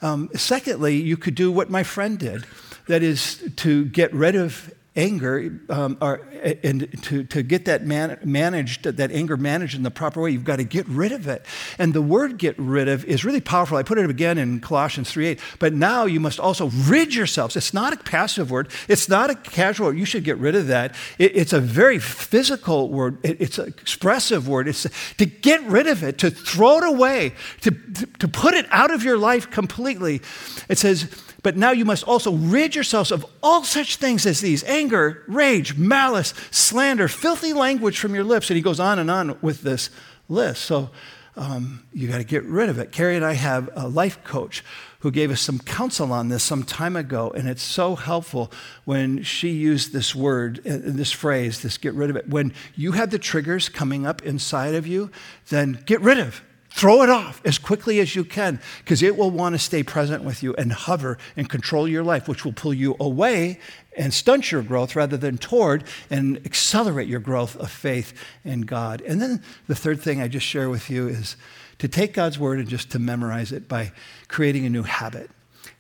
Um, 0.01 0.30
secondly, 0.36 0.95
you 0.95 1.15
could 1.15 1.36
do 1.36 1.51
what 1.51 1.69
my 1.69 1.84
friend 1.84 2.19
did 2.19 2.45
that 2.88 3.03
is 3.03 3.49
to 3.57 3.86
get 3.86 4.13
rid 4.13 4.36
of 4.36 4.74
anger 4.96 5.60
um, 5.70 5.98
or, 6.02 6.22
and 6.64 7.02
to, 7.04 7.24
to 7.24 7.41
get 7.41 7.66
that 7.66 7.84
man, 7.84 8.20
managed 8.24 8.84
that 8.84 9.12
anger 9.12 9.36
managed 9.36 9.76
in 9.76 9.82
the 9.82 9.91
proper 9.91 10.22
way 10.22 10.30
you've 10.30 10.44
got 10.44 10.58
to 10.58 10.64
get 10.64 10.88
rid 10.88 11.12
of 11.12 11.28
it. 11.28 11.46
And 11.80 11.94
the 11.94 12.02
word 12.02 12.38
get 12.38 12.58
rid 12.60 12.88
of 12.88 13.04
is 13.06 13.26
really 13.26 13.41
powerful. 13.41 13.78
I 13.78 13.84
put 13.84 13.98
it 13.98 14.10
again 14.10 14.38
in 14.38 14.60
colossians 14.60 15.12
3.8 15.12 15.39
but 15.60 15.74
now 15.74 16.06
you 16.06 16.20
must 16.20 16.39
also 16.39 16.70
rid 16.70 17.16
yourselves. 17.16 17.56
It's 17.56 17.74
not 17.74 17.94
a 17.94 17.98
passive 17.98 18.52
word. 18.52 18.70
It's 18.88 19.10
not 19.10 19.30
a 19.30 19.36
casual 19.36 19.88
word. 19.88 19.98
You 19.98 20.06
should 20.06 20.24
get 20.24 20.38
rid 20.38 20.56
of 20.56 20.68
that. 20.68 20.96
It, 21.18 21.36
it's 21.36 21.54
a 21.54 21.60
very 21.60 21.98
physical 21.98 22.89
word. 22.89 23.18
It, 23.24 23.41
it's 23.41 23.58
an 23.58 23.68
expressive 23.68 24.48
word. 24.48 24.68
It's 24.68 24.88
to 25.18 25.26
get 25.26 25.64
rid 25.64 25.88
of 25.88 26.04
it 26.04 26.20
to 26.20 26.30
throw 26.30 26.78
it 26.78 26.84
away 26.84 27.34
to, 27.62 27.72
to, 27.72 28.06
to 28.06 28.28
put 28.28 28.54
it 28.54 28.68
out 28.70 28.91
of 28.91 29.04
your 29.04 29.18
life 29.18 29.50
completely. 29.50 30.22
It 30.70 30.78
says 30.78 31.10
but 31.44 31.58
now 31.58 31.72
you 31.72 31.84
must 31.84 32.06
also 32.06 32.32
rid 32.32 32.74
yourselves 32.74 33.12
of 33.12 33.26
all 33.44 33.64
such 33.64 33.98
things 33.98 34.26
as 34.26 34.39
these 34.39 34.64
anger, 34.64 35.24
rage, 35.28 35.78
malice, 35.78 36.34
slander, 36.50 37.10
filthy 37.10 37.52
language 37.52 38.00
from 38.00 38.16
your 38.16 38.24
lips. 38.24 38.50
And 38.50 38.56
he 38.56 38.64
goes 38.64 38.80
on 38.80 38.98
and 38.98 39.12
on 39.12 39.38
with 39.41 39.62
this 39.62 39.89
list. 40.30 40.64
So 40.64 40.89
um, 41.36 41.84
you 41.94 42.08
got 42.08 42.20
to 42.20 42.24
get 42.24 42.44
rid 42.46 42.70
of 42.70 42.80
it. 42.80 42.94
Carrie 42.94 43.18
and 43.18 43.26
I 43.26 43.34
have 43.34 43.70
a 43.76 43.89
life 43.89 44.24
coach 44.24 44.64
who 45.00 45.12
gave 45.12 45.32
us 45.32 45.41
some 45.41 45.60
counsel 45.60 46.14
on 46.14 46.30
this 46.30 46.44
some 46.44 46.64
time 46.64 46.96
ago. 46.96 47.30
And 47.36 47.50
it's 47.50 47.62
so 47.62 47.96
helpful 47.96 48.50
when 48.86 49.22
she 49.24 49.50
used 49.50 49.91
this 49.91 50.16
word, 50.16 50.60
uh, 50.60 50.80
this 50.82 51.12
phrase, 51.12 51.62
this 51.62 51.78
get 51.78 51.94
rid 51.94 52.10
of 52.10 52.16
it. 52.16 52.30
When 52.30 52.54
you 52.76 52.94
have 52.94 53.10
the 53.10 53.20
triggers 53.20 53.68
coming 53.68 54.06
up 54.06 54.22
inside 54.22 54.76
of 54.76 54.88
you, 54.88 55.12
then 55.50 55.84
get 55.86 56.00
rid 56.00 56.20
of 56.20 56.41
Throw 56.76 57.03
it 57.03 57.09
off 57.09 57.39
as 57.45 57.59
quickly 57.59 57.99
as 57.99 58.15
you 58.15 58.26
can 58.26 58.59
because 58.80 59.03
it 59.03 59.15
will 59.15 59.30
want 59.30 59.53
to 59.53 59.59
stay 59.59 59.84
present 59.84 60.24
with 60.24 60.41
you 60.41 60.55
and 60.55 60.74
hover 60.74 61.19
and 61.38 61.47
control 61.47 61.88
your 61.88 62.03
life, 62.03 62.28
which 62.28 62.43
will 62.43 62.51
pull 62.51 62.74
you 62.74 62.95
away 62.99 63.59
and 63.95 64.11
stunt 64.11 64.51
your 64.51 64.63
growth 64.63 64.95
rather 64.95 65.15
than 65.15 65.38
toward 65.38 65.84
and 66.09 66.38
accelerate 66.45 67.07
your 67.07 67.19
growth 67.19 67.55
of 67.57 67.69
faith 67.69 68.13
in 68.43 68.61
God. 68.61 69.01
And 69.01 69.21
then 69.21 69.43
the 69.67 69.76
third 69.76 70.01
thing 70.01 70.19
I 70.19 70.28
just 70.28 70.47
share 70.47 70.67
with 70.67 70.89
you 70.89 71.07
is 71.07 71.38
to 71.78 71.88
take 71.88 72.11
God's 72.11 72.39
word 72.39 72.57
and 72.57 72.67
just 72.67 72.89
to 72.91 72.99
memorize 72.99 73.51
it 73.51 73.67
by 73.67 73.91
creating 74.28 74.65
a 74.65 74.69
new 74.69 74.84
habit. 74.84 75.30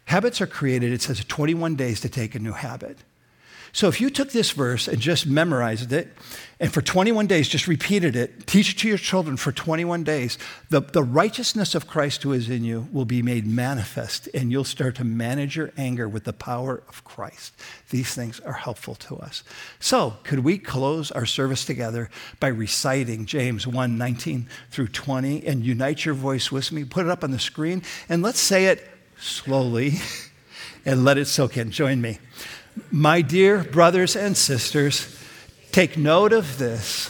Habits 0.05 0.41
are 0.41 0.47
created, 0.47 0.93
it 0.93 1.01
says 1.01 1.25
21 1.25 1.75
days 1.75 2.01
to 2.01 2.09
take 2.09 2.35
a 2.35 2.39
new 2.39 2.51
habit. 2.51 2.99
So 3.73 3.87
if 3.87 3.99
you 3.99 4.11
took 4.11 4.29
this 4.29 4.51
verse 4.51 4.87
and 4.87 4.99
just 4.99 5.25
memorized 5.25 5.91
it, 5.91 6.09
and 6.59 6.71
for 6.71 6.83
21 6.83 7.25
days 7.25 7.49
just 7.49 7.67
repeated 7.67 8.15
it, 8.15 8.45
teach 8.45 8.71
it 8.71 8.77
to 8.77 8.87
your 8.87 8.99
children 8.99 9.35
for 9.35 9.51
21 9.51 10.03
days, 10.03 10.37
the, 10.69 10.79
the 10.81 11.01
righteousness 11.01 11.73
of 11.73 11.87
Christ 11.87 12.21
who 12.21 12.33
is 12.33 12.51
in 12.51 12.63
you 12.63 12.87
will 12.91 13.05
be 13.05 13.23
made 13.23 13.47
manifest, 13.47 14.29
and 14.31 14.51
you'll 14.51 14.63
start 14.63 14.95
to 14.97 15.03
manage 15.03 15.55
your 15.55 15.71
anger 15.75 16.07
with 16.07 16.23
the 16.23 16.33
power 16.33 16.83
of 16.87 17.03
Christ. 17.03 17.55
These 17.89 18.13
things 18.13 18.39
are 18.41 18.53
helpful 18.53 18.93
to 18.95 19.17
us. 19.17 19.43
So, 19.79 20.17
could 20.23 20.39
we 20.39 20.59
close 20.59 21.09
our 21.09 21.25
service 21.25 21.65
together 21.65 22.11
by 22.39 22.49
reciting 22.49 23.25
James 23.25 23.65
1 23.65 23.97
19 23.97 24.47
through 24.69 24.89
20 24.89 25.47
and 25.47 25.65
unite 25.65 26.05
your 26.05 26.13
voice 26.15 26.51
with 26.51 26.71
me? 26.71 26.83
Put 26.83 27.07
it 27.07 27.11
up 27.11 27.23
on 27.23 27.31
the 27.31 27.39
screen, 27.39 27.81
and 28.07 28.21
let's 28.21 28.39
say 28.39 28.67
it 28.67 28.87
slowly 29.17 29.93
and 30.85 31.03
let 31.03 31.17
it 31.17 31.25
soak 31.25 31.57
in. 31.57 31.71
Join 31.71 31.99
me. 31.99 32.19
My 32.91 33.21
dear 33.21 33.63
brothers 33.63 34.15
and 34.15 34.35
sisters, 34.35 35.19
take 35.71 35.97
note 35.97 36.33
of 36.33 36.57
this. 36.57 37.09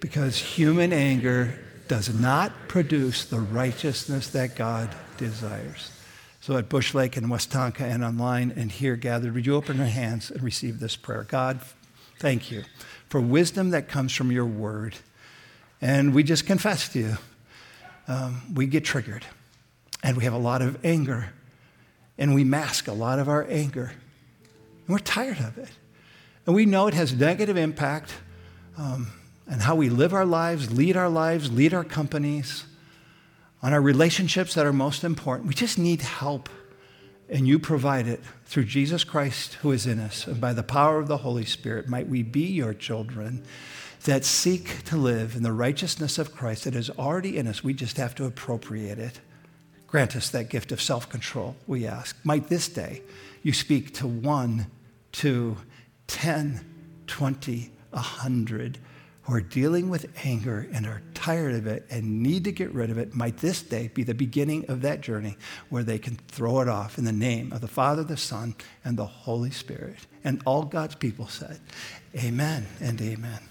Because 0.00 0.38
human 0.38 0.92
anger 0.92 1.58
does 1.88 2.14
not 2.14 2.52
produce 2.68 3.24
the 3.24 3.40
righteousness 3.40 4.28
that 4.28 4.56
God 4.56 4.94
desires. 5.18 5.90
So 6.40 6.56
at 6.56 6.70
Bush 6.70 6.94
Lake 6.94 7.16
and 7.16 7.26
Westonka 7.26 7.82
and 7.82 8.02
online 8.02 8.52
and 8.56 8.72
here 8.72 8.96
gathered, 8.96 9.34
would 9.34 9.44
you 9.44 9.54
open 9.54 9.76
your 9.76 9.86
hands 9.86 10.30
and 10.30 10.42
receive 10.42 10.80
this 10.80 10.96
prayer? 10.96 11.24
God, 11.24 11.60
thank 12.18 12.50
you 12.50 12.64
for 13.08 13.20
wisdom 13.20 13.70
that 13.70 13.88
comes 13.88 14.14
from 14.14 14.32
your 14.32 14.46
word. 14.46 14.96
And 15.82 16.14
we 16.14 16.22
just 16.22 16.46
confess 16.46 16.88
to 16.90 16.98
you 16.98 17.16
um, 18.10 18.42
we 18.54 18.66
get 18.66 18.84
triggered 18.84 19.24
and 20.02 20.16
we 20.16 20.24
have 20.24 20.32
a 20.32 20.38
lot 20.38 20.62
of 20.62 20.84
anger 20.84 21.32
and 22.18 22.34
we 22.34 22.42
mask 22.42 22.88
a 22.88 22.92
lot 22.92 23.20
of 23.20 23.28
our 23.28 23.46
anger. 23.48 23.92
And 24.86 24.88
we're 24.88 24.98
tired 24.98 25.38
of 25.38 25.56
it. 25.56 25.70
And 26.44 26.54
we 26.56 26.66
know 26.66 26.88
it 26.88 26.94
has 26.94 27.14
negative 27.14 27.56
impact 27.56 28.12
um, 28.76 29.12
on 29.48 29.60
how 29.60 29.76
we 29.76 29.88
live 29.88 30.12
our 30.12 30.26
lives, 30.26 30.72
lead 30.72 30.96
our 30.96 31.08
lives, 31.08 31.52
lead 31.52 31.72
our 31.72 31.84
companies, 31.84 32.64
on 33.62 33.72
our 33.72 33.80
relationships 33.80 34.54
that 34.54 34.66
are 34.66 34.72
most 34.72 35.04
important. 35.04 35.46
We 35.46 35.54
just 35.54 35.78
need 35.78 36.02
help. 36.02 36.48
And 37.28 37.46
you 37.46 37.60
provide 37.60 38.08
it 38.08 38.20
through 38.44 38.64
Jesus 38.64 39.04
Christ 39.04 39.54
who 39.54 39.70
is 39.70 39.86
in 39.86 40.00
us. 40.00 40.26
And 40.26 40.40
by 40.40 40.52
the 40.52 40.64
power 40.64 40.98
of 40.98 41.06
the 41.06 41.18
Holy 41.18 41.44
Spirit, 41.44 41.88
might 41.88 42.08
we 42.08 42.24
be 42.24 42.46
your 42.46 42.74
children 42.74 43.44
that 44.04 44.24
seek 44.24 44.84
to 44.84 44.96
live 44.96 45.36
in 45.36 45.42
the 45.42 45.52
righteousness 45.52 46.18
of 46.18 46.34
Christ 46.34 46.64
that 46.64 46.74
is 46.74 46.90
already 46.90 47.36
in 47.36 47.46
us. 47.46 47.62
We 47.62 47.74
just 47.74 47.96
have 47.96 48.14
to 48.16 48.24
appropriate 48.24 48.98
it. 48.98 49.20
Grant 49.86 50.16
us 50.16 50.30
that 50.30 50.48
gift 50.48 50.72
of 50.72 50.80
self 50.80 51.08
control, 51.08 51.56
we 51.66 51.86
ask. 51.86 52.16
Might 52.24 52.48
this 52.48 52.68
day 52.68 53.02
you 53.42 53.52
speak 53.52 53.94
to 53.94 54.06
one, 54.06 54.66
two, 55.12 55.56
ten, 56.06 56.64
twenty, 57.06 57.72
a 57.92 57.98
hundred 57.98 58.78
who 59.22 59.34
are 59.34 59.40
dealing 59.40 59.90
with 59.90 60.06
anger 60.24 60.68
and 60.72 60.86
are 60.86 61.02
tired 61.12 61.54
of 61.54 61.66
it 61.66 61.86
and 61.90 62.22
need 62.22 62.44
to 62.44 62.52
get 62.52 62.72
rid 62.72 62.88
of 62.88 62.98
it. 62.98 63.14
Might 63.14 63.38
this 63.38 63.62
day 63.62 63.90
be 63.92 64.02
the 64.02 64.14
beginning 64.14 64.64
of 64.68 64.80
that 64.82 65.02
journey 65.02 65.36
where 65.68 65.82
they 65.82 65.98
can 65.98 66.16
throw 66.28 66.60
it 66.60 66.68
off 66.68 66.96
in 66.96 67.04
the 67.04 67.12
name 67.12 67.52
of 67.52 67.60
the 67.60 67.68
Father, 67.68 68.02
the 68.02 68.16
Son, 68.16 68.54
and 68.84 68.96
the 68.96 69.06
Holy 69.06 69.50
Spirit. 69.50 69.98
And 70.24 70.40
all 70.46 70.62
God's 70.62 70.94
people 70.94 71.28
said, 71.28 71.60
Amen 72.16 72.66
and 72.80 73.00
amen. 73.00 73.49